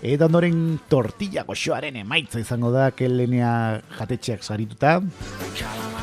Eta 0.01 0.31
ondoren 0.31 0.79
tortilla 0.89 1.43
goxoaren 1.49 1.99
emaitza 2.05 2.39
izango 2.43 2.71
da 2.71 2.93
kelenea 2.95 3.53
jatetxeak 3.99 4.47
sarituta. 4.47 5.01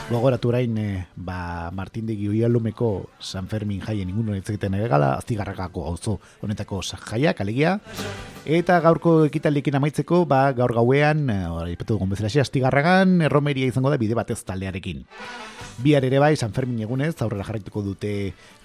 Gogoratu 0.08 0.52
orain, 0.54 0.78
eh, 0.80 1.08
ba, 1.16 1.70
Martindegi 1.76 2.30
oialumeko 2.32 3.10
San 3.20 3.48
Fermin 3.52 3.82
jaien 3.84 4.08
hitz 4.08 4.50
egiten 4.50 4.78
ere 4.78 4.88
gala, 4.88 5.16
aztigarragako 5.20 5.84
auzo 5.90 6.17
honetako 6.42 6.82
jaiak, 6.82 7.42
alegia. 7.42 7.80
Eta 8.48 8.78
gaurko 8.80 9.26
ekitaldiekin 9.28 9.76
amaitzeko, 9.76 10.22
ba, 10.24 10.54
gaur 10.56 10.72
gauean, 10.72 11.26
eh, 11.30 11.50
hori 11.52 11.74
ipatu 11.76 11.98
dugun 11.98 12.14
bezala, 12.14 12.30
astigarragan, 12.40 13.22
erromeria 13.28 13.68
izango 13.68 13.90
da 13.92 13.98
bide 14.00 14.16
batez 14.16 14.40
taldearekin. 14.48 15.02
Bihar 15.84 16.06
ere 16.08 16.18
bai, 16.18 16.38
San 16.40 16.54
Fermin 16.56 16.80
egunez, 16.86 17.12
aurrera 17.22 17.44
jarraituko 17.44 17.84
dute 17.84 18.12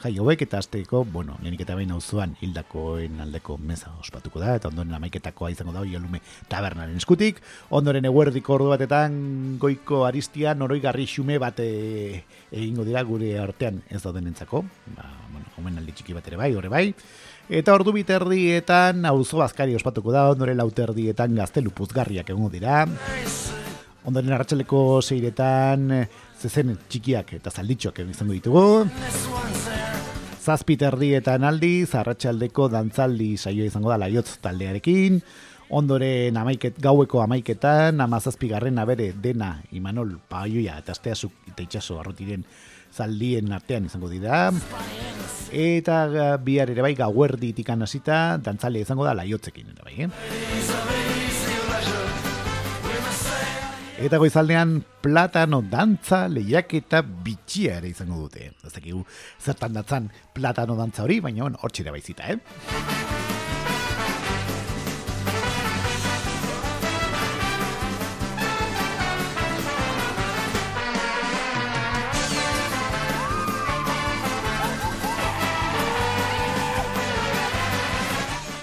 jai 0.00 0.12
hauek, 0.16 0.44
eta 0.46 0.60
azteko, 0.62 1.02
bueno, 1.04 1.34
lehenik 1.42 1.64
eta 1.64 1.74
behin 1.74 1.90
auzoan 1.96 2.36
hildakoen 2.40 3.18
aldeko 3.24 3.58
meza 3.58 3.90
ospatuko 3.98 4.38
da, 4.40 4.54
eta 4.60 4.70
ondoren 4.70 4.94
amaiketakoa 5.00 5.50
izango 5.50 5.74
da, 5.74 5.82
oialume 5.82 6.22
tabernaren 6.48 7.02
eskutik, 7.02 7.42
ondoren 7.74 8.06
eguerdiko 8.06 8.54
ordu 8.54 8.70
batetan 8.70 9.58
goiko 9.58 10.04
aristian 10.06 10.62
oroigarri 10.62 11.08
xume 11.10 11.40
bat 11.42 11.58
eh, 11.58 12.22
egingo 12.52 12.86
dira 12.86 13.02
gure 13.02 13.34
artean 13.42 13.82
ez 13.90 14.00
daudenentzako, 14.06 14.62
ba, 14.94 15.10
bueno, 15.34 15.52
omenaldi 15.58 15.98
txiki 15.98 16.14
bat 16.14 16.30
ere 16.30 16.38
bai, 16.38 16.52
hore 16.54 16.70
bai, 16.72 16.86
Eta 17.50 17.74
ordu 17.74 17.92
biterdietan 17.96 19.02
auzo 19.10 19.40
bazkari 19.42 19.74
ospatuko 19.74 20.12
da, 20.14 20.28
ondoren 20.30 20.56
lauterdietan 20.60 21.34
gaztelu 21.34 21.72
puzgarriak 21.74 22.30
egongo 22.30 22.50
dira. 22.52 22.84
Ondoren 24.06 24.34
arratsaleko 24.34 25.00
seiretan 25.02 25.90
eh, 25.94 26.06
zezen 26.38 26.74
txikiak 26.88 27.34
eta 27.38 27.50
zalditxoak 27.50 28.02
izango 28.04 28.34
ditugu. 28.34 28.64
Zazpi 30.42 30.74
terdietan 30.78 31.44
aldiz, 31.46 31.94
arratsaldeko 31.94 32.66
dantzaldi 32.70 33.36
saioa 33.36 33.68
izango 33.70 33.92
da 33.92 34.00
laiotz 34.02 34.38
taldearekin. 34.42 35.20
Ondoren 35.72 36.36
amaiket, 36.36 36.80
gaueko 36.82 37.22
amaiketan, 37.22 38.00
amazazpigarren 38.04 38.78
abere 38.82 39.12
dena 39.22 39.54
Imanol 39.72 40.18
Paioia 40.28 40.74
eta 40.82 40.92
Asteazuk 40.92 41.46
eta 41.48 41.62
Itxaso 41.64 42.00
arrotiren 42.00 42.42
zaldien 42.92 43.52
artean 43.52 43.86
izango 43.86 44.08
dira. 44.08 44.50
Eta 45.52 46.06
ga- 46.08 46.36
bihar 46.40 46.70
ere 46.72 46.80
bai 46.82 46.94
gauerditik 46.94 47.68
hasita 47.70 48.38
dantzale 48.38 48.80
izango 48.80 49.04
da 49.04 49.14
laiotzekin 49.14 49.68
ere 49.74 49.82
bai, 49.84 49.96
eh? 50.04 50.08
Eta 54.02 54.18
goizaldean 54.18 54.80
platano 55.00 55.60
dantza 55.62 56.24
lehiaketa 56.28 57.02
bitxia 57.02 57.76
ere 57.78 57.88
izango 57.92 58.16
dute. 58.24 58.50
Ez 58.66 58.72
dakigu 58.74 59.04
zertan 59.38 59.72
datzan 59.74 60.10
platano 60.34 60.74
dantza 60.74 61.04
hori, 61.04 61.20
baina 61.20 61.42
bueno, 61.44 61.58
hortxe 61.62 61.82
ere 61.84 61.92
baizita, 61.94 62.32
eh? 62.32 62.38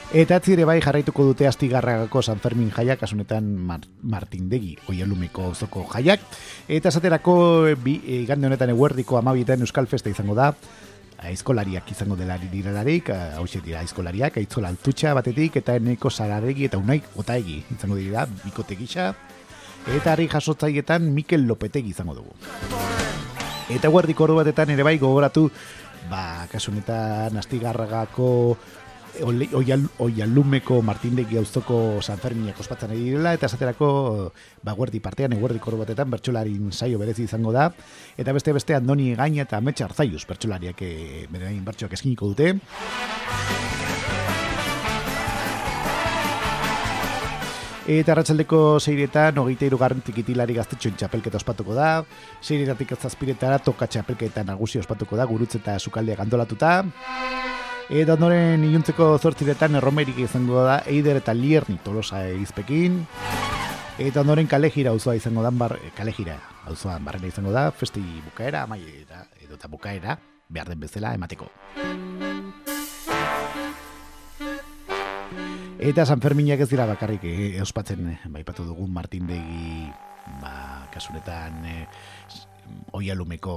Eta 0.09 0.39
atzi 0.39 0.55
ere 0.55 0.63
bai 0.65 0.79
jarraituko 0.81 1.21
dute 1.21 1.45
astigarragako 1.45 2.23
San 2.25 2.39
Fermin 2.41 2.71
jaiak, 2.73 2.97
kasunetan 2.97 3.45
Mar 3.45 3.83
Martindegi, 4.01 4.71
oialumeko 4.89 5.51
zoko 5.53 5.83
jaiak. 5.91 6.23
Eta 6.65 6.89
esaterako 6.89 7.35
e, 7.69 7.75
bi, 7.77 7.93
e, 8.01 8.23
igande 8.23 8.49
honetan 8.49 8.73
eguerdiko 8.73 9.19
amabietan 9.19 9.61
Euskal 9.61 9.85
Festa 9.85 10.09
izango 10.09 10.33
da, 10.33 10.47
aizkolariak 11.21 11.91
izango 11.93 12.17
dela 12.17 12.39
direlarik, 12.41 13.11
hau 13.37 13.45
dira 13.53 13.83
aizkolariak, 13.83 14.41
aitzola 14.41 14.73
altutxa 14.73 15.13
batetik, 15.13 15.61
eta 15.61 15.77
eneko 15.77 16.09
sararegi 16.09 16.65
eta 16.65 16.81
unaik 16.81 17.05
otaegi 17.15 17.61
izango 17.77 18.01
dira, 18.01 18.25
bikote 18.25 18.79
gisa. 18.81 19.13
Eta 19.93 20.13
harri 20.15 20.27
jasotzaietan 20.27 21.05
Mikel 21.13 21.45
Lopetegi 21.45 21.93
izango 21.93 22.17
dugu. 22.17 22.33
Eta 23.69 23.93
guardiko 23.93 24.25
ordu 24.25 24.41
batetan 24.41 24.73
ere 24.73 24.81
bai 24.81 24.97
gogoratu, 24.97 25.51
ba, 26.09 26.47
kasunetan 26.49 27.37
astigarragako 27.37 28.57
Oialumeko 29.19 30.81
Martindegi 30.81 31.37
auzoko 31.37 32.01
San 32.01 32.21
Ferminak 32.21 32.59
ospatzen 32.61 32.93
ari 32.93 33.03
direla, 33.09 33.33
eta 33.35 33.49
esaterako 33.49 33.89
ba, 34.63 34.75
guerdi 34.77 35.01
partean, 35.03 35.33
eguerdi 35.37 35.59
koru 35.63 35.81
batetan, 35.81 36.09
bertxolarin 36.13 36.71
saio 36.71 36.99
berezi 37.01 37.25
izango 37.25 37.51
da, 37.55 37.69
eta 38.17 38.35
beste 38.35 38.53
beste 38.55 38.77
Andoni 38.77 39.13
Gaina 39.19 39.43
eta 39.47 39.61
Metxe 39.61 39.87
Arzaius 39.87 40.25
bertxolariak 40.29 40.81
e, 40.85 41.25
berain 41.31 41.63
bertxoak 41.65 41.97
eskiniko 41.99 42.31
dute. 42.33 42.53
Eta 47.89 48.13
arratsaldeko 48.13 48.77
seiretan, 48.77 49.39
hogeita 49.41 49.65
irugarren 49.65 50.03
tikitilari 50.05 50.53
gaztetxoen 50.53 50.93
txapelketa 50.99 51.39
ospatuko 51.39 51.73
da, 51.73 52.03
seiretatik 52.45 52.93
zazpiretara 52.93 53.57
toka 53.65 53.87
txapelketa 53.89 54.43
nagusi 54.45 54.77
ospatuko 54.77 55.17
da, 55.17 55.25
gurutze 55.25 55.57
eta 55.57 55.79
sukaldea 55.81 56.19
gandolatuta. 56.19 56.75
Eta 57.89 58.13
ondoren 58.13 58.61
iluntzeko 58.67 59.15
zortziretan 59.17 59.73
erromerik 59.79 60.19
izango 60.21 60.61
da, 60.61 60.75
eider 60.85 61.17
eta 61.17 61.33
lierni 61.33 61.79
tolosa 61.81 62.21
izpekin. 62.29 62.99
Eta 63.97 64.21
ondoren 64.21 64.45
kalejira 64.45 64.93
auzoa 64.93 65.15
izango 65.17 65.41
da, 65.41 65.49
bar, 65.49 65.73
kalejira 65.97 66.35
auzoan 66.69 67.01
barrena 67.01 67.31
izango 67.31 67.49
da, 67.49 67.71
festi 67.73 68.03
bukaera, 68.27 68.61
amaiera, 68.67 69.23
edo 69.41 69.57
eta 69.57 69.71
bukaera, 69.73 70.19
behar 70.53 70.69
den 70.69 70.85
bezala 70.85 71.15
emateko. 71.17 71.49
Eta 75.79 76.05
San 76.05 76.21
Ferminak 76.21 76.61
ez 76.61 76.69
dira 76.69 76.85
bakarrik 76.85 77.25
eh, 77.25 77.57
ospatzen, 77.63 78.05
eh, 78.13 78.19
baipatu 78.29 78.69
dugun 78.69 78.93
Martindegi, 78.93 79.89
ba, 80.43 80.85
kasunetan 80.93 81.63
eh, 81.65 81.85
oialumeko 82.93 83.55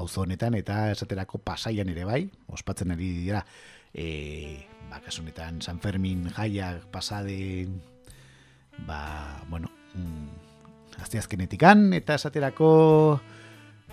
auzo 0.00 0.24
honetan 0.24 0.56
eta 0.56 0.90
esaterako 0.94 1.42
pasaian 1.44 1.88
ere 1.92 2.06
bai, 2.08 2.24
ospatzen 2.48 2.94
ari 2.96 3.12
dira, 3.20 3.44
eh, 3.92 4.66
ba, 4.88 5.00
kasunetan 5.04 5.60
San 5.62 5.80
Fermin 5.80 6.30
jaiak 6.32 6.88
pasade, 6.90 7.68
ba, 8.88 9.44
bueno, 9.48 9.68
mm, 9.94 11.02
asteazkenetikan, 11.04 11.92
eta 11.96 12.16
esaterako, 12.16 13.20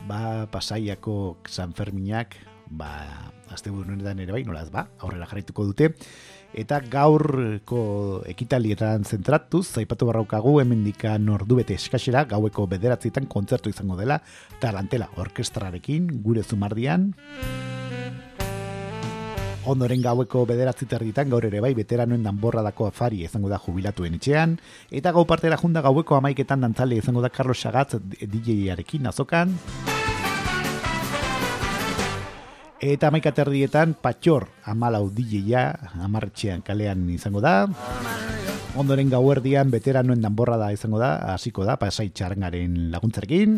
ba, 0.07 0.47
pasaiako 0.51 1.37
San 1.45 1.75
Ferminak, 1.75 2.39
ba, 2.69 3.31
azte 3.51 3.69
ere 3.69 4.31
bai, 4.31 4.43
nolaz 4.43 4.69
ba, 4.71 4.87
aurrera 4.99 5.27
jarraituko 5.27 5.65
dute, 5.65 5.93
eta 6.53 6.79
gaurko 6.79 7.81
ekitalietan 8.29 9.03
zentratuz, 9.05 9.65
zaipatu 9.79 10.07
barraukagu 10.09 10.59
hemendikan 10.61 11.27
ordu 11.29 11.59
bete 11.61 11.75
eskasera, 11.75 12.25
gaueko 12.25 12.67
bederatzitan 12.67 13.27
kontzertu 13.27 13.73
izango 13.73 13.97
dela, 13.99 14.21
tarantela 14.61 15.09
orkestrarekin, 15.17 16.09
gure 16.23 16.43
zumardian, 16.43 17.11
Ondoren 19.67 19.99
gaueko 19.99 20.45
bederatzi 20.47 20.85
terditan 20.87 21.27
gaur 21.27 21.43
ere 21.43 21.59
bai 21.59 21.73
veteranoen 21.75 22.23
danborradako 22.23 22.87
afari 22.87 23.25
izango 23.27 23.51
da 23.51 23.59
jubilatuen 23.59 24.15
etxean, 24.15 24.55
eta 25.01 25.11
gau 25.11 25.25
partera 25.27 25.59
junda 25.59 25.83
gaueko 25.83 26.15
amaiketan 26.15 26.63
dantzale 26.63 27.03
izango 27.03 27.25
da 27.25 27.33
Carlos 27.35 27.59
Sagatz 27.59 27.99
DJ-arekin 27.99 29.11
azokan. 29.11 29.57
Eta 32.77 33.09
amaika 33.09 33.31
terdietan 33.33 33.95
patxor 33.97 34.45
amalau 34.69 35.07
DJ-a 35.09 35.73
amarretxean 36.05 36.61
kalean 36.61 37.07
izango 37.09 37.41
da. 37.41 37.65
Ondoren 38.77 39.09
gauerdian 39.09 39.71
veteranoen 39.73 40.21
danborrada 40.21 40.69
izango 40.69 40.99
da, 41.01 41.15
hasiko 41.33 41.65
da, 41.65 41.79
pasai 41.81 42.11
txarangaren 42.13 42.91
laguntzarekin. 42.93 43.57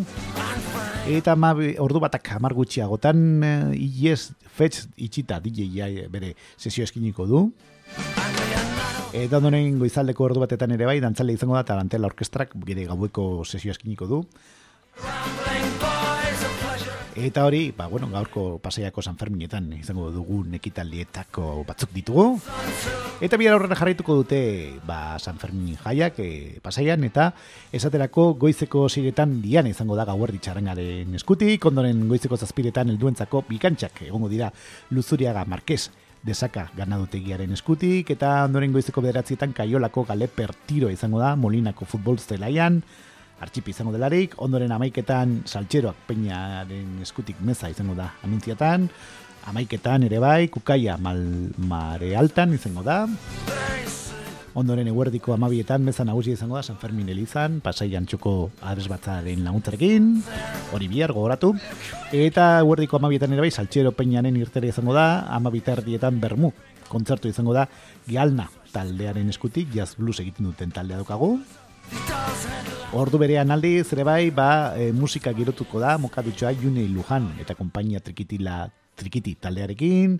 Eta 1.11 1.35
ma, 1.35 1.51
ordu 1.83 1.99
batak 1.99 2.31
hamar 2.37 2.55
gutxiagotan 2.55 3.43
uh, 3.43 3.75
IES 3.75 4.31
Fetch 4.55 4.87
itxita 4.95 5.41
DJ 5.43 6.07
bere 6.11 6.35
sesio 6.55 6.87
eskiniko 6.87 7.27
du. 7.27 7.43
Eta 9.11 9.41
ondoren 9.41 9.79
goizaldeko 9.81 10.29
ordu 10.29 10.45
batetan 10.45 10.71
ere 10.77 10.87
bai, 10.87 10.99
dantzale 11.03 11.35
izango 11.35 11.59
da, 11.59 11.65
tarantela 11.67 12.07
orkestrak 12.07 12.55
bere 12.63 12.87
gaueko 12.87 13.43
sesio 13.43 13.75
eskiniko 13.75 14.07
du. 14.07 14.23
Eta 17.15 17.45
hori, 17.45 17.71
ba, 17.75 17.87
bueno, 17.87 18.07
gaurko 18.11 18.59
pasaiako 18.61 19.01
San 19.01 19.17
Ferminetan 19.17 19.71
izango 19.73 20.11
dugun 20.13 20.53
ekitaldietako 20.59 21.63
batzuk 21.67 21.91
ditugu. 21.93 22.39
Eta 23.19 23.37
bihar 23.41 23.57
aurrera 23.57 23.75
jarraituko 23.75 24.15
dute 24.21 24.41
ba, 24.87 25.17
San 25.19 25.39
Fermin 25.41 25.75
jaiak 25.81 26.19
e, 26.21 26.59
pasaian 26.61 27.03
eta 27.03 27.31
esaterako 27.73 28.33
goizeko 28.39 28.85
ziretan 28.89 29.41
dian 29.41 29.67
izango 29.67 29.97
da 29.97 30.05
gauerdi 30.05 30.39
txarangaren 30.39 31.17
eskutik, 31.17 31.65
ondoren 31.65 32.05
goizeko 32.07 32.37
zazpiretan 32.37 32.93
helduentzako 32.93 33.43
bikantxak 33.49 34.05
egongo 34.07 34.29
dira 34.29 34.53
Luzuriaga 34.91 35.43
Marquez 35.49 35.89
desaka 36.23 36.67
ganadutegiaren 36.75 37.51
eskutik 37.55 38.09
eta 38.11 38.43
ondoren 38.45 38.73
goizeko 38.75 39.01
bederatzietan 39.01 39.53
kaiolako 39.55 40.05
galeper 40.07 40.53
tiro 40.67 40.89
izango 40.91 41.19
da 41.19 41.35
Molinako 41.39 41.87
futbol 41.87 42.19
zelaian, 42.19 42.83
artxipi 43.39 43.71
izango 43.71 43.93
delarik, 43.95 44.35
ondoren 44.43 44.71
amaiketan 44.75 45.41
saltxeroak 45.47 46.05
peinaren 46.07 46.99
eskutik 47.03 47.39
meza 47.45 47.69
izango 47.71 47.95
da 47.97 48.11
amintziatan, 48.25 48.89
amaiketan 49.49 50.05
ere 50.09 50.19
bai, 50.19 50.49
kukaia 50.51 50.97
mal, 51.01 51.21
mare 51.57 52.15
altan 52.19 52.53
izango 52.57 52.83
da, 52.83 53.05
ondoren 54.59 54.87
eguerdiko 54.91 55.33
amabietan 55.33 55.83
meza 55.85 56.03
nagusi 56.05 56.33
izango 56.35 56.57
da 56.57 56.63
San 56.63 56.79
Fermin 56.81 57.09
Elizan, 57.13 57.59
pasaian 57.63 58.07
txoko 58.09 58.33
adresbatzaren 58.71 59.43
laguntzarekin, 59.45 60.09
hori 60.75 60.89
bihar 60.91 61.13
gogoratu, 61.15 61.53
eta 62.11 62.49
eguerdiko 62.63 62.99
amabietan 62.99 63.35
ere 63.35 63.45
bai, 63.47 63.53
saltxero 63.55 63.93
peinaren 63.95 64.37
irtere 64.41 64.73
izango 64.73 64.97
da, 64.97 65.07
amabitardietan 65.37 66.19
bermu, 66.19 66.51
kontzertu 66.89 67.31
izango 67.31 67.55
da, 67.55 67.67
Gialna 68.09 68.49
taldearen 68.73 69.29
eskutik, 69.31 69.71
jazz 69.73 69.93
blues 69.97 70.19
egiten 70.19 70.49
duten 70.49 70.73
taldea 70.75 70.99
dukagu, 71.01 71.37
Ordu 72.89 73.19
berean 73.21 73.51
aldiz, 73.53 73.91
ere 73.93 74.01
bai, 74.01 74.31
ba, 74.33 74.73
e, 74.73 74.89
musika 74.97 75.29
girotuko 75.37 75.77
da, 75.77 75.91
mokadutxoa 76.01 76.55
June 76.57 76.87
Lujan 76.89 77.27
eta 77.37 77.53
konpainia 77.53 78.01
trikitila 78.01 78.63
trikiti 78.97 79.35
taldearekin, 79.39 80.15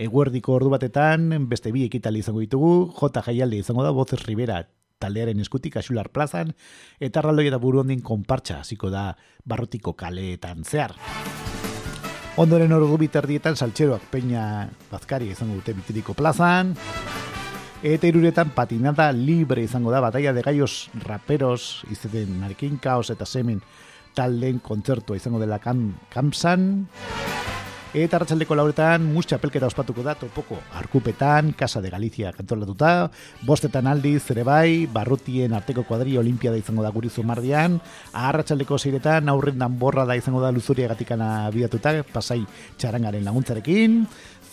eguerdiko 0.00 0.54
ordu 0.54 0.70
batetan, 0.72 1.26
beste 1.50 1.72
bi 1.74 1.82
ekitali 1.84 2.22
izango 2.22 2.40
ditugu, 2.40 2.92
J. 2.94 3.24
Jaialde 3.26 3.58
izango 3.58 3.82
da, 3.82 3.90
Voces 3.90 4.22
Rivera 4.22 4.62
taldearen 5.02 5.42
eskutik, 5.42 5.76
Axular 5.76 6.12
Plazan, 6.14 6.54
eta 7.02 7.26
Raldoi 7.26 7.48
eta 7.50 7.58
Buru 7.58 7.82
hondin 7.82 8.00
konpartxa, 8.06 8.60
hasiko 8.62 8.88
da, 8.94 9.16
barrotiko 9.44 9.96
kaleetan 9.98 10.62
zehar. 10.62 10.94
Ondoren 12.38 12.72
ordu 12.72 12.96
biterdietan, 13.02 13.58
saltxeroak 13.58 14.06
peña 14.14 14.70
bazkari 14.94 15.34
izango 15.34 15.58
dute 15.58 15.74
bitiriko 15.76 16.14
plazan, 16.14 16.76
Eta 17.82 18.06
iruretan 18.06 18.52
patinada 18.54 19.08
libre 19.10 19.64
izango 19.66 19.90
da, 19.90 19.98
batalla 19.98 20.30
de 20.32 20.42
gallos 20.46 20.86
raperos, 21.02 21.82
izeten 21.90 22.38
narkin 22.38 22.76
kaos 22.78 23.10
eta 23.10 23.26
semen 23.26 23.58
taldeen 24.14 24.60
kontzertua 24.62 25.18
izango 25.18 25.42
dela 25.42 25.58
kam, 25.58 25.88
kamsan. 26.12 26.86
Eta 27.92 28.16
arratsaldeko 28.16 28.56
lauretan 28.56 29.02
mus 29.04 29.26
txapelketa 29.28 29.66
ospatuko 29.68 30.00
da 30.06 30.14
topoko 30.16 30.56
arkupetan, 30.78 31.50
Casa 31.58 31.82
de 31.84 31.90
Galicia 31.92 32.30
kantolatuta, 32.32 33.10
bostetan 33.44 33.90
aldiz 33.90 34.22
ere 34.32 34.46
bai, 34.48 34.86
barrutien 34.88 35.52
arteko 35.52 35.84
kuadri 35.84 36.14
olimpiada 36.16 36.56
izango 36.56 36.86
da 36.86 36.94
guri 36.94 37.10
zumardian, 37.10 37.76
arratsaldeko 38.16 38.78
zeiretan 38.78 39.28
aurren 39.28 39.58
danborra 39.60 40.06
da 40.08 40.16
izango 40.16 40.40
da 40.40 40.54
luzuria 40.54 40.88
gatikana 40.94 41.50
bidatuta, 41.52 41.98
pasai 42.14 42.40
txarangaren 42.78 43.26
laguntzarekin, 43.28 44.06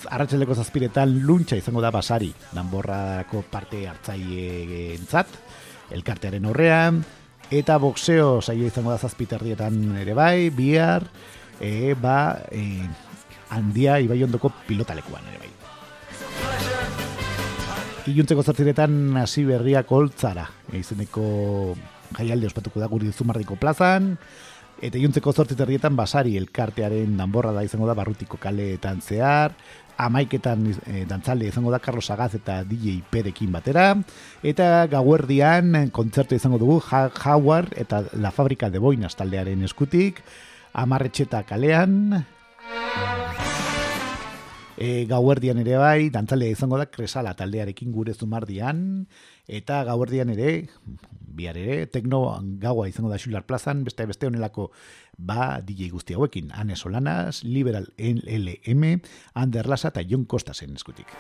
arratsaleko 0.08 0.56
zazpiretan 0.56 1.12
luntxa 1.26 1.58
izango 1.60 1.82
da 1.84 1.92
basari, 1.92 2.30
danborrako 2.56 3.44
parte 3.52 3.82
hartzaile 3.90 4.94
entzat, 4.96 5.28
elkartearen 5.92 6.46
horrean, 6.46 7.02
eta 7.52 7.78
boxeo 7.82 8.40
saio 8.42 8.68
izango 8.70 8.94
da 8.94 9.00
zazpiterdietan 9.02 9.98
ere 10.04 10.14
bai, 10.18 10.50
bihar, 10.56 11.08
e, 11.60 11.96
ba, 12.00 12.40
e, 12.52 12.86
handia 13.50 14.00
ibai 14.00 14.22
ondoko 14.24 14.54
pilotalekuan 14.68 15.26
ere 15.32 15.40
bai. 15.44 15.54
Iluntzeko 18.10 18.44
zortziretan 18.44 19.18
hasi 19.22 19.44
berriak 19.46 19.92
holtzara, 19.92 20.48
e, 20.72 20.80
izeneko 20.80 21.76
jaialde 22.18 22.48
ospatuko 22.50 22.80
da 22.82 22.88
guri 22.90 23.12
zumardiko 23.12 23.58
plazan, 23.60 24.16
Eta 24.80 24.96
iluntzeko 24.96 25.34
zortziterrietan 25.36 25.96
basari 25.98 26.38
elkartearen 26.40 27.18
danborra 27.20 27.52
da 27.52 27.66
izango 27.68 27.88
da 27.90 27.96
barrutiko 28.00 28.38
kaleetan 28.40 29.02
zehar, 29.04 29.52
amaiketan 30.00 30.64
e, 30.88 31.04
dantzalde 31.10 31.50
izango 31.50 31.72
da 31.74 31.82
Carlos 31.84 32.08
Sagaz 32.08 32.32
eta 32.38 32.62
DJ 32.64 33.02
Perekin 33.12 33.52
batera, 33.52 33.92
eta 34.44 34.88
gauerdian 34.92 35.92
kontzertu 35.92 36.40
izango 36.40 36.60
dugu 36.62 36.80
Howard 36.90 37.76
eta 37.76 38.06
La 38.14 38.32
Fabrika 38.32 38.70
de 38.70 38.80
Boinas 38.80 39.18
taldearen 39.20 39.64
eskutik, 39.68 40.24
amarretxeta 40.74 41.44
kalean, 41.44 42.24
e, 44.80 45.06
gauerdian 45.10 45.60
ere 45.60 45.76
bai, 45.78 46.10
dantzalea 46.14 46.56
izango 46.56 46.80
da 46.80 46.88
Kresala 46.88 47.36
taldearekin 47.38 47.92
gure 47.92 48.16
zumardian, 48.16 49.06
eta 49.48 49.84
gauerdian 49.84 50.32
ere, 50.32 50.54
bihar 51.40 51.60
ere, 51.60 51.84
tekno 51.92 52.22
gaua 52.64 52.88
izango 52.88 53.12
da 53.12 53.20
Xular 53.20 53.44
Plazan, 53.50 53.84
beste 53.84 54.08
beste 54.08 54.32
honelako 54.32 54.70
ba 55.20 55.60
DJ 55.62 55.92
guzti 55.92 56.16
hauekin, 56.16 56.52
Ane 56.56 56.76
Solanas, 56.76 57.44
Liberal 57.44 57.92
LM, 57.98 59.02
Ander 59.34 59.68
Lasa 59.68 59.92
eta 59.92 60.02
Jon 60.08 60.26
Kostasen 60.26 60.76
eskutik. 60.80 61.12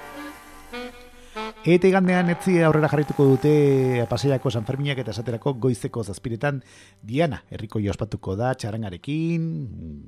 Eta 1.68 1.89
igandean 1.89 2.32
etzi 2.32 2.62
aurrera 2.64 2.88
jarrituko 2.88 3.26
dute 3.28 4.06
paseiako 4.10 4.52
San 4.52 4.66
Ferminak 4.66 5.02
eta 5.04 5.12
esaterako 5.12 5.58
goizeko 5.60 6.04
zazpiretan 6.04 6.64
Diana, 7.04 7.43
herriko 7.52 7.80
ospatuko 7.91 8.36
da, 8.39 8.54
txarangarekin, 8.56 9.43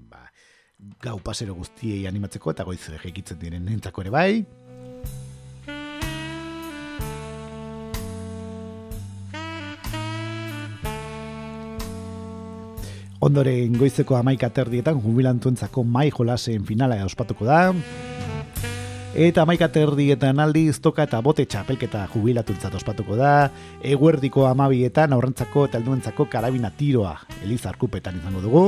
ba, 0.09 0.31
gau 1.03 1.19
pasero 1.19 1.53
guztiei 1.53 2.07
animatzeko 2.07 2.55
eta 2.55 2.63
goiz 2.63 2.79
jekitzen 3.03 3.39
diren 3.39 3.67
entzako 3.67 4.01
ere 4.01 4.09
bai. 4.09 4.45
Ondoren 13.22 13.76
goizeko 13.78 14.15
amaika 14.17 14.47
terdietan 14.49 14.97
jubilantuentzako 14.97 15.84
mai 15.86 16.07
jolasen 16.09 16.63
finala 16.65 16.95
ospatuko 17.05 17.45
da. 17.45 17.59
Eta 19.13 19.43
amaika 19.43 19.67
terdietan 19.69 20.39
aldiz 20.41 20.80
toka 20.82 21.05
eta 21.05 21.19
bote 21.22 21.45
txapelketa 21.45 22.07
jubilatuentzat 22.15 22.80
ospatuko 22.80 23.19
da. 23.19 23.51
Eguerdiko 23.86 24.47
amabietan 24.49 25.13
aurrentzako 25.13 25.67
eta 25.69 25.78
helduentzako 25.78 26.26
karabina 26.34 26.72
tiroa 26.74 27.13
Eliza 27.43 27.69
Arkupetan 27.69 28.17
izango 28.17 28.41
dugu. 28.41 28.65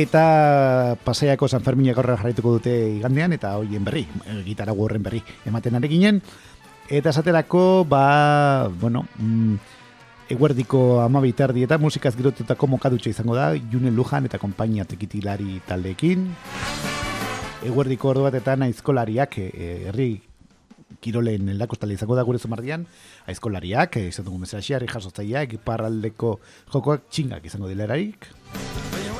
Eta 0.00 0.96
pasaiako 1.04 1.44
San 1.48 1.60
Ferminak 1.60 1.98
horre 2.00 2.14
jarraituko 2.16 2.54
dute 2.54 2.72
igandean, 2.96 3.34
eta 3.36 3.50
hoien 3.58 3.84
berri, 3.84 4.06
eh, 4.24 4.38
gitarago 4.46 4.86
horren 4.86 5.02
berri, 5.04 5.20
ematen 5.44 5.76
arekinen. 5.76 6.22
Eta 6.88 7.10
esaterako, 7.12 7.84
ba, 7.84 8.68
bueno, 8.80 9.04
mm, 9.18 9.56
eguerdiko 10.32 11.02
amabitardi 11.02 11.66
eta 11.66 11.76
musikaz 11.78 12.14
girotutako 12.16 12.70
mokadutxa 12.76 13.10
izango 13.10 13.36
da, 13.36 13.50
Junen 13.72 13.94
Lujan 13.94 14.24
eta 14.24 14.40
konpainia 14.40 14.86
tekitilari 14.88 15.60
taldeekin. 15.68 16.24
Eguerdiko 17.68 18.14
ordu 18.14 18.24
batetan 18.30 18.64
aizkolariak, 18.70 19.36
eh, 19.38 19.84
herri 19.90 20.22
kirolen 21.00 21.52
eldakostale 21.52 21.94
izango 21.94 22.16
da 22.16 22.24
gure 22.24 22.38
zumardian, 22.38 22.86
aizkolariak, 23.26 24.00
eh, 24.00 24.08
izan 24.08 24.24
dugu 24.24 24.38
meseraxia, 24.38 24.80
jasotzaileak, 24.80 25.58
iparraldeko 25.60 26.38
jokoak 26.72 27.10
txingak 27.10 27.44
izango 27.44 27.68
dilerarik. 27.68 28.30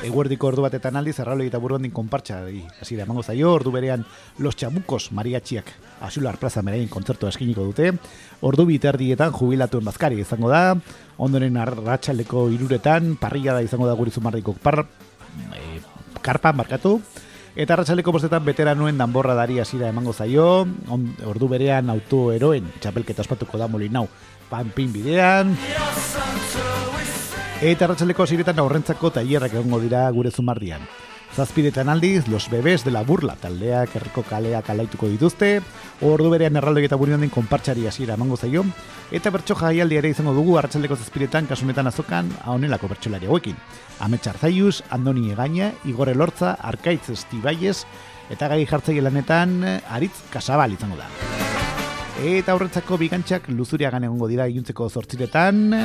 Eguerdiko 0.01 0.49
ordu 0.49 0.63
batetan 0.65 0.97
aldiz, 0.97 1.19
erraloi 1.21 1.51
eta 1.51 1.59
burgondin 1.61 1.93
konpartxa, 1.93 2.39
hasiera 2.81 3.05
emango 3.05 3.23
zaio, 3.23 3.53
ordu 3.53 3.73
berean 3.75 4.07
Los 4.39 4.57
Chamucos 4.57 5.13
mariatxiak 5.13 5.69
Asular 6.01 6.39
Plaza 6.41 6.63
merain 6.65 6.89
kontzertu 6.89 7.29
eskiniko 7.29 7.67
dute, 7.69 7.93
ordu 8.41 8.65
biterdietan 8.71 9.35
jubilatuen 9.37 9.85
bazkari 9.85 10.21
izango 10.23 10.49
da, 10.49 10.75
ondoren 11.21 11.59
arratsaldeko 11.61 12.49
iruretan, 12.55 13.17
parrilla 13.21 13.59
da 13.59 13.65
izango 13.67 13.89
da 13.91 13.97
gure 13.99 14.11
zumardiko 14.11 14.57
par, 14.57 14.87
e, 15.53 15.81
karpan 16.23 16.57
markatu, 16.57 17.01
Eta 17.59 17.75
arratsaleko 17.75 18.13
bostetan 18.15 18.45
veteranuen 18.47 18.97
danborra 18.97 19.35
dari 19.35 19.59
hasiera 19.59 19.89
emango 19.91 20.13
zaio, 20.15 20.45
on, 20.89 21.09
ordu 21.27 21.49
berean 21.51 21.91
autoeroen 21.91 22.71
txapelketa 22.79 23.27
ospatuko 23.27 23.59
da 23.59 23.67
molinau 23.67 24.07
panpin 24.49 24.95
bidean. 24.95 25.57
Eta 27.61 27.85
arratsaleko 27.85 28.25
ziretan 28.25 28.57
aurrentzako 28.63 29.11
tailerrak 29.13 29.53
egongo 29.53 29.83
dira 29.83 30.07
gure 30.17 30.31
zumardian. 30.33 30.81
Zazpidetan 31.37 31.91
aldiz, 31.93 32.27
los 32.27 32.49
bebés 32.49 32.87
de 32.87 32.91
la 32.91 33.03
burla 33.05 33.35
taldeak 33.37 33.93
herriko 33.99 34.23
kaleak 34.25 34.71
alaituko 34.73 35.11
dituzte, 35.13 35.61
ordu 36.01 36.31
berean 36.33 36.57
erraldoi 36.57 36.87
eta 36.89 36.97
burionden 36.97 37.29
konpartxari 37.29 37.85
hasiera 37.87 38.17
emango 38.17 38.39
zaio, 38.41 38.65
eta 39.13 39.29
bertso 39.31 39.55
jaialdi 39.61 40.01
ere 40.01 40.09
izango 40.09 40.33
dugu 40.33 40.57
arratsaldeko 40.57 40.97
zazpidetan 40.97 41.53
kasunetan 41.53 41.87
azokan 41.93 42.33
honelako 42.47 42.89
bertsolari 42.95 43.29
hauekin. 43.29 43.61
Ametxar 44.01 44.41
Zaius, 44.41 44.83
Andoni 44.89 45.29
Egaña, 45.31 45.75
Igor 45.85 46.09
Elortza, 46.09 46.55
Arkaitz 46.55 47.11
Estibaiez, 47.13 47.85
eta 48.31 48.49
gai 48.49 48.65
jartzaile 48.65 49.05
lanetan 49.05 49.61
Aritz 49.85 50.17
Kasabal 50.33 50.81
izango 50.81 50.97
da. 50.97 51.13
Eta 52.25 52.57
aurretzako 52.57 52.97
bigantxak 52.97 53.53
luzuriagan 53.53 54.09
egongo 54.09 54.33
dira 54.33 54.49
iluntzeko 54.49 54.89
zortziretan, 54.89 55.77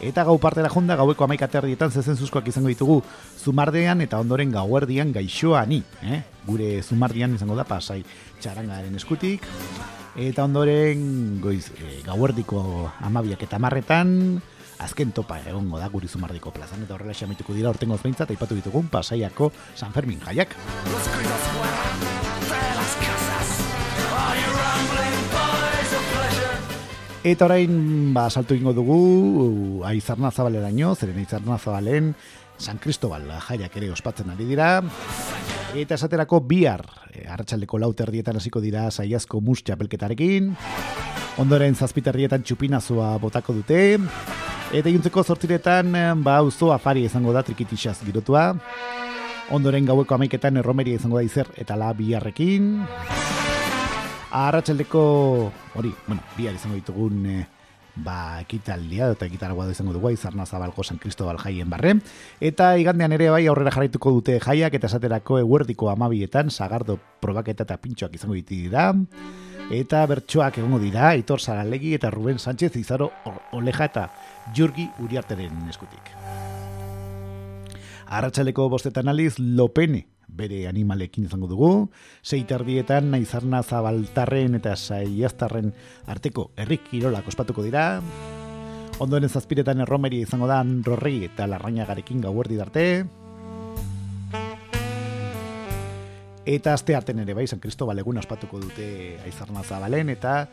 eta 0.00 0.24
gau 0.24 0.36
partera 0.38 0.68
jonda 0.72 0.96
gaueko 0.96 1.24
amaika 1.24 1.48
terdietan 1.48 1.90
zezen 1.90 2.16
zuzkoak 2.16 2.48
izango 2.48 2.68
ditugu 2.68 3.02
zumardean 3.38 4.00
eta 4.04 4.20
ondoren 4.20 4.52
gauerdian 4.52 5.12
gaixoani, 5.12 5.82
eh? 6.02 6.22
gure 6.46 6.82
zumardian 6.82 7.34
izango 7.34 7.56
da 7.56 7.64
pasai 7.64 8.02
txarangaren 8.40 8.94
eskutik, 8.96 9.46
eta 10.16 10.44
ondoren 10.44 11.40
goiz, 11.42 11.70
e, 11.76 12.00
gauerdiko 12.06 12.90
amabiak 13.04 13.42
eta 13.48 13.58
marretan, 13.58 14.40
azken 14.78 15.12
topa 15.16 15.40
egongo 15.48 15.80
da 15.80 15.88
guri 15.92 16.08
zumardiko 16.08 16.52
plazan, 16.52 16.84
eta 16.84 16.94
horrela 16.96 17.16
xamituko 17.16 17.56
dira 17.56 17.72
ortengoz 17.72 18.02
behintzat, 18.02 18.30
aipatu 18.30 18.58
ditugun 18.58 18.88
pasaiako 18.92 19.52
San 19.74 19.92
Fermin 19.96 20.20
jaiak. 20.20 20.56
Eta 27.26 27.48
orain, 27.48 28.14
ba, 28.14 28.28
salto 28.30 28.54
ingo 28.54 28.70
dugu, 28.70 29.82
aizarna 29.82 30.30
zabaleraino, 30.30 30.92
zeren 30.94 31.16
aizarna 31.18 31.56
zabalen, 31.58 32.12
San 32.56 32.78
Cristobal 32.78 33.24
jaiak 33.48 33.74
ere 33.80 33.88
ospatzen 33.90 34.30
ari 34.30 34.46
dira. 34.46 34.68
Eta 35.74 35.98
esaterako 35.98 36.38
bihar, 36.46 36.84
e, 37.10 37.24
arratsaldeko 37.26 37.82
lauterdietan 37.82 38.38
hasiko 38.38 38.62
dira 38.62 38.86
saiazko 38.92 39.40
mus 39.42 39.64
txapelketarekin. 39.66 40.54
Ondoren 41.42 41.74
zazpiterrietan 41.74 42.46
txupinazua 42.46 43.16
botako 43.18 43.58
dute. 43.58 43.98
Eta 44.70 44.86
juntzeko 44.94 45.26
zortziretan, 45.26 45.94
eh, 45.98 46.08
ba, 46.14 46.38
auzo 46.44 46.70
afari 46.72 47.08
izango 47.10 47.34
da 47.34 47.42
trikitixaz 47.42 48.04
girotua. 48.06 48.52
Ondoren 49.50 49.84
gaueko 49.84 50.14
amaiketan 50.14 50.62
erromeria 50.62 51.02
izango 51.02 51.18
da 51.18 51.26
izer 51.26 51.50
eta 51.58 51.74
la 51.74 51.90
biharrekin. 51.92 52.86
Arratsaldeko 54.36 55.02
hori, 55.80 55.94
bueno, 56.06 56.20
bihar 56.36 56.56
izango 56.58 56.76
ditugun 56.76 57.22
eh, 57.24 57.46
ba, 57.96 58.42
ekitaldia 58.42 59.08
eta 59.14 59.24
ekitaragoa 59.30 59.70
izango 59.72 59.94
dugu 59.94 60.10
izarna 60.12 60.44
zabalko 60.44 60.84
San 60.84 60.98
Cristobal 61.00 61.38
jaien 61.40 61.70
barre. 61.72 61.94
Eta 62.44 62.74
igandean 62.76 63.14
ere 63.16 63.30
bai 63.32 63.46
aurrera 63.46 63.72
jarraituko 63.72 64.12
dute 64.18 64.36
jaiak 64.44 64.76
eta 64.76 64.90
esaterako 64.90 65.38
eguerdiko 65.40 65.88
amabietan 65.88 66.50
sagardo 66.50 66.98
probaketa 67.24 67.64
eta 67.64 67.78
pintxoak 67.80 68.18
izango 68.18 68.36
ditu 68.36 68.58
dira. 68.66 68.90
Eta 69.72 70.04
bertsoak 70.06 70.60
egongo 70.60 70.78
dira, 70.78 71.08
Aitor 71.14 71.40
Saralegi 71.40 71.94
eta 71.96 72.10
Ruben 72.12 72.38
Sánchez 72.38 72.76
Izaro 72.76 73.08
Oleja 73.56 73.88
eta 73.88 74.04
Jurgi 74.54 74.84
Uriarteren 75.00 75.64
eskutik. 75.72 76.12
Arratsaleko 78.06 78.68
bostetan 78.68 79.08
aliz 79.08 79.38
Lopene 79.40 80.04
bere 80.28 80.66
animalekin 80.68 81.26
izango 81.26 81.48
dugu, 81.50 81.70
seitardietan 82.22 83.10
naizarna 83.10 83.62
zabaltarren 83.62 84.58
eta 84.58 84.76
saiaztarren 84.76 85.72
arteko 86.06 86.50
herrik 86.56 86.88
kirolak 86.90 87.28
ospatuko 87.28 87.64
dira, 87.66 88.00
ondoren 88.98 89.28
zazpiretan 89.28 89.84
erromeria 89.84 90.26
izango 90.26 90.48
da 90.50 90.62
Rorri 90.64 91.22
eta 91.28 91.46
Larrañagarekin 91.46 92.20
gauerdi 92.24 92.56
darte, 92.56 92.88
Eta 96.46 96.76
aste 96.78 96.94
arten 96.94 97.18
ere 97.18 97.34
bai, 97.34 97.48
San 97.50 97.58
Cristobal 97.58 97.98
egun 97.98 98.20
ospatuko 98.20 98.60
dute 98.62 98.84
aizarna 99.26 99.64
zabalen, 99.66 100.12
eta 100.12 100.44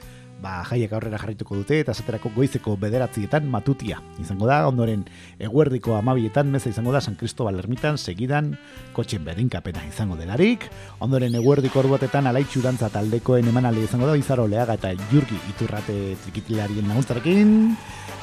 ba, 0.41 0.63
jaiak 0.67 0.93
aurrera 0.93 1.19
jarrituko 1.21 1.55
dute, 1.59 1.79
eta 1.83 1.93
esaterako 1.95 2.31
goizeko 2.35 2.75
bederatzietan 2.79 3.45
matutia. 3.49 3.99
Izango 4.21 4.47
da, 4.49 4.61
ondoren 4.67 5.05
eguerdiko 5.39 5.95
amabietan 5.97 6.51
meza 6.51 6.71
izango 6.71 6.91
da 6.95 7.01
San 7.01 7.15
Cristobal 7.19 7.59
ermitan, 7.59 7.97
segidan 7.97 8.53
kotxen 8.95 9.23
berinkapena 9.25 9.85
izango 9.87 10.17
delarik, 10.19 10.67
ondoren 11.03 11.35
eguerdiko 11.39 11.83
ordu 11.83 11.93
batetan 11.95 12.27
alaitxu 12.27 12.63
dantza 12.65 12.89
taldekoen 12.93 13.47
emanaldi 13.53 13.85
izango 13.87 14.09
da, 14.09 14.17
Bizarro 14.19 14.47
Leaga 14.47 14.79
eta 14.79 14.93
Jurgi 15.11 15.39
iturrate 15.53 16.17
trikitilarien 16.25 16.89
laguntzarekin, 16.91 17.55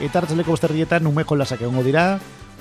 eta 0.00 0.22
hartzaleko 0.22 0.56
bosterdietan 0.56 1.08
umeko 1.08 1.36
lasak 1.36 1.64
egongo 1.64 1.84
dira, 1.86 2.06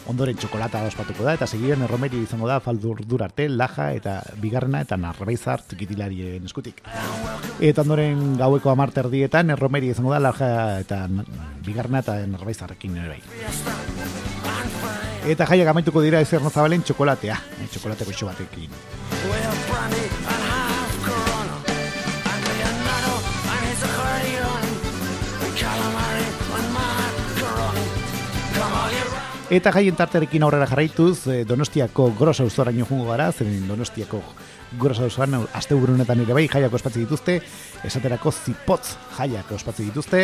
ondoren 0.09 0.37
txokolata 0.39 0.81
ospatuko 0.89 1.23
da, 1.25 1.35
eta 1.37 1.47
segiren 1.47 1.83
erromeri 1.85 2.23
izango 2.23 2.47
da 2.49 2.59
faldur 2.63 3.23
arte, 3.23 3.47
laja 3.49 3.91
eta 3.95 4.15
bigarrena 4.41 4.81
eta 4.85 4.97
narraizar 4.97 5.61
trikitilarien 5.69 6.45
eskutik. 6.49 6.81
Eta 7.59 7.85
ondoren 7.85 8.37
gaueko 8.39 8.73
amarter 8.73 9.09
dietan, 9.13 9.53
erromeri 9.55 9.91
izango 9.93 10.13
da, 10.15 10.21
laja 10.23 10.79
eta 10.81 11.03
bigarrena 11.65 12.03
eta 12.05 12.17
narraizarrekin 12.27 12.97
ere 13.03 13.09
bai. 13.15 13.21
Eta 15.29 15.45
jaiak 15.51 15.73
amaituko 15.73 16.01
dira 16.01 16.21
ezer 16.25 16.41
zabalen 16.49 16.81
txokolatea, 16.87 17.37
eh, 17.59 17.67
txokolate 17.69 18.07
goxo 18.09 18.31
batekin. 18.31 18.71
Eta 29.49 29.71
jaien 29.73 29.95
tarterekin 29.97 30.43
aurrera 30.45 30.67
jarraituz, 30.69 31.25
eh, 31.25 31.39
Donostiako 31.41 32.11
grosa 32.13 32.43
auzoraino 32.45 32.85
jungo 32.85 33.07
gara, 33.09 33.31
zeren 33.31 33.63
Donostiako 33.67 34.21
grosa 34.77 35.07
auzoan 35.07 35.39
aste 35.57 35.73
honetan 35.73 36.21
ere 36.21 36.35
bai 36.37 36.43
jaiak 36.47 36.73
ospatzen 36.77 37.01
dituzte, 37.01 37.39
esaterako 37.83 38.29
zipotz 38.29 38.93
jaiak 39.17 39.51
ospatzen 39.51 39.89
dituzte. 39.89 40.21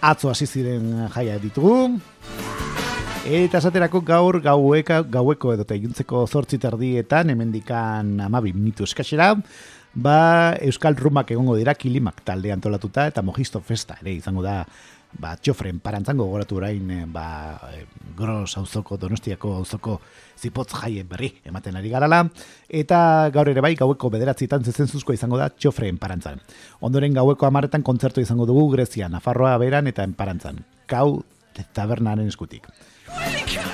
Atzo 0.00 0.30
hasi 0.30 0.46
ziren 0.46 1.10
jaiak 1.12 1.42
ditugu. 1.42 2.00
Eta 3.26 3.58
esaterako 3.58 4.00
gaur 4.00 4.40
gaueka, 4.40 5.02
gaueko 5.02 5.52
edo 5.52 5.66
iluntzeko 5.74 6.26
zortzi 6.26 6.56
terdietan, 6.56 7.28
hemendikan 7.28 8.20
amabi 8.30 8.54
minutu 8.54 8.84
eskasera, 8.84 9.34
ba 9.96 10.56
Euskal 10.60 10.96
Rumak 10.96 11.30
egongo 11.32 11.56
dira 11.56 11.74
kilimak 11.74 12.20
talde 12.24 12.52
antolatuta 12.52 13.06
eta 13.08 13.22
mojisto 13.22 13.60
festa 13.60 13.96
ere 14.02 14.12
izango 14.12 14.42
da 14.44 14.62
ba, 15.12 15.36
txofren 15.36 15.78
parantzango 15.80 16.24
gogoratu 16.24 16.58
orain 16.58 16.90
eh, 16.90 17.04
ba, 17.06 17.26
eh, 17.72 17.84
gros 18.16 18.56
auzoko 18.58 18.96
donostiako 19.00 19.54
auzoko 19.60 20.00
zipotz 20.38 20.72
jaien 20.74 21.08
berri 21.08 21.32
ematen 21.44 21.76
ari 21.76 21.90
garala. 21.92 22.24
Eta 22.68 23.30
gaur 23.34 23.50
ere 23.52 23.64
bai 23.64 23.74
gaueko 23.78 24.10
bederatzietan 24.10 24.64
zezenzuzko 24.64 25.16
izango 25.16 25.38
da 25.40 25.48
txofren 25.50 25.98
parantzan. 25.98 26.42
Ondoren 26.80 27.14
gaueko 27.16 27.46
amaretan 27.46 27.82
kontzertu 27.86 28.20
izango 28.20 28.46
dugu 28.46 28.68
Grezia, 28.74 29.08
Nafarroa 29.08 29.56
beran 29.62 29.86
eta 29.86 30.04
enparantzan 30.04 30.64
kau 30.86 31.22
tabernaren 31.72 32.28
eskutik. 32.28 32.68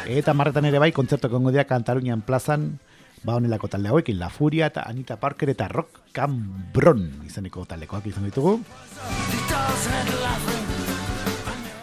Eta 0.07 0.35
marretan 0.35 0.66
ere 0.68 0.78
bai 0.83 0.93
kontzertu 0.95 1.30
egongo 1.30 1.51
dira 1.51 1.64
Katalunian 1.66 2.22
plazan 2.22 2.78
ba 3.24 3.37
honelako 3.39 3.68
talde 3.68 3.89
hauekin 3.89 4.18
La 4.18 4.30
Furia 4.30 4.66
eta 4.66 4.83
Anita 4.89 5.16
Parker 5.16 5.51
eta 5.55 5.68
Rock 5.68 6.11
Cambron 6.12 7.07
izeneko 7.26 7.64
taldekoak 7.64 8.07
izan 8.11 8.26
ditugu 8.26 8.59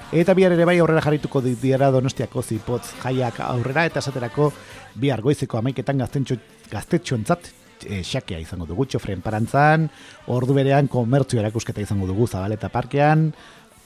Eta 0.10 0.34
bihar 0.34 0.56
ere 0.56 0.66
bai 0.66 0.80
aurrera 0.82 1.04
jarrituko 1.06 1.38
dira 1.46 1.92
Donostiako 1.94 2.42
zipotz 2.42 2.96
jaiak 3.04 3.36
aurrera 3.46 3.84
eta 3.86 4.02
esaterako 4.02 4.48
bihar 4.98 5.22
goizeko 5.22 5.60
amaiketan 5.60 6.02
gaztetxo, 6.02 6.38
gaztetxoentzat 6.72 7.52
e, 7.86 8.00
xakea 8.02 8.40
izango 8.42 8.66
dugu 8.66 8.88
txofren 8.90 9.22
parantzan, 9.22 9.86
ordu 10.34 10.56
berean 10.58 10.90
komertzio 10.90 11.44
erakusketa 11.44 11.86
izango 11.86 12.10
dugu 12.10 12.26
zabaleta 12.26 12.72
parkean, 12.74 13.30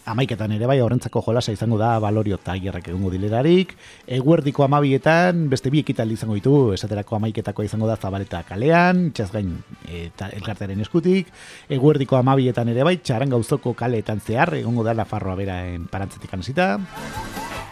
amaiketan 0.05 0.51
ere 0.55 0.67
bai 0.67 0.79
horrentzako 0.83 1.21
jolasa 1.23 1.53
izango 1.55 1.77
da 1.79 1.95
balorio 2.03 2.37
tailerrak 2.43 2.89
egongo 2.91 3.11
dilerarik, 3.13 3.73
eguerdiko 4.17 4.65
amabietan 4.65 5.47
beste 5.51 5.71
bi 5.71 5.79
ekitaldi 5.83 6.17
izango 6.17 6.35
ditu, 6.37 6.55
esaterako 6.75 7.17
amaiketako 7.19 7.63
izango 7.63 7.87
da 7.87 7.95
zabaleta 7.95 8.43
kalean, 8.47 9.05
txaz 9.15 9.29
gain 9.31 9.55
eta 9.87 10.29
elkartaren 10.35 10.83
eskutik, 10.83 11.31
eguerdiko 11.71 12.19
amabietan 12.19 12.73
ere 12.73 12.83
bai 12.83 12.97
txaran 12.99 13.31
gauzoko 13.31 13.73
kaleetan 13.79 14.19
zehar, 14.19 14.53
egongo 14.59 14.83
da 14.83 14.97
Nafarroa 14.97 15.37
bera 15.39 15.61
en 15.71 15.87
parantzetik 15.91 16.35
anezita, 16.35 16.75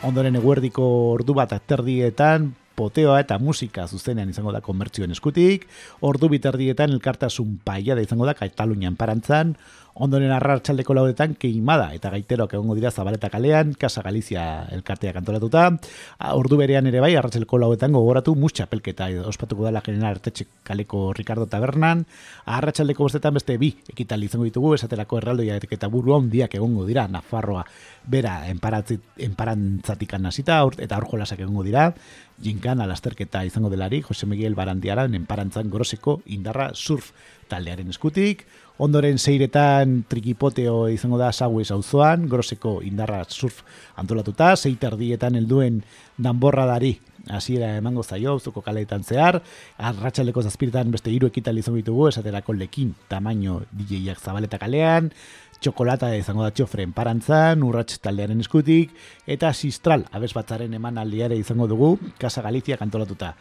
ondoren 0.08 0.40
eguerdiko 0.40 0.88
ordu 1.12 1.36
bat 1.38 1.54
aterdietan, 1.58 2.52
poteoa 2.82 3.20
eta 3.22 3.38
musika 3.40 3.86
zuzenean 3.88 4.32
izango 4.32 4.54
da 4.56 4.62
komertzioen 4.64 5.12
eskutik, 5.14 5.68
ordu 6.08 6.32
biterdietan 6.32 6.94
elkartasun 6.96 7.60
paia 7.66 7.98
da 7.98 8.06
izango 8.06 8.26
da 8.26 8.34
Katalunian 8.38 8.96
parantzan, 8.98 9.56
ondoren 9.94 10.32
arratsaldeko 10.32 10.96
lauretan 10.96 11.36
keimada 11.40 11.92
eta 11.96 12.12
gaiteroak 12.14 12.54
egongo 12.56 12.76
dira 12.76 12.92
Zabaleta 12.92 13.30
kalean, 13.30 13.74
Casa 13.80 14.02
Galizia 14.02 14.66
elkarteak 14.72 15.18
antolatuta, 15.18 15.68
A, 16.18 16.36
ordu 16.36 16.58
berean 16.58 16.88
ere 16.88 17.02
bai 17.04 17.16
arratsaldeko 17.16 17.58
lauretan 17.58 17.92
gogoratu 17.92 18.36
mucha 18.36 18.68
pelketa 18.72 19.10
ospatuko 19.28 19.66
dela 19.66 19.82
general 19.82 20.16
artetxe 20.16 20.48
kaleko 20.64 21.12
Ricardo 21.14 21.48
Tabernan, 21.48 22.06
arratsaldeko 22.46 23.04
bostetan 23.04 23.34
beste 23.34 23.58
bi 23.58 23.74
ekitaldi 23.92 24.30
izango 24.32 24.48
ditugu, 24.48 24.74
esaterako 24.76 25.20
erraldoia 25.20 25.60
eta 25.62 25.88
buru 25.88 26.16
handiak 26.16 26.56
egongo 26.56 26.86
dira 26.86 27.08
Nafarroa 27.08 27.66
bera 28.08 28.48
enparantzatik 28.48 30.14
hasita 30.14 30.62
eta 30.78 30.96
aur 30.96 31.08
jolasak 31.10 31.40
egongo 31.40 31.64
dira, 31.64 31.94
jinkan 32.42 32.82
alasterketa 32.82 33.44
izango 33.46 33.70
delari, 33.70 34.02
Jose 34.02 34.26
Miguel 34.26 34.56
Barandiaran 34.56 35.14
enparantzan 35.16 35.70
groseko 35.70 36.22
indarra 36.26 36.72
surf 36.74 37.12
taldearen 37.52 37.90
eskutik, 37.90 38.46
ondoren 38.78 39.18
zeiretan 39.20 40.04
trikipoteo 40.10 40.88
izango 40.90 41.18
da 41.18 41.32
sauez 41.32 41.72
auzoan, 41.72 42.28
groseko 42.30 42.80
indarra 42.86 43.24
surf 43.30 43.62
antolatuta, 43.96 44.56
zeiterdietan 44.56 45.36
helduen 45.36 45.84
danborradari 46.18 47.00
hasiera 47.30 47.76
emango 47.78 48.04
zaio 48.04 48.32
auzuko 48.32 48.62
kaleetan 48.66 49.04
zehar, 49.04 49.42
arratsaleko 49.78 50.42
zazpiretan 50.42 50.92
beste 50.92 51.12
hiru 51.12 51.30
ekital 51.30 51.58
izango 51.58 51.78
ditugu, 51.78 52.08
esaterako 52.10 52.56
lekin 52.58 52.96
tamaino 53.10 53.62
DJak 53.72 54.20
zabaleta 54.20 54.58
kalean, 54.62 55.12
txokolata 55.62 56.10
izango 56.18 56.44
da 56.44 56.52
txofren 56.56 56.94
parantzan, 56.98 57.62
urrats 57.64 58.00
taldearen 58.02 58.42
eskutik, 58.42 58.96
eta 59.30 59.54
sistral 59.54 60.08
abez 60.12 60.32
batzaren 60.34 60.74
eman 60.74 60.98
aldiare 60.98 61.38
izango 61.38 61.68
dugu, 61.70 61.98
Casa 62.18 62.42
Galizia 62.42 62.80
kantolatuta. 62.82 63.36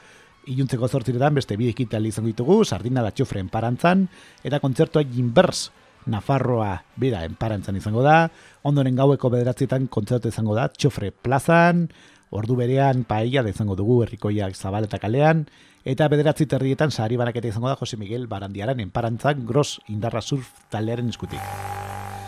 Iluntzeko 0.49 0.89
zortziretan 0.89 1.37
beste 1.37 1.57
bi 1.61 1.69
ekitaldi 1.69 2.09
izango 2.09 2.31
ditugu, 2.31 2.63
sardina 2.65 3.03
da 3.05 3.13
txofren 3.13 3.51
parantzan, 3.53 4.07
eta 4.45 4.61
kontzertua 4.63 5.05
jinbers 5.05 5.69
Nafarroa 6.09 6.79
bera 6.97 7.25
enparantzan 7.29 7.77
izango 7.77 8.03
da, 8.03 8.31
ondoren 8.65 8.97
gaueko 8.97 9.29
bederatzietan 9.33 9.89
kontzertu 9.93 10.33
izango 10.33 10.57
da 10.57 10.69
txofre 10.73 11.11
plazan, 11.13 11.89
ordu 12.31 12.57
berean 12.57 13.05
paella 13.05 13.43
da 13.45 13.53
izango 13.53 13.77
dugu 13.77 14.01
herrikoiak 14.05 14.57
zabal 14.57 14.89
eta 14.89 15.01
kalean, 15.03 15.45
eta 15.85 16.09
bederatzi 16.09 16.47
terrietan 16.47 16.91
sari 16.91 17.21
banaketa 17.21 17.53
izango 17.53 17.69
da 17.69 17.77
Jose 17.77 18.01
Miguel 18.01 18.27
Barandiaran 18.31 18.81
enparantzan 18.81 19.45
gros 19.47 19.81
indarra 19.89 20.23
surf 20.23 20.55
taldearen 20.71 21.13
eskutik. 21.13 22.20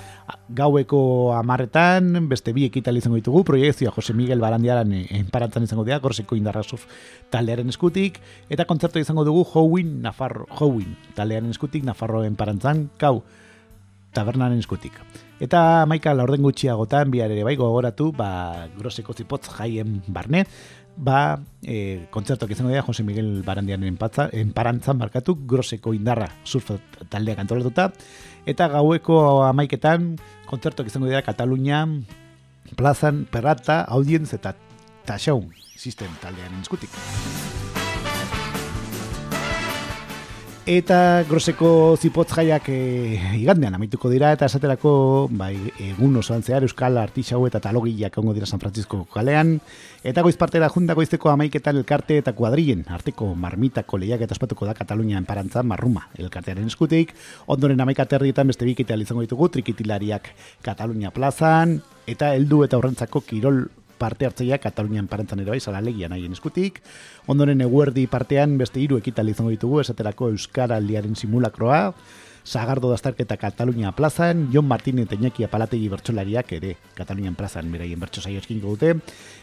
Gaueko 0.53 1.33
amarretan, 1.35 2.29
beste 2.29 2.53
bi 2.53 2.67
ekital 2.69 2.97
izango 2.99 3.17
ditugu, 3.17 3.43
proiektzioa 3.49 3.93
Jose 3.95 4.15
Miguel 4.15 4.43
Barandiaran 4.43 4.93
enparantzan 4.93 5.65
izango 5.67 5.85
dira, 5.89 5.99
groseko 6.03 6.37
indarra 6.37 6.63
surf 6.63 6.87
taldearen 7.33 7.73
eskutik, 7.73 8.21
eta 8.53 8.67
kontzertu 8.69 9.01
izango 9.03 9.25
dugu 9.25 9.45
Howin, 9.55 10.01
Nafarro, 10.05 10.47
Howin 10.61 10.97
taldearen 11.17 11.51
eskutik, 11.51 11.87
Nafarro 11.89 12.23
enparantzan, 12.29 12.91
kau, 13.01 13.23
tabernaren 14.13 14.61
eskutik. 14.61 14.99
Eta 15.43 15.87
maika 15.91 16.13
laurden 16.15 16.45
gutxiagotan 16.45 17.11
bihar 17.11 17.33
ere 17.33 17.43
bai 17.47 17.57
gogoratu, 17.59 18.13
ba, 18.15 18.69
groseko 18.79 19.17
zipotz 19.17 19.49
jaien 19.57 20.03
barne, 20.07 20.45
ba, 20.97 21.41
e, 21.65 22.07
kontzertuak 22.13 22.53
izango 22.53 22.71
dira 22.71 22.85
Jose 22.85 23.03
Miguel 23.03 23.43
Barandiaren 23.47 23.89
enpatza, 23.89 24.29
enparantzan 24.37 25.01
markatu, 25.01 25.35
groseko 25.49 25.95
indarra 25.97 26.29
surf 26.45 26.71
taldeak 27.09 27.41
antolatuta, 27.43 27.91
eta 28.47 28.69
gaueko 28.73 29.43
amaiketan 29.47 30.17
kontzertuak 30.51 30.91
izango 30.91 31.09
dira 31.09 31.23
Katalunia, 31.23 31.87
plazan, 32.77 33.25
perrata, 33.31 33.83
audienz 33.89 34.33
eta 34.35 34.55
taxaun 35.07 35.51
sistem 35.77 36.11
taldearen 36.23 36.63
eskutik. 36.63 36.91
Eta 40.63 41.25
groseko 41.27 41.97
zipotz 41.99 42.29
jaiak 42.37 42.69
e, 42.71 43.19
igandean 43.35 43.75
amaituko 43.75 44.07
dira 44.13 44.29
eta 44.31 44.47
esaterako 44.47 44.93
bai, 45.35 45.57
egun 45.83 46.15
osoan 46.21 46.45
zehar 46.47 46.63
Euskal 46.63 47.01
Artixau 47.03 47.41
eta 47.49 47.59
talogiak 47.59 48.15
ongo 48.23 48.31
dira 48.37 48.47
San 48.47 48.61
Francisco 48.63 49.01
kalean. 49.11 49.57
Eta 50.07 50.23
goiz 50.23 50.37
partera 50.39 50.69
junta 50.71 50.95
goizteko 50.95 51.33
amaiketan 51.33 51.81
elkarte 51.81 52.21
eta 52.23 52.37
kuadrien 52.39 52.85
arteko 52.87 53.33
marmitako 53.35 53.99
lehiak 53.99 54.23
eta 54.23 54.39
espatuko 54.39 54.71
da 54.71 54.77
Katalunia 54.79 55.19
enparantza 55.19 55.65
marruma 55.67 56.07
elkartearen 56.15 56.71
eskutik. 56.71 57.11
Ondoren 57.51 57.83
amaika 57.83 58.07
terrietan 58.07 58.47
beste 58.47 58.65
bikitea 58.65 59.03
izango 59.03 59.27
ditugu 59.27 59.51
trikitilariak 59.59 60.31
Katalunia 60.63 61.11
plazan 61.11 61.81
eta 62.07 62.37
heldu 62.37 62.63
eta 62.63 62.79
horrentzako 62.79 63.27
kirol 63.27 63.65
parte 64.03 64.27
hartzeia 64.27 64.59
Katalunian 64.59 65.07
parentzan 65.11 65.45
ere 65.45 65.55
bai, 65.55 65.61
salalegia 65.63 66.11
nahien 66.11 66.35
eskutik. 66.35 66.83
Ondoren 67.31 67.63
eguerdi 67.63 68.09
partean 68.11 68.59
beste 68.59 68.83
hiru 68.83 68.99
ekital 68.99 69.31
izango 69.31 69.55
ditugu, 69.55 69.81
esaterako 69.85 70.33
Euskara 70.35 70.81
aldiaren 70.83 71.15
simulakroa, 71.15 71.83
Sagardo 72.45 72.91
dastarketa 72.91 73.37
Katalunia 73.37 73.93
plazan, 73.93 74.49
Jon 74.53 74.67
Martin 74.67 74.99
eta 74.99 75.15
Iñaki 75.15 75.45
Apalategi 75.47 75.87
bertsolariak 75.89 76.51
ere 76.59 76.73
Katalunian 76.97 77.37
plazan 77.39 77.71
beraien 77.71 78.01
bertso 78.01 78.21
saio 78.21 78.43
eskiniko 78.43 78.75
dute. 78.75 78.97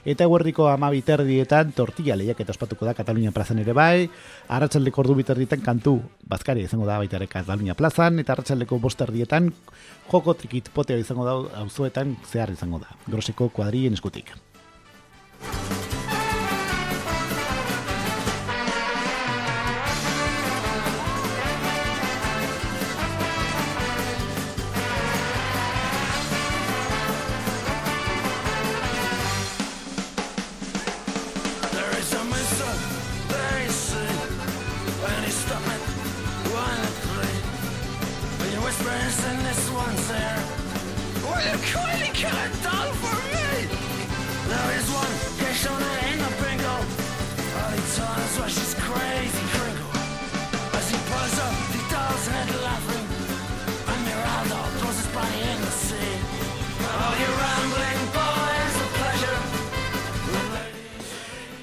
Eta 0.04 0.28
eguerdiko 0.28 0.68
ama 0.68 0.90
biterdietan 0.92 1.72
tortilla 1.78 2.18
lehiak 2.20 2.42
eta 2.44 2.52
ospatuko 2.52 2.86
da 2.86 2.94
Katalunian 2.98 3.34
plazan 3.34 3.64
ere 3.64 3.74
bai. 3.74 4.10
Arratsaldeko 4.50 5.02
ordu 5.06 5.16
biterdietan 5.22 5.64
kantu 5.64 5.96
bazkari 6.28 6.68
izango 6.68 6.86
da 6.90 7.00
baita 7.00 7.16
ere 7.22 7.32
Katalunia 7.32 7.78
plazan. 7.80 8.20
Eta 8.20 8.36
arratsaldeko 8.36 8.82
bosterdietan 8.84 9.54
joko 10.12 10.36
trikit 10.36 10.70
poteo 10.76 11.00
izango 11.00 11.26
da 11.26 11.40
auzoetan 11.64 12.18
zehar 12.28 12.52
izango 12.52 12.84
da. 12.84 12.92
Groseko 13.08 13.48
kuadrien 13.48 13.96
eskutik. 13.96 14.36
Thank 15.42 15.72
you. 15.72 15.79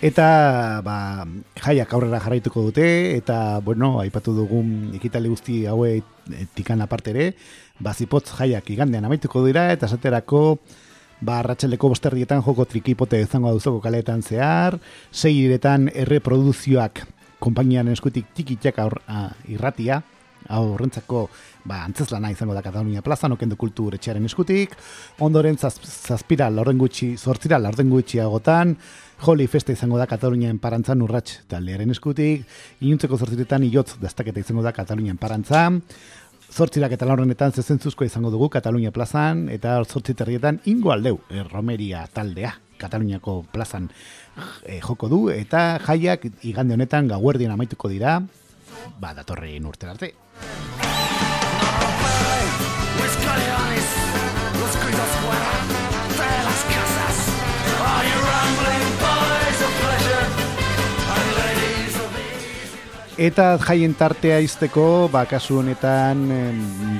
Eta 0.06 0.82
ba, 0.86 1.24
jaiak 1.58 1.92
aurrera 1.96 2.20
jarraituko 2.22 2.62
dute, 2.68 2.86
eta 3.16 3.58
bueno, 3.64 3.96
aipatu 3.98 4.34
dugun 4.36 4.92
ekitali 4.94 5.30
guzti 5.32 5.64
haue 5.66 5.96
tikan 6.54 6.84
aparte 6.84 7.10
ere, 7.10 7.30
bazipotz 7.82 8.28
jaiak 8.36 8.70
igandean 8.70 9.08
amaituko 9.08 9.42
dira, 9.46 9.66
eta 9.74 9.88
esaterako 9.90 10.42
ba, 11.20 11.40
arratxeleko 11.40 11.90
bosterdietan 11.90 12.44
joko 12.46 12.68
trikipote 12.70 13.18
izango 13.24 13.50
duzoko 13.56 13.80
kaleetan 13.82 14.22
zehar, 14.22 14.78
sei 15.10 15.34
iretan 15.40 15.88
erreproduzioak 15.92 17.02
konpainian 17.42 17.90
eskutik 17.90 18.30
txikitxak 18.36 18.78
aur, 18.84 19.00
a, 19.10 19.30
irratia, 19.50 20.02
aurrentzako 20.48 21.26
ba, 21.66 21.80
antzeslana 21.84 22.30
izango 22.30 22.54
da 22.54 22.62
Katalunia 22.62 23.02
plazan, 23.02 23.34
okendu 23.34 23.58
kultur 23.58 23.96
etxearen 23.96 24.28
eskutik, 24.28 24.76
ondoren 25.24 25.58
zaz, 25.58 25.74
zazpira 25.82 26.48
laurden 26.50 26.78
gutxi, 26.78 27.14
zortzira 27.16 27.58
laurden 27.58 27.90
gutxi 27.90 28.22
agotan, 28.22 28.76
Holy 29.22 29.46
Festa 29.46 29.72
izango 29.72 29.98
da 29.98 30.06
Katalunian 30.06 30.58
parantzan 30.58 31.00
urrats 31.02 31.40
taldearen 31.48 31.90
eskutik, 31.90 32.44
inuntzeko 32.80 33.16
zortziretan 33.16 33.64
iotz 33.64 33.96
daztaketa 34.02 34.40
izango 34.40 34.62
da 34.62 34.74
Katalunian 34.76 35.16
parantzan, 35.16 35.82
Zortzirak 36.56 36.92
eta 36.94 37.06
laurrenetan 37.08 37.52
zezentzuzko 37.52 38.06
izango 38.06 38.30
dugu 38.30 38.48
Katalunia 38.54 38.92
plazan, 38.94 39.48
eta 39.52 39.74
zortziterrietan 39.84 40.60
ingo 40.70 40.92
aldeu, 40.94 41.18
eh, 41.28 41.42
Romeria 41.42 42.06
taldea, 42.06 42.54
Kataluniako 42.78 43.42
plazan 43.52 43.90
eh, 44.64 44.80
joko 44.80 45.08
du, 45.12 45.20
eta 45.32 45.78
jaiak 45.84 46.28
igande 46.46 46.78
honetan 46.78 47.08
gauerdien 47.08 47.52
amaituko 47.52 47.90
dira, 47.92 48.20
ba, 49.00 49.14
datorren 49.14 49.66
urte 49.66 49.90
arte. 49.90 50.14
Eta 63.16 63.56
jaien 63.56 63.94
tartea 63.96 64.42
izteko, 64.44 65.08
ba, 65.08 65.22
kasu 65.24 65.62
honetan, 65.62 66.26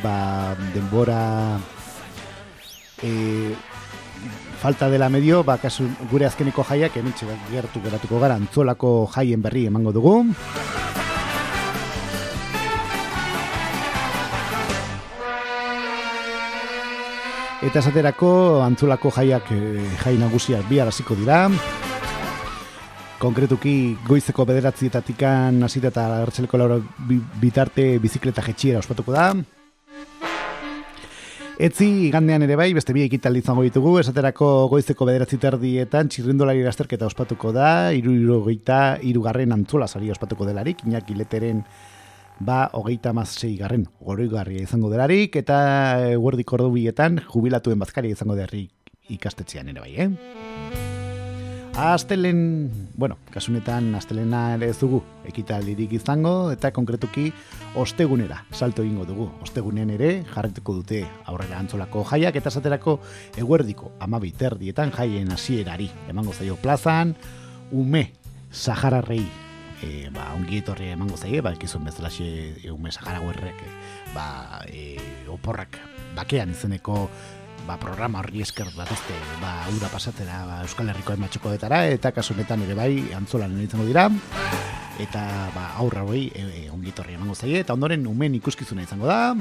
ba, 0.01 0.57
denbora 0.73 1.59
e, 3.05 3.53
falta 4.63 4.89
dela 4.89 5.11
medio, 5.13 5.43
ba, 5.45 5.59
kasu 5.61 5.85
gure 6.09 6.25
azkeneko 6.25 6.65
jaiak, 6.65 6.97
emitxe 6.97 7.29
gertu 7.53 7.85
geratuko 7.85 8.17
gara, 8.23 8.41
antzolako 8.41 9.11
jaien 9.13 9.45
berri 9.45 9.67
emango 9.69 9.93
dugu. 9.93 10.17
Eta 17.61 17.83
esaterako 17.85 18.63
antzulako 18.65 19.13
jaiak 19.19 19.53
eh, 19.53 19.85
jai 20.01 20.17
nagusiak 20.17 20.65
bihar 20.71 20.89
hasiko 20.89 21.17
dira. 21.19 21.45
Konkretuki 23.27 23.97
goizeko 24.07 24.45
bederatzietatikan 24.47 25.57
hasita 25.67 25.91
eta 25.91 26.03
hartzeleko 26.23 26.59
laura 26.61 26.77
bi- 27.09 27.19
bitarte 27.43 27.97
bizikleta 27.99 28.45
jetxiera 28.47 28.79
ospatuko 28.79 29.11
da. 29.11 29.33
Etzi 31.59 31.89
igandean 32.07 32.45
ere 32.47 32.55
bai, 32.61 32.69
beste 32.77 32.95
bi 32.95 33.03
ekitaldi 33.03 33.41
izango 33.43 33.65
ditugu, 33.67 33.97
esaterako 33.99 34.69
goizeko 34.71 35.09
bederatzi 35.09 35.41
terdietan 35.43 36.13
txirrindolari 36.13 36.63
lasterketa 36.63 37.09
ospatuko 37.09 37.51
da, 37.57 37.91
iru 37.97 38.15
irurogeita 38.15 38.81
irugarren 39.11 39.57
antzola 39.57 39.89
sari 39.91 40.13
ospatuko 40.15 40.47
delarik, 40.47 40.85
Iñaki 40.87 41.17
Leteren 41.19 41.65
ba 42.39 42.67
hogeita 42.79 43.15
mazsei 43.17 43.57
garren 43.57 43.89
oroigarria 44.05 44.69
izango 44.69 44.93
delarik, 44.93 45.35
eta 45.43 45.57
guerdik 46.21 46.53
ordubietan 46.53 47.25
jubilatuen 47.33 47.81
bazkaria 47.83 48.15
izango 48.15 48.37
derri 48.39 48.69
ikastetxean 49.17 49.73
ere 49.73 49.81
bai, 49.81 49.95
eh? 49.97 50.86
Astelen, 51.77 52.89
bueno, 52.95 53.19
kasunetan 53.31 53.91
astelena 53.99 54.55
ere 54.55 54.71
ez 54.73 54.79
dugu 54.81 55.03
ekitaldirik 55.29 55.91
izango 55.99 56.49
eta 56.49 56.71
konkretuki 56.73 57.27
ostegunera 57.77 58.39
salto 58.49 58.81
egingo 58.81 59.05
dugu. 59.05 59.27
Ostegunean 59.45 59.93
ere 59.93 60.23
jarretuko 60.31 60.79
dute 60.79 61.03
aurrera 61.29 61.59
antzolako 61.61 62.07
jaiak 62.09 62.39
eta 62.41 62.49
esaterako 62.49 62.97
eguerdiko 63.37 63.93
amabi 64.01 64.33
terdietan 64.33 64.95
jaien 64.97 65.29
hasierari 65.37 65.91
emango 66.09 66.33
zaio 66.33 66.57
plazan, 66.57 67.13
ume 67.71 68.07
sahararrei 68.51 69.27
e, 69.85 70.09
ba, 70.15 70.31
ongi 70.33 70.63
etorri 70.63 70.89
emango 70.95 71.21
zaie, 71.21 71.43
ba, 71.45 71.53
ekizun 71.59 71.85
bezalaxe 71.85 72.31
e, 72.63 72.71
ume 72.73 72.89
saharaguerrek 72.89 73.61
e, 73.61 73.75
ba, 74.15 74.29
e, 74.65 74.97
oporrak 75.29 75.77
bakean 76.17 76.57
izeneko 76.57 77.11
ba, 77.67 77.77
programa 77.83 78.21
horri 78.23 78.43
esker 78.45 78.69
batazte 78.77 79.15
ba, 79.43 79.67
ura 79.75 79.91
pasatzera 79.91 80.45
ba, 80.47 80.61
Euskal 80.65 80.91
Herriko 80.93 81.17
ematxokoetara 81.17 81.83
eta 81.91 82.13
kasu 82.15 82.35
honetan 82.37 82.63
ere 82.63 82.77
bai 82.79 82.93
antzolan 83.17 83.59
izango 83.63 83.87
dira. 83.89 84.07
Eta 85.03 85.23
ba, 85.53 85.73
aurra 85.83 86.07
hori 86.07 86.29
e, 86.33 86.45
e, 86.47 86.63
ongitorri 86.73 87.19
emango 87.19 87.35
zaie 87.35 87.61
eta 87.65 87.75
ondoren 87.75 88.07
umen 88.07 88.39
ikuskizuna 88.39 88.87
izango 88.87 89.11
da. 89.11 89.35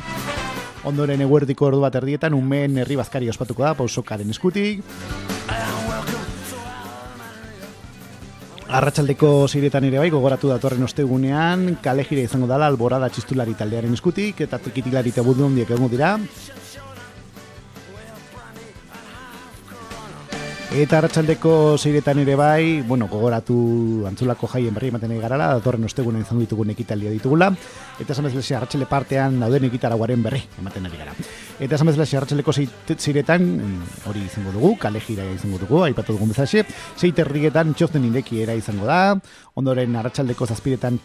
Ondoren 0.86 1.22
eguerdiko 1.22 1.70
ordu 1.70 1.86
bat 1.86 1.96
erdietan 2.02 2.36
umen 2.38 2.82
herri 2.82 2.98
bazkari 3.00 3.30
ospatuko 3.30 3.64
da 3.64 3.76
pausokaren 3.78 4.34
eskutik. 4.34 4.84
Arratsaldeko 8.76 9.46
zeiretan 9.48 9.86
ere 9.88 10.02
bai, 10.02 10.10
gogoratu 10.10 10.50
datorren 10.50 10.84
ostegunean, 10.84 11.78
kale 11.86 12.04
jira 12.04 12.26
izango 12.26 12.50
dala 12.50 12.66
alborada 12.68 13.08
txistulari 13.14 13.54
taldearen 13.56 13.94
eskutik, 13.94 14.42
eta 14.42 14.58
trikitilari 14.60 15.14
eta 15.14 15.24
budu 15.24 15.46
hondiek 15.46 15.70
egongo 15.70 15.94
dira. 15.94 16.16
Eta 20.76 20.98
arratsaldeko 21.00 21.78
zeiretan 21.80 22.20
ere 22.20 22.34
bai, 22.36 22.82
bueno, 22.84 23.06
gogoratu 23.08 23.56
antzulako 24.10 24.50
jaien 24.52 24.76
berri 24.76 24.90
ematen 24.92 25.14
ari 25.14 25.22
garala, 25.24 25.48
datorren 25.56 25.88
ostegunen 25.88 26.26
izango 26.26 26.44
ditugun 26.44 26.74
ekitaldia 26.74 27.14
ditugula, 27.14 27.48
eta 27.96 28.12
esan 28.12 28.28
bezala 28.28 28.58
arratsalde 28.58 28.90
partean 28.92 29.40
dauden 29.40 29.70
ekitaraguaren 29.70 30.26
berri 30.26 30.42
ematen 30.60 30.90
ari 30.90 31.00
gara. 31.00 31.16
Eta 31.64 31.80
esan 31.80 31.88
bezala 31.94 32.10
arratsaleko 32.20 32.58
zeiretan, 32.98 33.48
mm, 33.56 33.96
hori 34.12 34.26
izango 34.28 34.52
dugu, 34.52 34.76
kale 34.84 35.00
jira 35.00 35.24
izango 35.32 35.64
dugu, 35.64 35.86
aipatu 35.88 36.18
dugun 36.18 36.36
bezala, 36.36 36.68
zeiterrietan 37.00 37.72
txosten 37.74 38.12
irekiera 38.12 38.60
izango 38.60 38.92
da, 38.92 39.16
ondoren 39.56 39.96
arratsaldeko 39.96 40.46
zazpiretan 40.52 41.00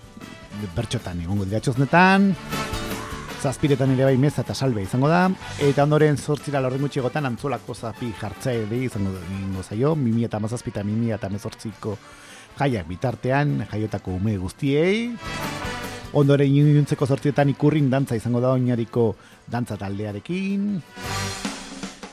bertxotan 0.74 1.22
egongo 1.22 1.46
dira 1.46 1.62
txoznetan, 1.62 2.32
zazpiretan 3.40 3.94
ere 3.94 4.04
bai 4.04 4.16
meza 4.20 4.42
eta 4.44 4.54
salbe 4.54 4.82
izango 4.84 5.08
da, 5.08 5.22
eta 5.64 5.84
ondoren 5.86 6.18
zortzira 6.20 6.60
lorden 6.60 6.82
gutxiagotan 6.84 7.24
antzolako 7.30 7.74
zapi 7.74 8.10
jartzaile 8.20 8.82
izango 8.84 9.14
ingo 9.38 9.62
zaio, 9.62 9.94
mimi 9.96 10.26
eta 10.28 10.40
mazazpita 10.40 10.84
mimi 10.84 11.10
eta 11.16 11.30
mezortziko 11.32 11.96
jaiak 12.58 12.88
bitartean, 12.88 13.64
jaiotako 13.70 14.18
ume 14.18 14.36
guztiei, 14.36 15.08
ondoren 16.12 16.52
iluntzeko 16.52 17.06
zortzietan 17.06 17.48
ikurrin 17.54 17.88
dantza 17.90 18.18
izango 18.18 18.44
da 18.44 18.52
oinariko 18.58 19.14
dantza 19.48 19.78
taldearekin, 19.80 20.68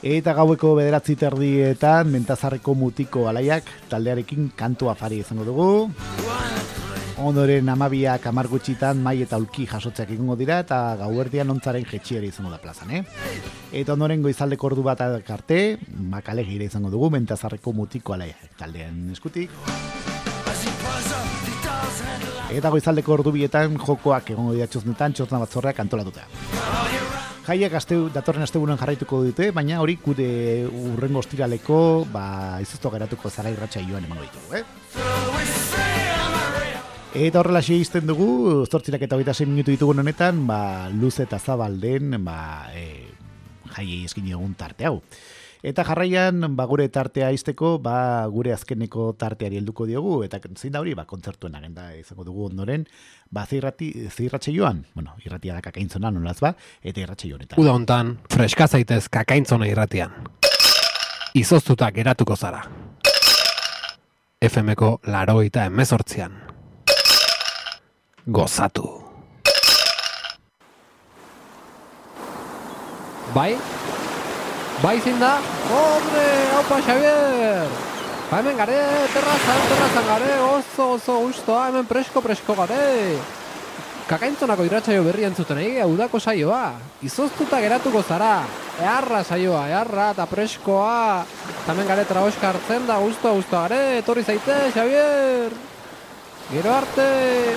eta 0.00 0.32
gaueko 0.32 0.76
bederatzi 0.80 1.18
terdietan 1.20 2.08
mentazarreko 2.14 2.72
mutiko 2.72 3.28
alaiak 3.28 3.68
taldearekin 3.90 4.54
kantu 4.56 4.88
afari 4.94 5.20
izango 5.26 5.44
dugu, 5.44 5.72
Ondoren 7.18 7.68
amabiak 7.68 8.26
amar 8.26 8.46
mai 8.94 9.22
eta 9.22 9.36
ulki 9.38 9.66
jasotzeak 9.66 10.10
egingo 10.10 10.36
dira 10.36 10.60
eta 10.60 10.94
gauerdian 10.96 11.50
ontzaren 11.50 11.84
jetxiera 11.84 12.24
izango 12.24 12.50
da 12.50 12.58
plazan, 12.58 12.90
eh? 12.92 13.04
Eta 13.72 13.92
ondoren 13.92 14.22
goizaldeko 14.22 14.66
ordu 14.68 14.82
bat 14.82 15.00
arte, 15.00 15.78
makale 15.88 16.44
gira 16.44 16.64
izango 16.64 16.90
dugu, 16.90 17.10
mentazarreko 17.10 17.72
mutiko 17.72 18.14
alaia 18.14 18.36
taldean 18.56 19.10
eskutik. 19.10 19.50
Eta 22.50 22.70
goizaldeko 22.70 23.12
ordu 23.12 23.32
bietan 23.32 23.76
jokoak 23.76 24.30
egongo 24.30 24.54
dira 24.54 24.66
txoznetan, 24.66 25.12
txozna 25.12 25.42
batzorreak 25.42 25.80
antolatuta. 25.80 26.22
Jaiak 27.48 27.74
asteu, 27.74 28.08
datorren 28.12 28.44
asteburuan 28.44 28.78
jarraituko 28.78 29.22
dute, 29.24 29.50
baina 29.56 29.80
hori 29.80 29.98
gure 30.04 30.28
urrengo 30.68 31.18
ostiraleko, 31.24 32.06
ba, 32.12 32.60
izuzto 32.60 32.92
geratuko 32.94 33.30
zara 33.30 33.50
irratxa 33.50 33.82
joan 33.88 34.04
emango 34.04 34.28
ditugu, 34.28 34.60
eh? 34.60 35.37
Eta 37.16 37.40
horrela 37.40 37.62
izten 37.64 38.04
dugu, 38.06 38.66
zortzirak 38.68 39.02
eta 39.02 39.16
hogeita 39.16 39.32
minutu 39.46 39.70
ditugun 39.70 40.00
honetan, 40.00 40.46
ba, 40.46 40.90
luz 40.90 41.18
eta 41.20 41.38
zabalden, 41.38 42.22
ba, 42.22 42.68
e, 42.74 43.08
jaiei 43.72 44.04
eskin 44.04 44.28
egun 44.28 44.54
tarte 44.54 44.84
hau. 44.84 45.00
Eta 45.62 45.84
jarraian, 45.84 46.54
ba, 46.54 46.66
gure 46.66 46.86
tartea 46.88 47.30
izteko, 47.32 47.78
ba, 47.78 48.26
gure 48.28 48.52
azkeneko 48.52 49.14
tarteari 49.18 49.56
helduko 49.56 49.86
diogu, 49.86 50.22
eta 50.22 50.38
zein 50.54 50.72
da 50.72 50.80
hori, 50.80 50.92
ba, 50.94 51.06
kontzertuen 51.06 51.56
agenda 51.56 51.94
izango 51.96 52.24
dugu 52.24 52.44
ondoren, 52.50 52.84
ba, 53.30 53.46
zirrati, 53.46 53.88
zirratxe 54.10 54.52
joan, 54.52 54.84
bueno, 54.94 55.16
irratia 55.24 55.54
da 55.54 55.62
kakaintzona 55.64 56.10
nolaz 56.10 56.38
ba, 56.44 56.52
eta 56.82 57.00
irratxe 57.00 57.32
joanetan. 57.32 57.58
Uda 57.58 57.72
hontan, 57.72 58.18
freska 58.30 58.68
zaitez 58.68 59.08
kakaintzona 59.08 59.66
irratian. 59.66 60.12
Izoztuta 61.34 61.90
geratuko 61.90 62.36
zara. 62.36 62.62
FMko 64.44 65.00
laroita 65.08 65.64
emezortzian. 65.66 66.57
Gozatu. 68.28 68.84
Bai? 73.32 73.56
Bai 74.82 74.98
zein 75.00 75.16
da? 75.16 75.38
Hombre, 75.72 76.24
haupa 76.52 76.76
Xavier! 76.84 77.70
Ba 78.28 78.42
hemen 78.42 78.58
gare, 78.60 78.76
terrazan, 79.14 79.62
terrazan 79.70 80.04
gare, 80.10 80.34
oso, 80.44 80.90
oso, 80.98 81.14
ustoa, 81.30 81.70
hemen 81.70 81.88
presko, 81.88 82.20
presko 82.20 82.52
gare. 82.58 83.16
Kakaintzonako 84.10 84.66
irratsaio 84.68 85.06
berri 85.08 85.24
entzuten 85.24 85.62
egi, 85.64 85.80
udako 85.88 86.20
saioa. 86.20 86.74
Izoztuta 87.08 87.62
geratuko 87.64 88.02
zara. 88.04 88.42
Eharra 88.76 89.22
saioa, 89.24 89.64
eharra 89.72 90.10
eta 90.12 90.28
preskoa. 90.28 91.24
Tamen 91.64 91.88
gare 91.88 92.04
traoska 92.04 92.52
hartzen 92.52 92.84
da, 92.92 93.00
usto, 93.00 93.32
usto 93.40 93.56
gare, 93.56 93.82
etorri 94.02 94.28
zaite, 94.28 94.60
Xavier. 94.76 95.67
Gero 96.50 96.72
arte. 96.72 97.56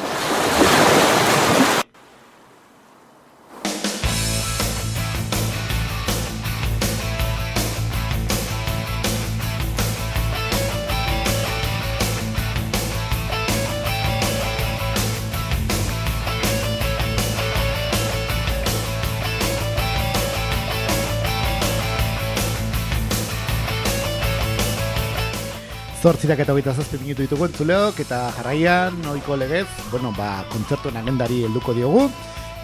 Zortzirak 26.02 26.40
eta 26.42 26.56
hogeita 26.56 26.74
zazpi 26.74 26.98
minutu 26.98 27.22
ditugu 27.22 27.46
entzuleok, 27.46 28.00
eta 28.02 28.24
jarraian, 28.34 28.96
ohiko 29.12 29.36
legez, 29.38 29.68
bueno, 29.92 30.10
ba, 30.18 30.48
kontzertuen 30.50 30.96
agendari 30.98 31.44
helduko 31.46 31.76
diogu, 31.78 32.08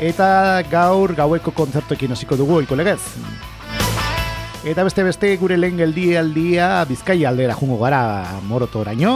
eta 0.02 0.64
gaur 0.72 1.14
gaueko 1.14 1.54
kontzertuekin 1.54 2.16
hasiko 2.16 2.34
dugu 2.40 2.56
ohiko 2.58 2.74
legez. 2.80 2.98
Eta 4.66 4.88
beste 4.88 5.06
beste 5.06 5.30
gure 5.38 5.54
lehen 5.54 5.78
geldialdia 5.78 6.82
Bizkaia 6.90 7.30
aldera 7.30 7.54
jungo 7.54 7.78
gara 7.78 8.40
morotoraino. 8.50 9.14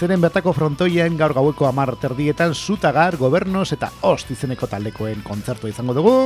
Zeren 0.00 0.20
bertako 0.20 0.52
frontoien 0.52 1.14
gaur 1.16 1.32
gaueko 1.32 1.70
amar 1.70 1.94
terdietan 2.02 2.58
zutagar, 2.58 3.16
gobernos 3.22 3.70
eta 3.72 3.92
ost 4.02 4.34
izeneko 4.34 4.66
taldekoen 4.66 5.22
kontzertua 5.22 5.70
izango 5.70 5.94
dugu. 5.94 6.18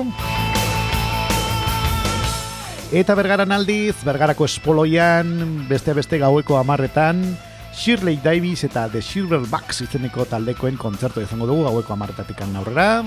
Eta 2.91 3.15
bergaran 3.15 3.53
aldiz, 3.55 3.95
bergarako 4.03 4.49
espoloian, 4.49 5.29
beste 5.69 5.93
beste 5.95 6.19
gaueko 6.19 6.57
amarretan, 6.59 7.21
Shirley 7.71 8.19
Davis 8.19 8.65
eta 8.67 8.89
The 8.91 8.99
Silverbacks 8.99 9.85
izeneko 9.85 10.25
taldekoen 10.27 10.75
kontzertu 10.75 11.23
izango 11.23 11.47
dugu 11.47 11.69
gaueko 11.69 11.95
amarretatik 11.95 12.43
aurrera. 12.43 13.05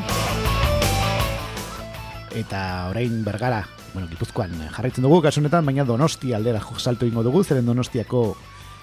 Eta 2.32 2.62
orain 2.94 3.18
bergara, 3.26 3.66
bueno, 3.92 4.08
gipuzkoan 4.08 4.56
jarraitzen 4.72 5.04
dugu 5.04 5.20
kasunetan, 5.22 5.66
baina 5.66 5.84
donosti 5.84 6.32
aldera 6.34 6.62
salto 6.78 7.06
ingo 7.06 7.22
dugu, 7.22 7.44
zeren 7.44 7.66
donostiako 7.66 8.38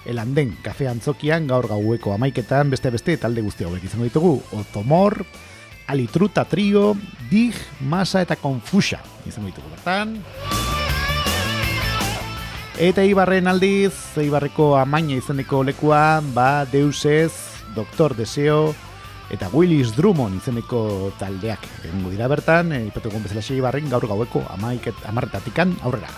elanden 0.05 0.55
kafe 0.61 0.87
antzokian 0.87 1.47
gaur 1.47 1.67
gaueko 1.67 2.13
amaiketan 2.13 2.69
beste 2.69 2.91
beste 2.91 3.17
talde 3.17 3.41
guzti 3.41 3.63
hauek 3.63 3.83
izango 3.83 4.05
ditugu. 4.05 4.43
Otomor, 4.53 5.25
Alitruta 5.87 6.45
Trio, 6.45 6.95
Dig, 7.31 7.55
Masa 7.81 8.21
eta 8.21 8.35
Confusa 8.35 9.01
izango 9.25 9.49
ditugu 9.49 9.73
bertan. 9.73 10.21
Eta 12.81 13.03
Ibarren 13.05 13.45
aldiz, 13.45 13.93
Ibarreko 14.17 14.71
amaina 14.79 15.13
izeneko 15.13 15.59
lekua, 15.61 16.17
ba, 16.33 16.65
Deusez, 16.65 17.61
Doktor 17.75 18.15
Deseo, 18.17 18.73
eta 19.29 19.51
Willis 19.53 19.93
Drummond 19.93 20.41
izeneko 20.41 21.11
taldeak 21.21 21.67
egingo 21.83 22.09
dira 22.09 22.25
bertan, 22.31 22.73
e, 22.73 22.87
ipatu 22.87 23.13
egun 23.13 23.27
bezala 23.27 23.45
Ibarren 23.53 23.93
gaur 23.93 24.09
gaueko 24.09 24.41
amaiket, 24.57 24.97
amarretatikan 25.05 25.77
aurrera. 25.85 26.09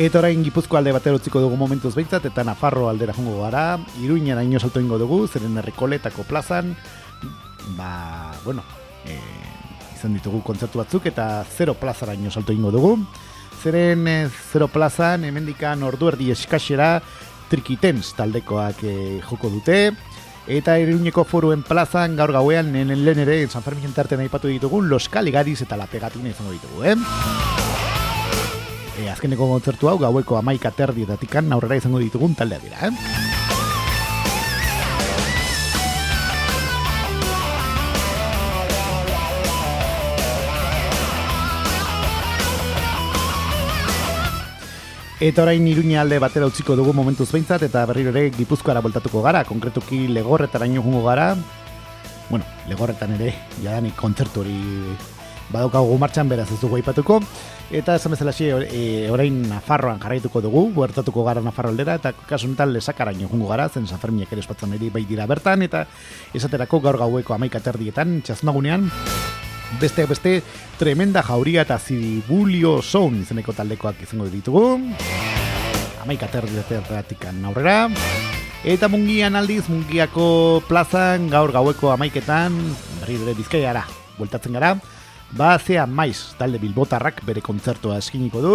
Eta 0.00 0.16
orain 0.16 0.40
Gipuzko 0.40 0.78
alde 0.78 0.94
batera 0.96 1.18
utziko 1.18 1.42
dugu 1.42 1.58
momentuz 1.60 1.90
behintzat, 1.92 2.24
eta 2.30 2.40
Nafarro 2.40 2.86
aldera 2.88 3.12
jongo 3.12 3.42
gara, 3.42 3.76
Iruñera 4.00 4.40
ino 4.40 4.56
salto 4.56 4.80
ingo 4.80 4.96
dugu, 4.96 5.26
zeren 5.28 5.58
errekoletako 5.60 6.24
plazan, 6.24 6.70
ba, 7.76 8.32
bueno, 8.42 8.64
e, 9.04 9.18
izan 9.92 10.16
ditugu 10.16 10.40
kontzertu 10.40 10.80
batzuk, 10.80 11.10
eta 11.12 11.44
zero 11.44 11.74
plazara 11.76 12.16
ino 12.16 12.32
salto 12.32 12.56
ingo 12.56 12.72
dugu. 12.72 12.94
Zeren 13.60 14.08
e, 14.08 14.16
zero 14.54 14.70
plazan, 14.72 15.28
hemendikan 15.28 15.84
ordu 15.84 16.08
erdi 16.14 16.30
eskasera, 16.32 16.94
trikitens 17.52 18.14
taldekoak 18.16 18.80
e, 18.88 18.96
joko 19.28 19.52
dute, 19.52 19.82
Eta 20.50 20.78
Iruñeko 20.80 21.26
foruen 21.28 21.60
plazan 21.62 22.16
gaur 22.16 22.32
gauean 22.32 22.72
nenen 22.72 23.04
lehen 23.04 23.20
ere 23.22 23.36
San 23.52 23.62
Fermin 23.62 23.92
tartean 23.94 24.24
aipatu 24.24 24.48
ditugu 24.48 24.80
Los 24.80 25.10
Caligariz 25.12 25.60
eta 25.60 25.76
La 25.76 25.86
Pegatina 25.86 26.32
izango 26.32 26.56
ditugu, 26.56 26.88
eh? 26.88 27.59
E, 29.00 29.08
azkeneko 29.08 29.46
kontzertu 29.48 29.88
hau 29.88 29.96
gaueko 29.96 30.36
amaika 30.36 30.68
terdietatikan 30.76 31.46
aurrera 31.56 31.78
izango 31.80 32.00
ditugun 32.02 32.34
taldea 32.36 32.60
dira, 32.60 32.88
eh? 32.88 32.92
Eta 45.20 45.42
orain 45.44 45.64
iruña 45.68 46.02
alde 46.02 46.18
batera 46.20 46.48
utziko 46.48 46.76
dugu 46.76 46.92
momentuz 46.96 47.30
behintzat 47.32 47.64
eta 47.66 47.86
berriro 47.88 48.12
ere 48.12 48.30
Gipuzkoara 48.36 48.80
voltatuko 48.84 49.20
gara, 49.24 49.44
konkretuki 49.48 50.08
legorretaraino 50.08 50.84
jungo 50.84 51.02
gara. 51.04 51.34
Bueno, 52.28 52.44
legorretan 52.68 53.16
ere 53.16 53.32
jadanik 53.62 53.96
kontzertu 53.96 54.44
hori 54.44 54.58
badaukagu 55.52 55.96
martxan 56.00 56.28
beraz 56.28 56.50
ez 56.52 56.60
dugu 56.60 56.80
aipatuko. 56.80 57.20
Eta 57.70 57.94
esan 57.94 58.10
bezala 58.10 58.32
xe, 58.34 58.48
e, 58.50 59.06
orain 59.14 59.36
Nafarroan 59.46 60.00
jarraituko 60.02 60.40
dugu, 60.42 60.64
buertatuko 60.74 61.22
gara 61.22 61.38
Nafarro 61.38 61.70
aldera, 61.70 61.94
eta 62.00 62.10
kasu 62.26 62.48
honetan 62.48 62.72
lesakaraino 62.74 63.28
jungo 63.30 63.46
gara, 63.46 63.68
zen 63.70 63.86
Sanfermiak 63.86 64.32
ere 64.34 64.42
espatzen 64.42 64.74
ere 64.74 64.90
bai 64.90 65.04
dira 65.06 65.28
bertan, 65.30 65.62
eta 65.62 65.84
esaterako 66.34 66.80
gaur 66.82 66.98
gaueko 66.98 67.36
amaika 67.36 67.62
terdietan, 67.62 68.24
txaznagunean, 68.26 68.90
beste 69.78 70.08
beste 70.10 70.34
tremenda 70.82 71.22
jauria 71.22 71.62
eta 71.62 71.78
zibulio 71.78 72.80
sound 72.82 73.22
izeneko 73.22 73.54
taldekoak 73.54 74.02
izango 74.02 74.26
ditugu. 74.26 74.80
Amaika 76.02 76.26
terdietetik 76.26 77.28
aurrera. 77.46 77.86
Eta 78.66 78.88
mungian 78.90 79.38
aldiz, 79.38 79.68
mungiako 79.70 80.60
plazan 80.66 81.30
gaur 81.30 81.52
gaueko 81.54 81.94
amaiketan, 81.94 82.58
berri 82.98 83.22
ere 83.22 83.38
bizkaiara, 83.38 83.86
bueltatzen 84.18 84.58
gara, 84.58 84.74
ba 85.32 85.58
zea 85.58 85.86
maiz 85.86 86.34
talde 86.38 86.58
bilbotarrak 86.58 87.24
bere 87.26 87.40
kontzertua 87.40 87.98
eskiniko 87.98 88.42
du. 88.42 88.54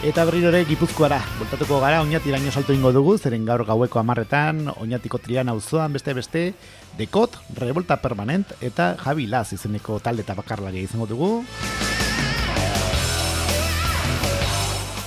Eta 0.00 0.24
berriro 0.24 0.48
ere 0.48 0.64
Gipuzkoara, 0.64 1.18
voltatuko 1.36 1.76
gara, 1.82 1.98
oinatiraino 2.00 2.48
salto 2.48 2.72
ingo 2.72 2.88
dugu, 2.88 3.18
zeren 3.18 3.44
gaur 3.44 3.66
gaueko 3.68 4.00
amarretan, 4.00 4.62
oinatiko 4.80 5.18
trian 5.20 5.50
auzoan 5.52 5.92
beste 5.92 6.14
beste, 6.16 6.44
Dekot, 6.96 7.36
Revolta 7.58 7.98
Permanent 8.00 8.54
eta 8.64 8.94
Javi 9.02 9.26
Laz 9.28 9.52
izeneko 9.52 9.98
talde 10.00 10.24
eta 10.24 10.34
bakarlaria 10.38 10.88
izango 10.88 11.04
dugu. 11.06 11.28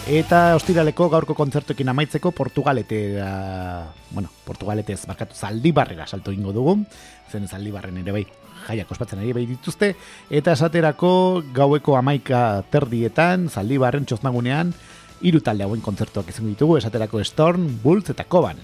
Eta 0.03 0.53
ostiraleko 0.59 1.09
gaurko 1.09 1.33
kontzertuekin 1.33 1.89
amaitzeko 1.89 2.29
Portugalete, 2.35 3.01
bueno, 4.11 4.29
Portugaletez 4.45 5.07
barkatu 5.07 5.33
zaldibarrera 5.33 6.05
salto 6.05 6.31
ingo 6.31 6.53
dugu, 6.53 6.77
zen 7.31 7.47
zaldibarren 7.47 7.97
ere 8.03 8.13
bai 8.13 8.25
jaiak 8.67 8.91
ospatzen 8.91 9.21
ari 9.21 9.33
bai 9.35 9.45
dituzte, 9.49 9.93
eta 10.29 10.53
esaterako 10.57 11.43
gaueko 11.53 11.97
amaika 11.99 12.63
terdietan, 12.71 13.49
zaldibarren 13.49 14.05
txoznagunean, 14.05 14.73
hiru 15.23 15.39
talde 15.39 15.63
hauen 15.63 15.81
kontzertuak 15.81 16.29
izango 16.29 16.51
ditugu, 16.51 16.77
esaterako 16.77 17.23
Storm, 17.23 17.67
Bulls 17.83 18.09
eta 18.11 18.25
Koban. 18.27 18.59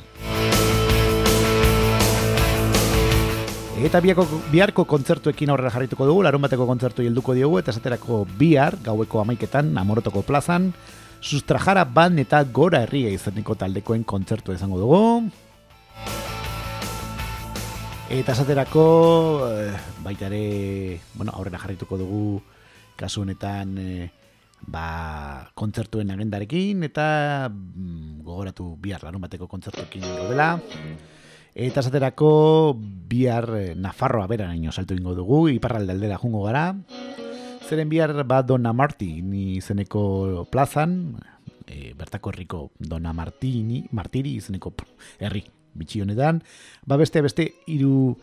Eta 3.80 4.01
biako, 4.03 4.26
biharko 4.51 4.84
kontzertuekin 4.84 5.53
aurrera 5.53 5.71
jarrituko 5.71 6.03
dugu, 6.09 6.23
larun 6.26 6.43
bateko 6.43 6.65
kontzertu 6.67 7.05
helduko 7.05 7.31
diogu, 7.38 7.61
eta 7.61 7.71
esaterako 7.71 8.26
bihar, 8.39 8.76
gaueko 8.84 9.21
amaiketan, 9.21 9.71
amorotoko 9.80 10.26
plazan, 10.27 10.73
sustrajara 11.21 11.85
ban 11.85 12.19
eta 12.19 12.41
gora 12.43 12.84
herria 12.84 13.11
izeneko 13.15 13.55
taldekoen 13.55 14.03
kontzertu 14.03 14.55
izango 14.55 14.80
dugu. 14.84 14.99
Eta 18.10 18.34
esaterako, 18.34 19.45
eh, 19.53 19.76
baita 20.02 20.26
ere, 20.26 20.99
bueno, 21.14 21.30
aurrera 21.38 21.60
jarrituko 21.61 21.94
dugu, 21.99 22.41
kasu 22.98 23.22
honetan, 23.22 23.76
eh, 23.77 24.10
ba, 24.65 25.52
kontzertuen 25.53 26.10
agendarekin, 26.10 26.81
eta 26.88 27.52
mm, 27.53 28.23
gogoratu 28.26 28.72
bihar 28.81 29.06
larun 29.06 29.22
bateko 29.22 29.45
kontzertuekin 29.48 30.02
gaudela. 30.02 30.57
Eta 31.53 31.84
esaterako 31.86 32.31
bihar 32.81 33.48
eh, 33.60 33.76
Nafarroa 33.77 34.26
beranaino 34.26 34.73
salto 34.73 34.98
ingo 34.98 35.14
dugu, 35.14 35.48
iparralde 35.53 35.94
aldera 35.94 36.18
jungo 36.18 36.41
gara. 36.48 36.73
Zeren 37.69 37.94
bihar 37.94 38.23
bat 38.26 38.49
Dona 38.49 38.73
Martini 38.73 39.60
izeneko 39.60 40.48
plazan, 40.49 41.14
e, 41.68 41.94
bertako 41.94 42.34
herriko 42.34 42.65
Dona 42.80 43.14
Martini, 43.14 43.84
Martiri 43.94 44.34
izeneko 44.41 44.73
herri 45.19 45.45
bitxi 45.73 46.01
honetan, 46.01 46.43
ba 46.85 46.97
beste 46.97 47.21
beste 47.21 47.47
hiru 47.67 48.17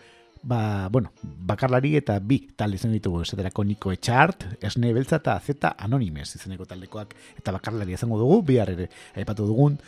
ba, 0.47 0.89
bueno, 0.89 1.11
bakarlari 1.23 1.97
eta 1.99 2.19
bi 2.23 2.39
talde 2.57 2.79
izan 2.79 2.95
ditugu, 2.95 3.23
esaterako 3.27 3.65
Niko 3.67 3.93
Etxart, 3.93 4.47
Esne 4.65 4.93
Beltza 4.95 5.19
eta 5.19 5.39
Z 5.41 5.73
Anonimes 5.77 6.35
izeneko 6.39 6.67
taldekoak 6.71 7.15
eta 7.39 7.55
bakarlari 7.57 7.97
izango 7.97 8.19
dugu, 8.21 8.43
bihar 8.47 8.71
ere 8.77 8.89
aipatu 9.17 9.47
dugun 9.49 9.79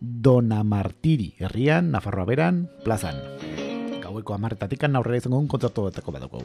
Dona 0.00 0.62
Martiri 0.64 1.32
herrian, 1.38 1.90
Nafarroa 1.92 2.26
beran, 2.28 2.66
plazan. 2.84 3.20
Gaueko 4.02 4.36
amarretatikan 4.36 4.96
aurrera 4.96 5.22
izango 5.22 5.36
dugun 5.36 5.52
kontzertu 5.52 5.86
batako 5.88 6.16
badako. 6.16 6.44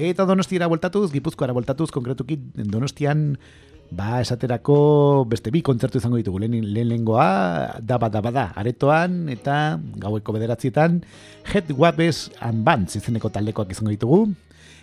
Eta 0.00 0.24
donostiara 0.24 0.68
bueltatuz, 0.70 1.10
gipuzkoara 1.12 1.52
bueltatuz, 1.52 1.90
konkretuki 1.92 2.38
donostian 2.54 3.34
Ba, 3.90 4.20
esaterako 4.22 5.26
beste 5.26 5.50
bi 5.50 5.64
kontzertu 5.66 5.98
izango 5.98 6.18
ditugu. 6.20 6.38
Lehen 6.44 6.62
lehengoa, 6.70 7.80
daba 7.82 8.08
daba 8.08 8.30
da, 8.30 8.44
aretoan, 8.54 9.24
eta 9.32 9.80
gaueko 9.98 10.34
bederatzietan, 10.36 11.00
Head 11.50 11.74
Wabes 11.74 12.30
and 12.38 12.62
Bands 12.66 12.94
izeneko 13.00 13.32
taldekoak 13.34 13.74
izango 13.74 13.90
ditugu. 13.90 14.22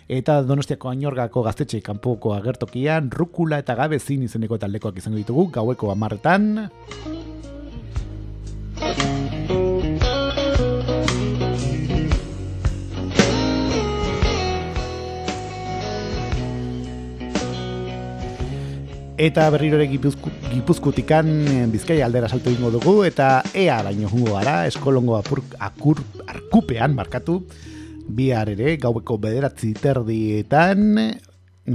Eta 0.08 0.42
donostiako 0.44 0.92
ainorgako 0.92 1.42
gaztetxe 1.44 1.80
kanpoko 1.84 2.34
agertokian, 2.36 3.10
rukula 3.12 3.60
eta 3.64 3.76
gabezin 3.80 4.24
izeneko 4.28 4.60
taldekoak 4.60 5.00
izango 5.00 5.20
ditugu, 5.20 5.48
gaueko 5.56 5.92
amarretan. 5.92 6.68
Eta 19.18 19.48
berriro 19.50 19.74
ere 19.80 19.88
gipuzku, 19.90 20.30
gipuzkutikan 20.52 21.30
eh, 21.50 21.64
bizkaia 21.72 22.06
aldera 22.06 22.28
salto 22.30 22.52
ingo 22.54 22.70
dugu 22.70 23.00
eta 23.02 23.42
ea 23.50 23.80
baino 23.82 24.06
jungo 24.06 24.36
gara, 24.36 24.60
eskolongo 24.70 25.16
apur, 25.18 25.42
akur, 25.58 25.98
arkupean 26.22 26.94
markatu, 26.94 27.40
bihar 28.06 28.54
ere 28.54 28.76
gaueko 28.78 29.18
bederatzi 29.18 29.72
terdietan, 29.74 30.94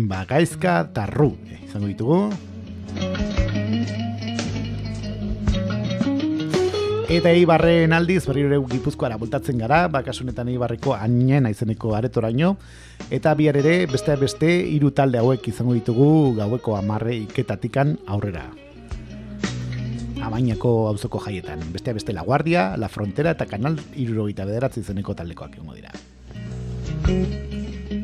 ba, 0.08 0.24
gaizka 0.30 0.80
tarru, 0.96 1.34
eh, 1.52 1.60
izango 1.68 1.92
ditugu. 1.92 3.43
Eta 7.12 7.32
Eibarren 7.36 7.92
aldiz 7.92 8.24
berriro 8.24 8.62
Gipuzkoara 8.70 9.18
bultatzen 9.20 9.58
gara, 9.60 9.90
bakasunetan 9.92 10.48
Eibarreko 10.54 10.94
ainen 10.96 11.50
izeneko 11.50 11.92
aretoraino, 11.98 12.54
eta 13.12 13.34
bihar 13.36 13.58
ere 13.60 13.74
beste 13.92 14.16
beste 14.22 14.48
hiru 14.72 14.94
talde 14.96 15.20
hauek 15.20 15.48
izango 15.52 15.76
ditugu 15.76 16.34
gaueko 16.38 16.78
amarre 16.78 17.18
iketatikan 17.26 17.98
aurrera. 18.08 18.46
Amainako 20.24 20.88
auzoko 20.94 21.20
jaietan, 21.26 21.66
beste 21.74 21.92
beste 21.94 22.16
La 22.16 22.24
Guardia, 22.24 22.78
La 22.78 22.88
Frontera 22.88 23.36
eta 23.36 23.50
Kanal 23.52 23.76
irurogeita 24.00 24.48
bederatzi 24.48 24.80
izeneko 24.80 25.14
taldekoak 25.20 25.60
egongo 25.60 25.76
dira. 25.76 25.92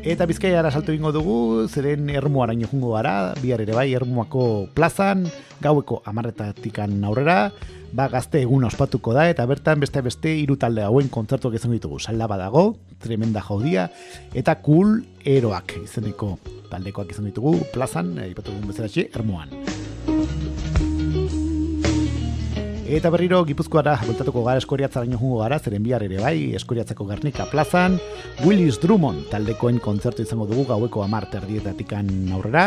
Eta 0.04 0.26
bizkaiara 0.28 0.72
salto 0.72 0.92
ingo 0.92 1.14
dugu, 1.16 1.68
zeren 1.68 2.10
ermuaraino 2.12 2.68
jungo 2.68 2.94
gara, 2.98 3.34
bihar 3.40 3.64
ere 3.64 3.74
bai 3.74 3.94
ermuako 3.96 4.68
plazan, 4.76 5.26
gaueko 5.64 6.04
amarretatikan 6.06 7.00
aurrera, 7.08 7.52
ba 7.94 8.08
gazte 8.10 8.42
egun 8.44 8.64
ospatuko 8.68 9.14
da, 9.14 9.28
eta 9.30 9.46
bertan 9.50 9.80
beste 9.84 10.02
beste 10.06 10.34
hiru 10.42 10.58
talde 10.62 10.84
hauen 10.86 11.10
kontzertuak 11.10 11.56
izango 11.60 11.78
ditugu. 11.78 12.00
Salda 12.00 12.28
badago, 12.28 12.76
tremenda 13.02 13.42
jaudia, 13.46 13.90
eta 14.34 14.60
cool 14.66 15.00
eroak 15.26 15.78
izeneko 15.84 16.38
taldekoak 16.70 17.12
izango 17.12 17.32
ditugu, 17.32 17.56
plazan, 17.74 18.16
ipatu 18.30 18.54
dugun 18.54 18.74
bezala 18.74 18.92
txe, 18.92 19.10
ermuan. 19.16 19.54
Eta 22.90 23.12
berriro 23.14 23.44
Gipuzkoara 23.46 24.00
bultatuko 24.02 24.42
gara 24.48 24.58
eskoriatzaraino 24.58 25.20
jungo 25.22 25.44
gara, 25.44 25.60
zeren 25.62 25.84
bihar 25.86 26.02
ere 26.08 26.18
bai, 26.24 26.56
eskoriatzako 26.58 27.06
Gernika 27.12 27.46
plazan, 27.52 28.00
Willis 28.42 28.80
Drummond 28.82 29.28
taldekoen 29.30 29.78
kontzertu 29.84 30.26
izango 30.26 30.50
dugu 30.50 30.66
gaueko 30.72 31.06
amar 31.06 31.30
terdietatikan 31.30 32.10
aurrera. 32.34 32.66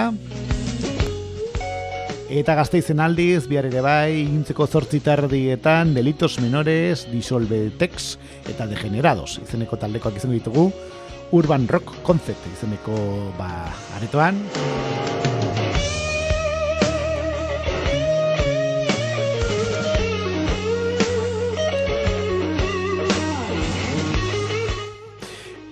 Eta 2.32 2.54
gazteizen 2.56 3.00
aldiz, 3.04 3.42
bihar 3.44 3.66
ere 3.68 3.82
bai, 3.84 4.22
intzeko 4.22 4.64
zortzi 4.64 5.02
tardietan, 5.04 5.90
delitos 5.92 6.38
menores, 6.40 7.02
disolvetex 7.12 8.06
eta 8.48 8.64
degenerados 8.70 9.34
izeneko 9.42 9.76
taldekoak 9.76 10.16
izango 10.16 10.38
ditugu, 10.38 10.64
Urban 11.36 11.68
Rock 11.68 11.92
Concept 12.09 12.48
izeneko 12.54 12.96
ba, 13.36 13.50
aretoan. 13.98 14.40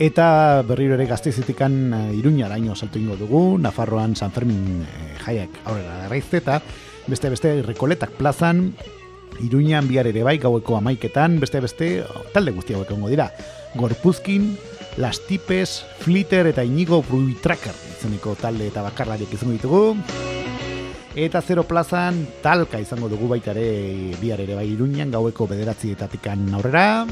Eta 0.01 0.63
berriro 0.65 0.95
ere 0.97 1.05
gazteizetikan 1.05 1.75
uh, 1.93 1.99
iruñaraino 2.17 2.73
salto 2.73 2.97
ingo 2.97 3.19
dugu, 3.21 3.59
Nafarroan 3.61 4.17
San 4.17 4.33
Fermin 4.33 4.81
eh, 4.81 5.17
jaiak 5.21 5.59
aurrera 5.69 5.99
darraizte 6.07 6.39
eta 6.41 6.63
beste 7.05 7.29
beste 7.29 7.51
rekoletak 7.67 8.15
plazan, 8.17 8.71
iruñan 9.45 9.91
bihar 9.93 10.09
ere 10.09 10.23
bai 10.25 10.39
gaueko 10.41 10.79
amaiketan, 10.79 11.37
beste 11.41 11.61
beste 11.61 11.91
talde 12.33 12.57
guzti 12.57 12.73
hauek 12.73 12.89
egongo 12.89 13.13
dira. 13.13 13.29
Gorpuzkin, 13.75 14.55
Las 14.97 15.21
Tipes, 15.27 15.85
Flitter 16.01 16.49
eta 16.49 16.65
Inigo 16.65 17.03
Bruitracker 17.05 17.77
izeneko 17.99 18.39
talde 18.41 18.71
eta 18.73 18.81
bakarlariak 18.89 19.37
izango 19.37 19.53
ditugu. 19.53 19.85
Eta 21.13 21.43
zero 21.45 21.67
plazan 21.69 22.25
talka 22.41 22.81
izango 22.81 23.13
dugu 23.13 23.29
baita 23.29 23.53
ere 23.53 24.17
bihar 24.17 24.41
ere 24.41 24.57
bai 24.57 24.71
iruñan 24.73 25.13
gaueko 25.13 25.45
bederatzietatikan 25.51 26.49
aurrera. 26.57 27.05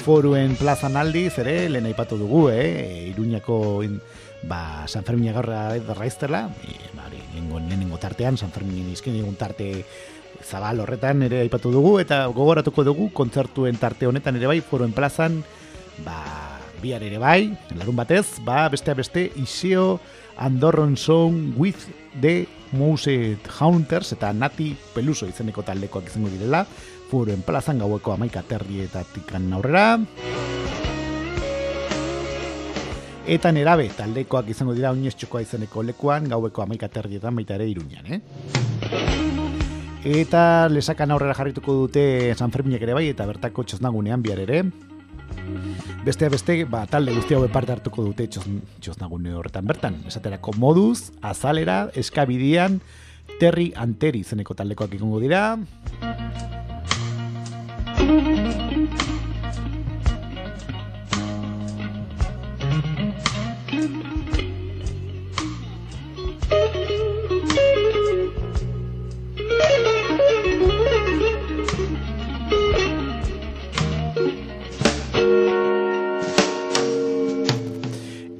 Foruen 0.00 0.56
plazan 0.56 0.96
aldiz 0.96 1.34
ere, 1.42 1.68
lehen 1.68 1.84
aipatu 1.90 2.16
dugu, 2.16 2.48
eh? 2.48 3.10
Iruñako 3.10 3.82
in, 3.84 3.98
ba, 4.48 4.86
San 4.88 5.04
Fermin 5.04 5.34
gaurra 5.34 5.74
raiztela, 5.94 6.46
e, 6.64 6.76
ba, 6.96 7.08
lehenengo, 7.12 7.98
tartean, 7.98 8.38
San 8.40 8.50
Fermin 8.50 8.88
izkin 8.90 9.18
egun 9.20 9.36
tarte 9.36 9.84
zabal 10.40 10.80
horretan 10.80 11.22
ere 11.28 11.42
aipatu 11.44 11.72
dugu, 11.74 11.98
eta 12.00 12.24
gogoratuko 12.32 12.84
dugu, 12.84 13.10
kontzertuen 13.12 13.76
tarte 13.76 14.08
honetan 14.08 14.40
ere 14.40 14.48
bai, 14.48 14.60
Foruen 14.64 14.96
plazan, 14.96 15.42
ba, 16.06 16.16
bihar 16.80 17.04
ere 17.04 17.20
bai, 17.20 17.52
larun 17.76 18.00
batez, 18.00 18.40
ba, 18.44 18.64
beste 18.72 18.94
beste, 18.96 19.26
Iseo 19.36 20.00
Andorron 20.40 20.96
Song 20.96 21.52
with 21.56 21.90
the 22.20 22.48
Mouse 22.72 23.36
Hunters 23.58 24.14
eta 24.16 24.32
Nati 24.32 24.72
Peluso 24.94 25.28
izeneko 25.28 25.62
taldekoak 25.66 26.08
izango 26.08 26.32
direla, 26.32 26.64
Furuen 27.10 27.42
plazan 27.42 27.80
gaueko 27.82 28.12
amaika 28.14 28.44
terrietatikan 28.46 29.48
aurrera. 29.56 29.98
Eta 33.30 33.50
nerabe 33.52 33.88
taldekoak 33.94 34.52
izango 34.54 34.74
dira 34.74 34.92
oinez 34.94 35.16
txokoa 35.18 35.42
izeneko 35.42 35.82
lekuan 35.86 36.28
gaueko 36.30 36.62
amaika 36.62 36.88
terrietan 36.88 37.34
baita 37.34 37.56
ere 37.58 37.66
iruñan, 37.70 38.06
eh? 38.14 38.20
Eta 40.00 40.70
lesakan 40.70 41.10
aurrera 41.10 41.34
jarrituko 41.34 41.74
dute 41.82 42.04
San 42.38 42.54
Ferminek 42.54 42.86
ere 42.86 42.94
bai 42.96 43.08
eta 43.10 43.26
bertako 43.28 43.66
txosnagunean 43.66 44.22
bihar 44.22 44.40
ere. 44.46 44.62
Beste 46.06 46.30
beste, 46.32 46.56
ba, 46.64 46.86
talde 46.88 47.12
guzti 47.12 47.36
hau 47.36 47.42
parte 47.52 47.74
hartuko 47.74 48.06
dute 48.06 48.24
txos, 48.30 48.46
txosnagune 48.80 49.34
horretan 49.36 49.66
bertan. 49.68 50.00
Esaterako 50.08 50.54
moduz, 50.56 51.10
azalera, 51.20 51.82
eskabidian, 51.94 52.80
terri 53.42 53.72
anteri 53.76 54.24
izeneko 54.24 54.56
taldekoak 54.56 54.96
ikongo 54.96 55.20
dira. 55.20 55.58
Thank 58.00 58.90
you. 63.72 64.19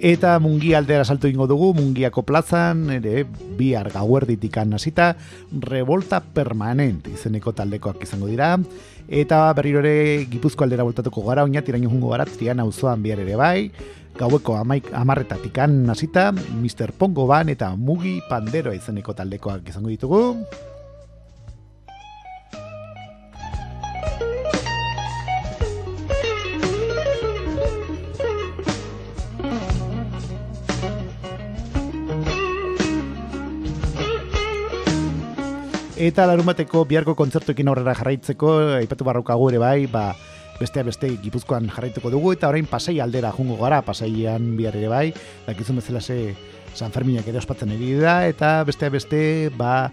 Eta 0.00 0.38
mungi 0.40 0.72
aldera 0.72 1.04
salto 1.04 1.28
ingo 1.28 1.44
dugu, 1.44 1.74
mungiako 1.76 2.22
plazan, 2.24 2.86
ere, 2.88 3.26
bihar 3.58 3.90
gauerditikan 3.92 4.72
hasita, 4.72 5.10
revolta 5.52 6.22
permanent 6.24 7.10
izeneko 7.12 7.52
taldekoak 7.52 8.00
izango 8.06 8.30
dira. 8.30 8.54
Eta 9.12 9.42
berriro 9.52 9.82
ere 9.84 10.24
gipuzko 10.32 10.64
aldera 10.64 10.88
voltatuko 10.88 11.26
gara, 11.28 11.44
oinat 11.44 11.68
iraino 11.68 11.92
jungo 11.92 12.14
gara, 12.14 12.24
trian 12.24 12.64
auzoan 12.64 13.04
bihar 13.04 13.20
ere 13.20 13.36
bai. 13.36 13.68
Gaueko 14.16 14.56
amaik, 14.56 14.88
amarretatikan 14.96 15.82
hasita, 15.92 16.30
Mr. 16.32 16.96
Pongo 16.96 17.28
ban 17.28 17.52
eta 17.52 17.68
mugi 17.76 18.22
panderoa 18.30 18.80
izeneko 18.80 19.12
taldekoak 19.12 19.68
izango 19.68 19.92
ditugu. 19.92 20.24
Eta 36.00 36.24
larun 36.24 36.46
bateko 36.48 36.86
biharko 36.88 37.12
kontzertuekin 37.12 37.68
aurrera 37.68 37.92
jarraitzeko, 37.98 38.50
aipatu 38.78 39.04
barrokagu 39.04 39.50
ere 39.50 39.58
bai, 39.60 39.84
ba, 39.92 40.14
beste 40.56 40.80
beste 40.86 41.10
Gipuzkoan 41.20 41.66
jarraituko 41.68 42.08
dugu 42.14 42.32
eta 42.32 42.48
orain 42.48 42.64
pasai 42.64 42.94
aldera 43.04 43.34
jungo 43.36 43.58
gara, 43.60 43.82
pasaian 43.84 44.46
bihar 44.56 44.78
ere 44.80 44.88
bai, 44.88 45.10
dakizun 45.44 45.76
bezala 45.76 46.00
ze 46.00 46.34
San 46.72 46.94
Ferminak 46.94 47.28
ere 47.28 47.36
ospatzen 47.42 47.74
ari 47.74 47.92
da 48.00 48.14
eta 48.28 48.62
beste 48.64 48.88
beste 48.88 49.20
ba 49.58 49.90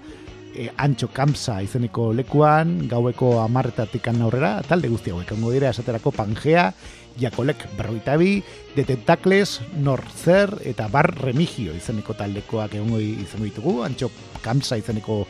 e, 0.55 0.69
Antxo 0.77 1.09
Kamsa 1.11 1.57
izeneko 1.65 2.13
lekuan, 2.15 2.87
gaueko 2.87 3.41
amarretatik 3.41 4.07
aurrera, 4.07 4.61
talde 4.63 4.87
guzti 4.87 5.11
hauek, 5.11 5.35
ongo 5.35 5.51
dira 5.51 5.73
esaterako 5.75 6.15
Pangea, 6.15 6.71
Jakolek 7.19 7.67
berroita 7.75 8.15
bi, 8.15 8.43
De 8.77 8.85
Tentakles, 8.85 9.59
Norzer 9.75 10.55
eta 10.63 10.87
Bar 10.87 11.11
Remigio 11.19 11.75
izeneko 11.75 12.15
taldekoak 12.15 12.79
egongo 12.79 13.03
izango 13.03 13.43
ditugu, 13.43 13.81
Antxo 13.83 14.11
Kamsa 14.39 14.79
izeneko 14.79 15.25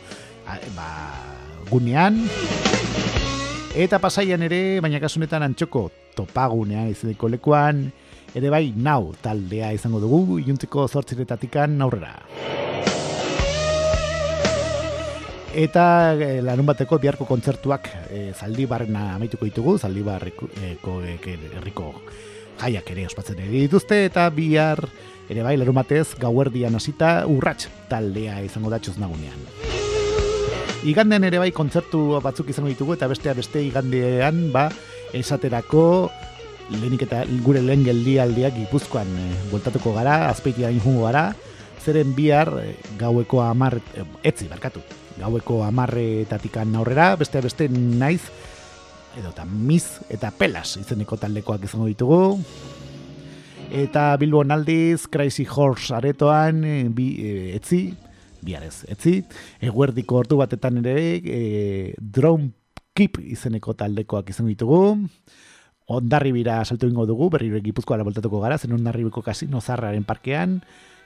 ba, 0.76 0.88
gunean. 1.70 2.24
Eta 3.78 4.00
pasaian 4.02 4.42
ere, 4.42 4.80
baina 4.82 5.00
kasunetan 5.00 5.44
antxoko 5.44 5.88
topagunean 6.16 6.88
izeneko 6.90 7.28
lekuan, 7.30 7.84
ere 8.34 8.50
bai 8.50 8.72
nau 8.74 9.14
taldea 9.22 9.72
izango 9.76 10.00
dugu, 10.02 10.38
iluntziko 10.40 10.88
zortziretatikan 10.88 11.76
aurrera. 11.84 12.16
Eta 15.58 15.84
e, 16.14 16.40
larun 16.44 16.66
bateko 16.68 16.98
biharko 17.02 17.26
kontzertuak 17.26 17.88
e, 18.12 18.20
zaldibarrena 18.36 19.14
amaituko 19.16 19.48
ditugu, 19.48 19.78
zaldibarreko 19.78 20.50
e, 20.60 20.74
herriko 21.56 21.92
jaiak 22.60 22.90
ere 22.92 23.06
ospatzen 23.08 23.40
ere 23.40 23.64
dituzte, 23.64 24.04
eta 24.10 24.28
bihar 24.34 24.84
ere 25.28 25.44
bai 25.46 25.56
larun 25.56 25.80
batez 25.80 26.12
gauerdian 26.20 26.76
hasita 26.78 27.22
urrats 27.30 27.70
taldea 27.88 28.40
izango 28.44 28.70
datxuz 28.74 28.98
nagunean. 29.00 29.87
Igandean 30.86 31.24
ere 31.26 31.40
bai 31.42 31.50
kontzertu 31.50 32.20
batzuk 32.22 32.52
izango 32.52 32.70
ditugu, 32.70 32.94
eta 32.94 33.08
bestea 33.10 33.34
beste 33.34 33.62
igandean 33.66 34.52
ba, 34.54 34.68
esaterako 35.16 35.82
lehenik 36.70 37.02
eta 37.08 37.24
gure 37.42 37.62
lehen 37.64 37.82
geldialdiak 37.86 38.54
gipuzkoan 38.60 39.10
e, 39.18 39.26
bueltatuko 39.50 39.94
gara, 39.96 40.28
azpeitian 40.28 40.78
jungo 40.78 41.08
gara, 41.08 41.32
zeren 41.82 42.14
bihar 42.14 42.52
e, 42.60 42.76
gaueko 43.00 43.42
amar, 43.42 43.80
e, 43.96 44.06
etzi, 44.30 44.46
barkatu, 44.50 44.84
gaueko 45.18 45.64
amarretatikan 45.66 46.76
aurrera, 46.78 47.14
beste 47.18 47.42
beste 47.42 47.68
naiz, 47.72 48.22
edo 49.18 49.32
eta 49.32 49.48
miz 49.48 49.84
eta 50.14 50.30
pelas 50.30 50.76
izeneko 50.78 51.18
taldekoak 51.18 51.64
izango 51.66 51.88
ditugu. 51.90 52.38
Eta 53.68 54.12
Bilbon 54.16 54.54
aldiz, 54.54 55.08
Crazy 55.10 55.44
Horse 55.44 55.90
aretoan, 55.96 56.62
bi, 56.94 57.08
etzi, 57.56 57.88
biarez, 58.44 58.84
etzi, 58.88 59.22
eguerdiko 59.60 60.20
ordu 60.22 60.40
batetan 60.40 60.80
ere, 60.84 60.96
e, 61.18 61.94
Drone 61.98 62.52
Keep 62.98 63.20
izeneko 63.30 63.76
taldekoak 63.78 64.32
izango 64.32 64.50
ditugu. 64.50 64.80
Ondarribira 65.88 66.58
salto 66.64 66.88
ingo 66.90 67.06
dugu, 67.06 67.30
berriro 67.30 67.60
gipuzkoara 67.62 68.04
voltatuko 68.04 68.40
gara, 68.42 68.58
zen 68.58 68.74
ondarribiko 68.74 69.22
kasino 69.22 69.60
zarraren 69.60 70.04
parkean, 70.04 70.58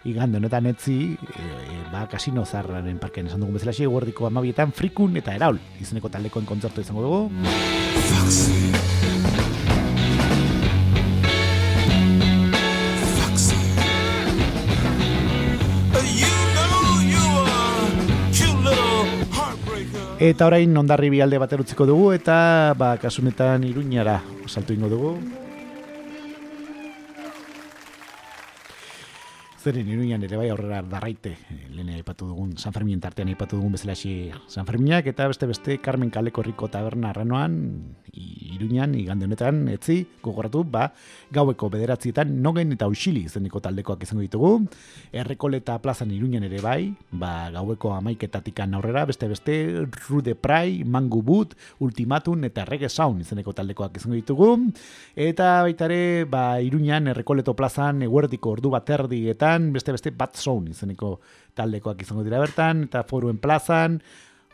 igande 0.08 0.40
honetan 0.40 0.66
etzi, 0.72 0.96
e, 1.12 1.44
e, 1.44 1.76
ba, 1.92 2.06
kasino 2.10 2.46
zarraren 2.46 2.98
parkean 2.98 3.28
esan 3.28 3.44
dugun 3.44 3.60
bezala 3.60 3.76
guardiko 3.92 4.26
amabietan, 4.26 4.72
frikun 4.72 5.16
eta 5.20 5.36
eraul, 5.36 5.60
izeneko 5.80 6.08
taldekoen 6.08 6.48
kontzertu 6.48 6.80
izango 6.80 7.04
dugu. 7.04 7.22
You 8.42 9.01
Eta 20.22 20.46
orain 20.46 20.76
ondarribi 20.78 21.18
alde 21.24 21.38
batera 21.42 21.64
utziko 21.64 21.82
dugu, 21.88 22.12
eta 22.14 22.36
ba, 22.78 22.92
kasunetan 23.02 23.64
iruñara 23.66 24.20
salto 24.46 24.70
ingo 24.76 24.90
dugu. 24.92 25.16
Zeren 29.62 29.86
iruñan 29.86 30.24
ere 30.26 30.34
bai 30.34 30.48
aurrera 30.50 30.80
darraite, 30.82 31.36
eh, 31.54 31.68
lehen 31.70 31.92
aipatu 31.94 32.26
dugun, 32.26 32.56
San 32.58 32.72
Ferminen 32.74 32.98
tartean 33.00 33.28
aipatu 33.30 33.56
dugun 33.60 33.70
bezala 33.76 33.94
San 33.94 34.66
Ferminak, 34.66 35.06
eta 35.06 35.28
beste 35.28 35.46
beste 35.46 35.78
Carmen 35.78 36.10
Kaleko 36.10 36.42
Riko 36.42 36.66
Taberna 36.68 37.10
arranoan, 37.10 37.94
i- 38.12 38.56
iruñan, 38.56 38.96
igande 38.96 39.24
honetan, 39.26 39.68
etzi, 39.68 40.06
gogoratu, 40.20 40.64
ba, 40.64 40.92
gaueko 41.30 41.70
bederatzietan, 41.70 42.42
nogen 42.42 42.72
eta 42.72 42.88
usili 42.88 43.20
izeneko 43.28 43.60
taldekoak 43.60 44.02
izango 44.02 44.22
ditugu, 44.22 44.66
Errekoleta 45.12 45.78
plazan 45.80 46.10
iruñan 46.10 46.42
ere 46.42 46.60
bai, 46.60 46.94
ba, 47.12 47.48
gaueko 47.54 47.94
amaiketatikan 47.94 48.74
aurrera, 48.74 49.04
beste 49.06 49.28
beste, 49.28 49.86
Rude 50.08 50.34
Prai, 50.34 50.82
Mangu 50.84 51.22
Boot, 51.22 51.54
Ultimatum 51.78 52.42
eta 52.44 52.64
Reggae 52.64 52.88
Sound 52.88 53.20
izeneko 53.20 53.52
taldekoak 53.52 53.96
izango 53.96 54.14
ditugu, 54.18 54.72
eta 55.14 55.62
baita 55.62 55.84
ere, 55.86 56.24
ba, 56.24 56.60
iruñan, 56.60 57.06
Errekoleto 57.14 57.54
plazan, 57.54 58.02
eguerdiko 58.02 58.50
ordu 58.50 58.70
bat 58.70 58.90
erdietan, 59.52 59.72
beste 59.72 59.92
beste 59.92 60.10
Bat 60.10 60.36
Sound 60.36 60.68
izeneko 60.68 61.20
taldekoak 61.54 62.02
izango 62.02 62.22
dira 62.24 62.38
bertan, 62.40 62.84
eta 62.84 63.02
foruen 63.04 63.38
plazan, 63.38 64.00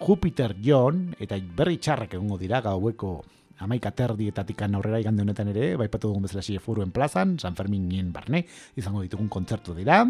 Jupiter 0.00 0.56
John, 0.62 1.14
eta 1.18 1.36
berri 1.56 1.78
txarrak 1.78 2.14
egongo 2.14 2.38
dira 2.38 2.60
gaueko 2.60 3.22
amaika 3.58 3.90
terdietatik 3.90 4.62
aurrera 4.62 5.00
igande 5.00 5.22
honetan 5.22 5.48
ere, 5.48 5.76
baipatu 5.76 6.08
dugun 6.08 6.22
bezala 6.22 6.42
xie 6.42 6.58
foruen 6.58 6.90
plazan, 6.90 7.38
San 7.38 7.56
Ferminen 7.56 8.12
barne, 8.12 8.44
izango 8.76 9.02
ditugun 9.02 9.28
kontzertu 9.28 9.74
dira. 9.74 10.04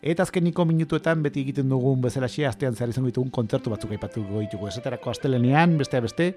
Eta 0.00 0.22
azkeniko 0.22 0.64
minutuetan 0.64 1.22
beti 1.24 1.42
egiten 1.42 1.68
dugun 1.68 2.00
bezalaxe 2.00 2.46
astean 2.46 2.76
zehar 2.76 2.90
izango 2.90 3.08
ditugun 3.10 3.30
kontzertu 3.30 3.70
batzuk 3.70 3.90
aipatuko 3.90 4.44
ditugu. 4.44 4.68
Esaterako 4.68 5.10
astelenean, 5.10 5.76
beste 5.76 6.00
beste, 6.00 6.28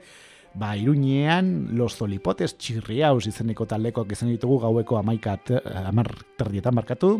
ba, 0.53 0.75
iruñean 0.77 1.69
Los 1.77 1.95
Zolipotes 1.97 2.57
Txirriaus 2.57 3.25
izeneko 3.27 3.65
taldekoak 3.65 4.11
izan 4.11 4.29
ditugu 4.29 4.59
gaueko 4.59 4.97
amaika 4.97 5.37
te- 5.37 5.61
amar 5.85 6.11
terdietan 6.37 6.75
markatu. 6.75 7.19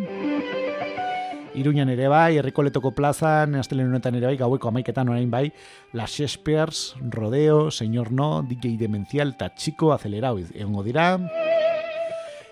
Iruñan 1.53 1.89
ere 1.91 2.07
bai, 2.07 2.37
Errikoletoko 2.39 2.93
plazan, 2.95 3.55
astelen 3.59 3.89
honetan 3.89 4.15
ere 4.15 4.27
bai, 4.29 4.37
gaueko 4.39 4.69
amaiketan 4.69 5.09
orain 5.11 5.29
bai, 5.31 5.51
La 5.91 6.05
Shakespears, 6.07 6.95
Rodeo, 7.09 7.71
Señor 7.71 8.11
No, 8.11 8.41
DJ 8.41 8.77
Demencial 8.79 9.33
eta 9.35 9.53
Chico 9.55 9.91
Acelerau 9.91 10.37
egongo 10.39 10.83
dira. 10.83 11.19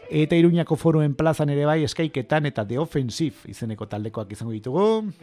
Eta 0.09 0.35
Iruñako 0.35 0.75
foruen 0.75 1.13
plazan 1.15 1.49
ere 1.53 1.65
bai, 1.65 1.83
eskaiketan 1.85 2.47
eta 2.49 2.67
The 2.67 2.79
Offensive 2.79 3.47
izeneko 3.47 3.87
taldekoak 3.87 4.31
izango 4.33 4.51
ditugu. 4.51 5.13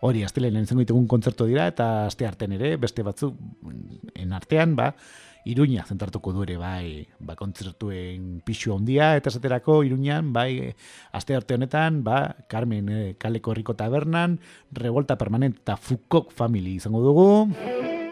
Hori, 0.00 0.22
astelenen 0.22 0.66
izango 0.66 0.84
ditugun 0.84 1.08
kontzertu 1.10 1.48
dira, 1.48 1.66
eta 1.70 2.06
aste 2.06 2.26
artean 2.28 2.54
ere, 2.54 2.76
beste 2.78 3.02
batzuk, 3.02 3.34
en 4.14 4.36
artean, 4.36 4.76
ba, 4.78 4.92
Iruña 5.48 5.84
zentratuko 5.86 6.32
du 6.34 6.42
ere, 6.44 6.58
bai, 6.60 7.06
ba, 7.24 7.34
kontzertuen 7.38 8.42
pixu 8.44 8.74
handia, 8.74 9.14
eta 9.16 9.32
esaterako 9.32 9.80
Iruñan, 9.86 10.32
bai, 10.34 10.74
aste 11.16 11.34
arte 11.34 11.56
honetan, 11.56 12.02
ba, 12.04 12.36
Carmen 12.52 12.90
eh, 12.92 13.14
Kaleko 13.18 13.54
Herriko 13.54 13.74
Tabernan, 13.74 14.38
Revolta 14.76 15.16
Permanent 15.18 15.56
eta 15.62 15.78
Foucault 15.80 16.30
Family 16.36 16.76
izango 16.76 17.00
dugu, 17.02 17.30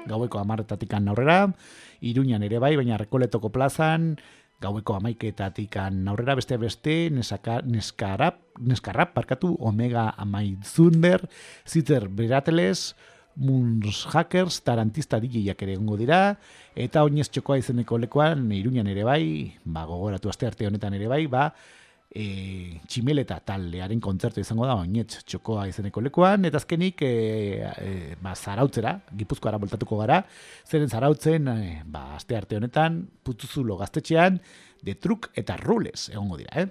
gaueko 0.09 0.41
amarretatik 0.41 0.95
aurrera, 0.97 1.53
Iruñan 2.01 2.43
ere 2.43 2.59
bai, 2.59 2.75
baina 2.77 2.99
Rekoletoko 2.99 3.53
plazan, 3.53 4.17
gaueko 4.61 4.97
amaiketatik 4.97 5.77
aurrera 5.83 6.37
beste 6.39 6.57
beste, 6.57 6.95
nesaka, 7.13 7.61
neskarap, 7.67 8.41
neskarrap, 8.61 9.13
parkatu, 9.15 9.57
Omega 9.61 10.09
Amaitzunder, 10.17 11.29
Zitzer 11.69 12.09
Berateles, 12.09 12.95
Moons 13.37 14.07
Hackers, 14.13 14.63
Tarantista 14.65 15.21
DJak 15.21 15.63
ere 15.63 15.77
egongo 15.77 15.99
dira, 16.01 16.21
eta 16.75 17.05
oinez 17.05 17.29
txokoa 17.29 17.59
izeneko 17.61 17.99
lekuan, 18.01 18.49
Iruñan 18.57 18.89
ere 18.89 19.05
bai, 19.05 19.25
ba, 19.65 19.85
gogoratu 19.85 20.33
aste 20.33 20.49
arte 20.49 20.67
honetan 20.67 20.97
ere 20.97 21.11
bai, 21.13 21.27
ba, 21.29 21.51
e, 22.11 22.81
tximeleta 22.89 23.39
taldearen 23.47 24.01
kontzertu 24.03 24.41
izango 24.41 24.67
da 24.69 24.77
oinetz 24.81 25.23
txokoa 25.25 25.67
izeneko 25.71 26.01
lekuan, 26.05 26.45
eta 26.49 26.57
azkenik 26.63 27.03
e, 27.07 27.11
e, 27.67 28.15
ba, 28.23 28.35
zarautzera, 28.35 28.97
gipuzkoara 29.17 29.61
voltatuko 29.63 30.01
gara, 30.03 30.23
zeren 30.69 30.89
zarautzen, 30.91 31.49
e, 31.49 31.83
ba, 31.85 32.17
aste 32.17 32.37
arte 32.39 32.57
honetan, 32.61 33.03
putuzulo 33.27 33.77
gaztetxean, 33.81 34.41
de 34.87 34.95
truk 35.01 35.31
eta 35.35 35.57
rules 35.61 36.11
egongo 36.13 36.37
dira, 36.41 36.53
eh? 36.63 36.67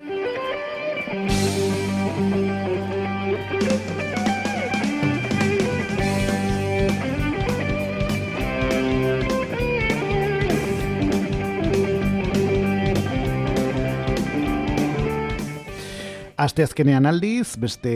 Aste 16.36 16.66
azkenean 16.68 17.06
aldiz, 17.08 17.56
beste 17.56 17.92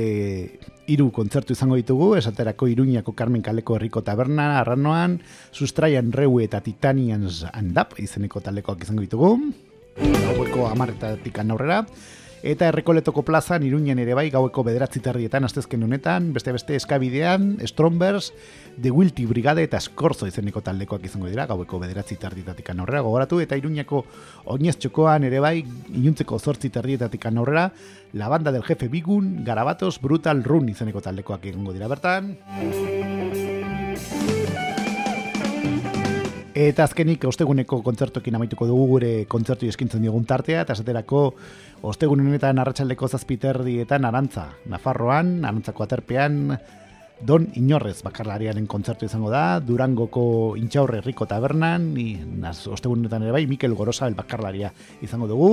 hiru 0.87 1.09
kontzertu 1.11 1.51
izango 1.51 1.75
ditugu, 1.75 2.13
esaterako 2.15 2.69
Iruñako 2.71 3.11
Carmen 3.11 3.41
Kaleko 3.43 3.75
Herriko 3.75 3.99
Taberna, 4.07 4.61
Arranoan, 4.61 5.17
Sustraian 5.51 6.13
Reue 6.15 6.45
eta 6.45 6.61
Titanians 6.63 7.41
and 7.51 7.75
Up 7.75 7.97
izeneko 7.99 8.39
taldekoak 8.39 8.85
izango 8.87 9.03
ditugu, 9.03 9.33
gaueko 9.99 10.69
amarretatik 10.69 11.41
aurrera, 11.43 11.81
Eta 12.41 12.69
errekoletoko 12.69 13.25
plazan, 13.27 13.65
iruñen 13.67 13.99
ere 13.99 14.13
bai, 14.15 14.29
gaueko 14.31 14.63
bederatzi 14.63 15.01
tardietan, 15.03 15.43
astezken 15.43 15.83
honetan, 15.83 16.31
beste 16.33 16.53
beste 16.55 16.77
eskabidean, 16.77 17.57
Strombers, 17.67 18.31
The 18.79 18.91
Wilty 18.95 19.25
Brigade 19.27 19.65
eta 19.67 19.81
Eskorzo 19.81 20.27
izeneko 20.29 20.63
taldekoak 20.63 21.03
izango 21.03 21.27
dira, 21.27 21.45
gaueko 21.49 21.81
bederatzi 21.83 22.15
tardietatik 22.15 22.71
aurrera 22.71 23.03
gogoratu, 23.03 23.41
eta 23.43 23.59
iruñako 23.59 24.05
oinez 24.55 24.77
txokoan 24.79 25.27
ere 25.27 25.43
bai, 25.43 25.57
inuntzeko 25.91 26.39
zortzi 26.39 26.71
tardietatik 26.71 27.27
aurrera, 27.27 27.73
la 28.13 28.29
banda 28.29 28.53
del 28.55 28.63
jefe 28.63 28.87
Bigun, 28.87 29.43
Garabatos, 29.43 29.99
Brutal 29.99 30.43
Run 30.43 30.69
izeneko 30.69 31.01
taldekoak 31.01 31.45
egongo 31.51 31.73
dira 31.75 31.91
bertan. 31.91 32.37
Eta 36.60 36.84
azkenik 36.84 37.23
osteguneko 37.23 37.77
kontzertokin 37.86 38.36
amaituko 38.36 38.65
dugu 38.68 38.88
gure 38.90 39.10
kontzertu 39.31 39.69
eskintzen 39.72 40.02
diogun 40.03 40.26
tartea, 40.27 40.65
eta 40.65 40.76
esaterako 40.76 41.22
ostegun 41.88 42.19
honetan 42.26 42.60
arratsaldeko 42.60 43.07
zazpiterdietan 43.07 44.03
arantza, 44.03 44.44
Nafarroan, 44.68 45.38
arantzako 45.48 45.86
aterpean, 45.86 46.57
Don 47.23 47.45
Inorrez 47.60 48.02
bakarlariaren 48.03 48.68
kontzertu 48.68 49.07
izango 49.07 49.31
da, 49.31 49.61
Durangoko 49.64 50.26
intxaurre 50.60 50.99
herriko 50.99 51.30
tabernan, 51.31 51.88
i, 51.99 52.10
naz, 52.44 52.57
ostegun 52.68 53.06
honetan 53.06 53.23
ere 53.23 53.38
bai, 53.38 53.45
Mikel 53.48 53.77
Gorosabel 53.80 54.19
bakarlaria 54.19 54.73
izango 55.03 55.31
dugu, 55.31 55.49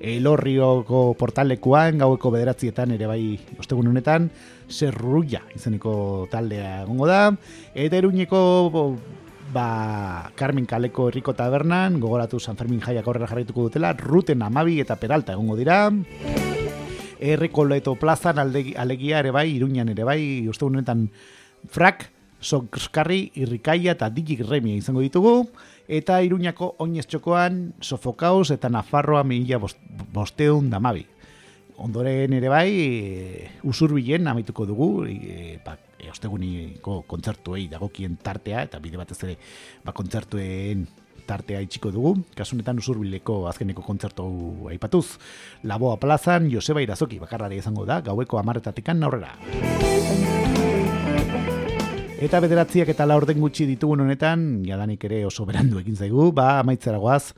Elorrioko 0.00 1.04
portalekuan, 1.22 2.02
gaueko 2.02 2.34
bederatzietan 2.34 2.98
ere 2.98 3.06
bai, 3.10 3.22
ostegun 3.62 3.94
honetan, 3.94 4.26
Zerruia 4.66 5.44
izeneko 5.54 6.26
taldea 6.34 6.82
egongo 6.82 7.06
da, 7.10 7.22
eta 7.78 8.02
eruñeko 8.02 8.42
ba, 9.52 10.30
Carmen 10.36 10.66
Kaleko 10.66 11.08
herriko 11.08 11.34
tabernan, 11.34 12.00
gogoratu 12.00 12.40
San 12.40 12.56
Fermin 12.56 12.80
jaiak 12.80 13.06
aurrera 13.06 13.28
jarraituko 13.28 13.68
dutela, 13.68 13.92
Ruten 13.92 14.42
Amabi 14.42 14.80
eta 14.80 14.96
Peralta 14.96 15.32
egongo 15.32 15.56
dira. 15.56 15.88
Errekoleto 17.18 17.96
plazan 17.98 18.38
aldegi, 18.38 18.74
alegia 18.76 19.18
ere 19.20 19.32
bai, 19.34 19.48
Iruñan 19.56 19.90
ere 19.90 20.04
bai, 20.06 20.20
uste 20.48 20.64
honetan 20.64 21.08
Frak, 21.68 22.10
Sokskarri, 22.40 23.32
Irrikaia 23.34 23.96
eta 23.96 24.10
Digik 24.14 24.44
Remia 24.46 24.78
izango 24.78 25.02
ditugu. 25.02 25.48
Eta 25.88 26.20
Iruñako 26.22 26.74
oinez 26.84 27.06
txokoan, 27.08 27.72
Sofokaus 27.80 28.52
eta 28.54 28.70
Nafarroa 28.70 29.24
mila 29.24 29.58
bost, 29.58 29.80
bosteun 30.14 30.70
damabi. 30.70 31.06
Ondoren 31.78 32.32
ere 32.34 32.50
bai, 32.50 32.70
e, 32.70 33.50
usurbilen 33.66 34.26
amaituko 34.26 34.66
dugu, 34.66 35.06
e, 35.06 35.58
ba, 35.64 35.76
e, 35.98 36.08
osteguniko 36.10 37.02
kontzertuei 37.10 37.66
dagokien 37.68 38.16
tartea, 38.22 38.62
eta 38.68 38.80
bide 38.82 39.00
batez 39.00 39.18
ere 39.26 39.36
ba, 39.84 39.92
kontzertuen 39.92 40.86
tartea 41.28 41.60
itxiko 41.60 41.92
dugu. 41.92 42.14
Kasunetan 42.38 42.80
usurbileko 42.80 43.42
azkeneko 43.50 43.84
kontzertu 43.84 44.28
aipatuz. 44.72 45.18
Laboa 45.68 45.98
plazan, 46.00 46.48
Joseba 46.52 46.82
Irazoki 46.84 47.20
bakarrari 47.20 47.60
izango 47.60 47.84
da, 47.88 48.00
gaueko 48.06 48.40
amarretatikan 48.40 49.04
aurrera. 49.04 49.34
Eta 52.18 52.40
bederatziak 52.42 52.88
eta 52.90 53.06
laurden 53.06 53.38
gutxi 53.38 53.68
ditugun 53.68 54.00
honetan, 54.02 54.64
jadanik 54.66 55.04
ere 55.06 55.20
oso 55.28 55.44
berandu 55.46 55.78
egin 55.78 55.94
zaigu, 55.94 56.32
ba, 56.34 56.56
amaitzera 56.64 56.98
goaz, 56.98 57.30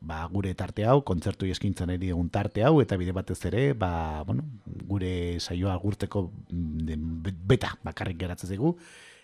ba, 0.00 0.24
gure 0.32 0.54
tarte 0.56 0.84
hau, 0.88 1.00
kontzertu 1.06 1.48
eskintzen 1.52 1.92
eri 1.94 2.10
egun 2.14 2.30
tarte 2.32 2.64
hau, 2.64 2.80
eta 2.82 2.96
bide 3.00 3.12
batez 3.12 3.38
ere, 3.50 3.70
ba, 3.76 4.22
bueno, 4.26 4.46
gure 4.88 5.38
saioa 5.40 5.76
gurteko 5.80 6.26
mm, 6.50 7.32
beta 7.46 7.74
bakarrik 7.84 8.18
geratzen 8.20 8.50
zaigu, 8.50 8.74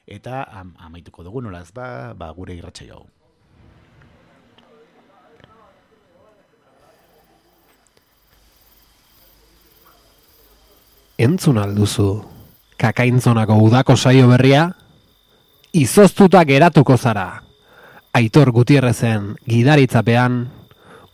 eta 0.07 0.45
am, 0.53 0.75
amaituko 0.79 1.25
dugu 1.27 1.43
nolaz 1.43 1.71
ba, 1.75 2.15
ba 2.15 2.31
gure 2.37 2.55
irratsaio 2.55 3.01
hau. 3.01 3.07
Entzun 11.17 11.57
alduzu, 11.57 12.11
kakaintzonako 12.77 13.57
udako 13.65 13.97
saio 13.97 14.29
berria, 14.29 14.69
izoztuta 15.73 16.43
geratuko 16.45 16.99
zara. 17.01 17.41
Aitor 18.13 18.51
Gutierrezen 18.53 19.35
gidaritzapean, 19.49 20.37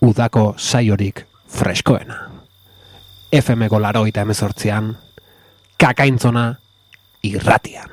udako 0.03 0.55
saiorik 0.59 1.23
freskoena. 1.47 2.17
FM-ko 3.33 3.79
laroita 3.81 4.27
emezortzian, 4.27 4.91
kakaintzona 5.79 6.51
irratian. 7.25 7.89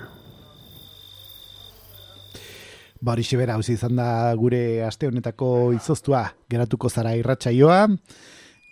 Ba, 3.00 3.14
horixe 3.14 3.38
bera, 3.40 3.56
hauzi 3.56 3.78
izan 3.78 3.96
da 3.96 4.34
gure 4.36 4.82
aste 4.84 5.08
honetako 5.08 5.72
izoztua 5.78 6.26
geratuko 6.52 6.90
zara 6.90 7.14
irratsaioa. 7.16 7.86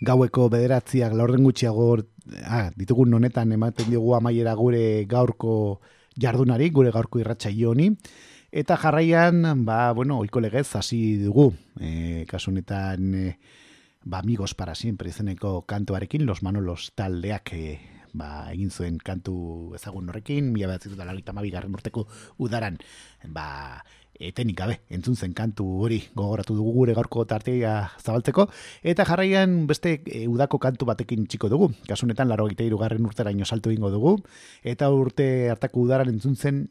Gaueko 0.04 0.50
bederatziak 0.52 1.14
laurden 1.16 1.46
gutxiago 1.46 1.94
ah, 2.44 2.68
ditugun 2.76 3.14
honetan 3.16 3.54
ematen 3.54 3.88
diogu 3.88 4.12
amaiera 4.18 4.52
gure 4.58 5.06
gaurko 5.08 5.80
jardunari, 6.20 6.68
gure 6.70 6.92
gaurko 6.92 7.22
irratsaio 7.22 7.72
honi. 7.72 7.88
Eta 8.50 8.78
jarraian, 8.78 9.64
ba, 9.66 9.92
bueno, 9.92 10.18
oiko 10.18 10.40
legez 10.40 10.74
hasi 10.76 11.18
dugu. 11.20 11.52
E, 11.80 12.24
kasu 12.28 12.50
honetan, 12.50 13.14
e, 13.14 13.38
ba, 14.04 14.20
amigos 14.20 14.54
para 14.54 14.74
siempre 14.74 15.10
izeneko 15.10 15.66
kantuarekin, 15.66 16.24
los 16.24 16.42
manolos 16.42 16.92
taldeak 16.96 17.52
e, 17.52 17.78
ba, 18.14 18.48
egin 18.52 18.70
zuen 18.70 18.96
kantu 19.04 19.74
ezagun 19.76 20.08
horrekin, 20.08 20.48
mila 20.52 20.78
dut 20.80 20.98
alalita 20.98 21.34
mabigarren 21.36 21.74
urteko 21.76 22.06
udaran, 22.38 22.78
ba, 23.28 23.84
etenik 24.18 24.56
gabe, 24.56 24.80
entzun 24.88 25.14
zen 25.14 25.34
kantu 25.36 25.66
hori 25.84 26.00
gogoratu 26.16 26.56
dugu 26.56 26.72
gure 26.72 26.94
gaurko 26.96 27.26
tartea 27.28 27.92
zabaltzeko, 28.00 28.48
eta 28.82 29.04
jarraian 29.04 29.66
beste 29.68 30.00
e, 30.06 30.26
udako 30.26 30.58
kantu 30.58 30.88
batekin 30.88 31.28
txiko 31.28 31.50
dugu, 31.52 31.68
kasunetan 31.86 32.32
laro 32.32 32.48
gite 32.48 32.64
irugarren 32.64 33.04
urteraino 33.04 33.44
salto 33.44 33.70
ingo 33.70 33.92
dugu, 33.92 34.16
eta 34.64 34.88
urte 34.90 35.50
hartako 35.52 35.84
udaran 35.84 36.08
entzun 36.16 36.34
zen 36.34 36.64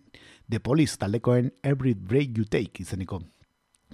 The 0.49 0.59
Police 0.59 0.97
taldekoen 0.97 1.51
Every 1.63 1.93
Break 1.93 2.37
You 2.37 2.45
Take 2.45 2.83
izeneko 2.83 3.21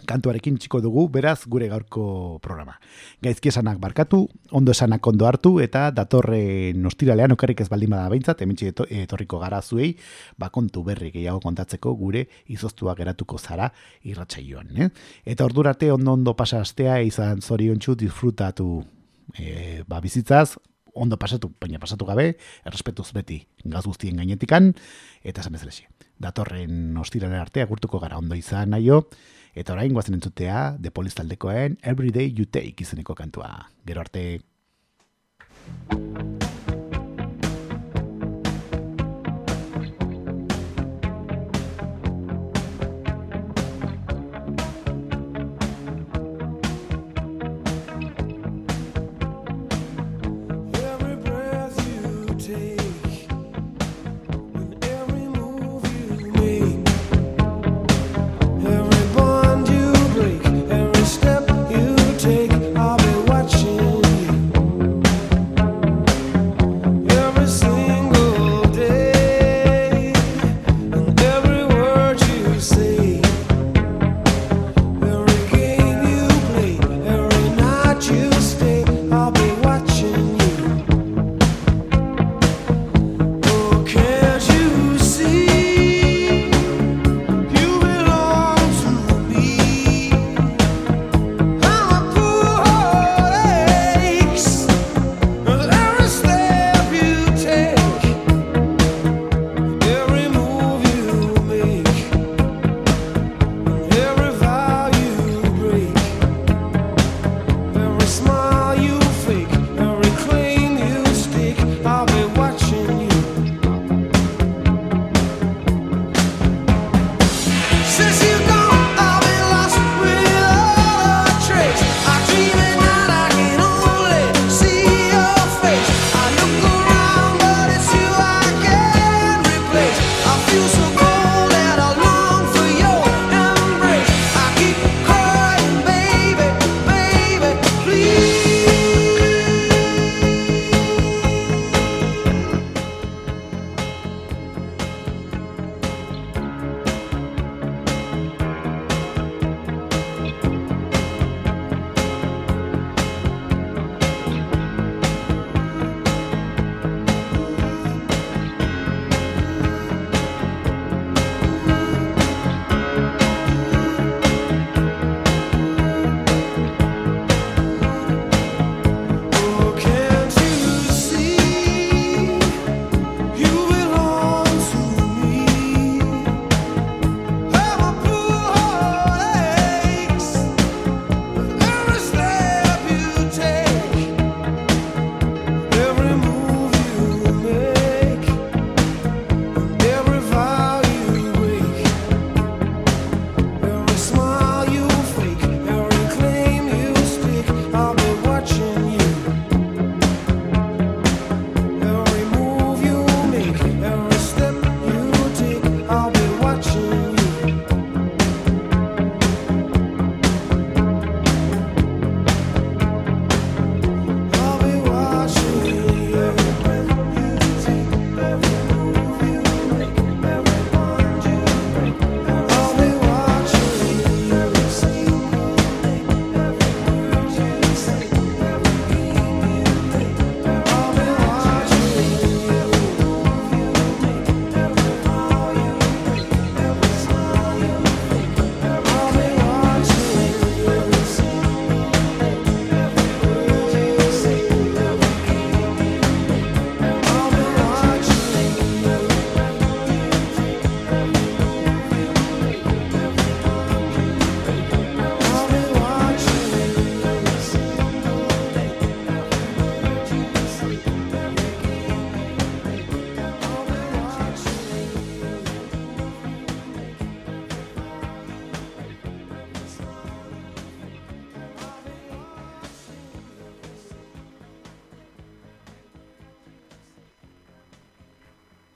kantuarekin 0.10 0.58
txiko 0.58 0.82
dugu, 0.84 1.06
beraz 1.14 1.46
gure 1.48 1.68
gaurko 1.72 2.40
programa. 2.44 2.76
Gaizki 3.24 3.52
esanak 3.52 3.78
barkatu, 3.80 4.24
ondo 4.52 4.74
esanak 4.74 5.06
ondo 5.08 5.28
hartu, 5.30 5.54
eta 5.64 5.86
datorren 5.96 6.86
ostiralean 6.90 7.36
okarik 7.36 7.62
ez 7.64 7.70
baldin 7.72 7.94
bada 7.94 8.10
behintzat, 8.12 8.42
hementsi 8.44 8.72
eto- 8.72 8.88
etorriko 8.90 9.40
gara 9.40 9.62
zuei, 9.62 9.94
bakontu 10.40 10.84
berri 10.84 11.12
gehiago 11.14 11.40
kontatzeko 11.46 11.94
gure 12.00 12.26
izoztua 12.52 12.98
geratuko 13.00 13.38
zara 13.38 13.70
irratsaioan. 14.04 14.74
Eh? 14.76 14.90
Eta 15.36 15.46
ordurarte 15.46 15.92
ondo 15.94 16.18
ondo 16.18 16.36
pasa 16.36 16.62
astea 16.62 17.00
izan 17.06 17.42
zoriontsu 17.42 17.96
disfrutatu 17.96 18.84
e, 19.38 19.84
ba, 19.88 20.02
bizitzaz, 20.02 20.58
ondo 20.94 21.18
pasatu, 21.20 21.52
baina 21.62 21.80
pasatu 21.80 22.06
gabe, 22.06 22.38
errespetuz 22.66 23.12
beti 23.14 23.42
gaz 23.66 23.86
guztien 23.86 24.18
gainetikan, 24.22 24.74
eta 25.24 25.42
esan 25.42 25.58
bezalaxe. 25.58 25.90
Datorren 26.22 26.98
ostiraren 26.98 27.42
arte 27.42 27.64
agurtuko 27.66 28.00
gara 28.00 28.18
ondo 28.22 28.38
izan 28.40 28.74
naio, 28.76 29.04
eta 29.56 29.74
orain 29.74 29.94
guazen 29.94 30.18
entzutea, 30.20 30.78
The 30.82 30.92
Police 30.92 31.20
taldekoen 31.20 31.78
Everyday 31.82 32.32
You 32.32 32.46
Take 32.46 32.88
izeneko 32.88 33.16
kantua. 33.16 33.70
Gero 33.86 34.02
arte... 34.02 34.42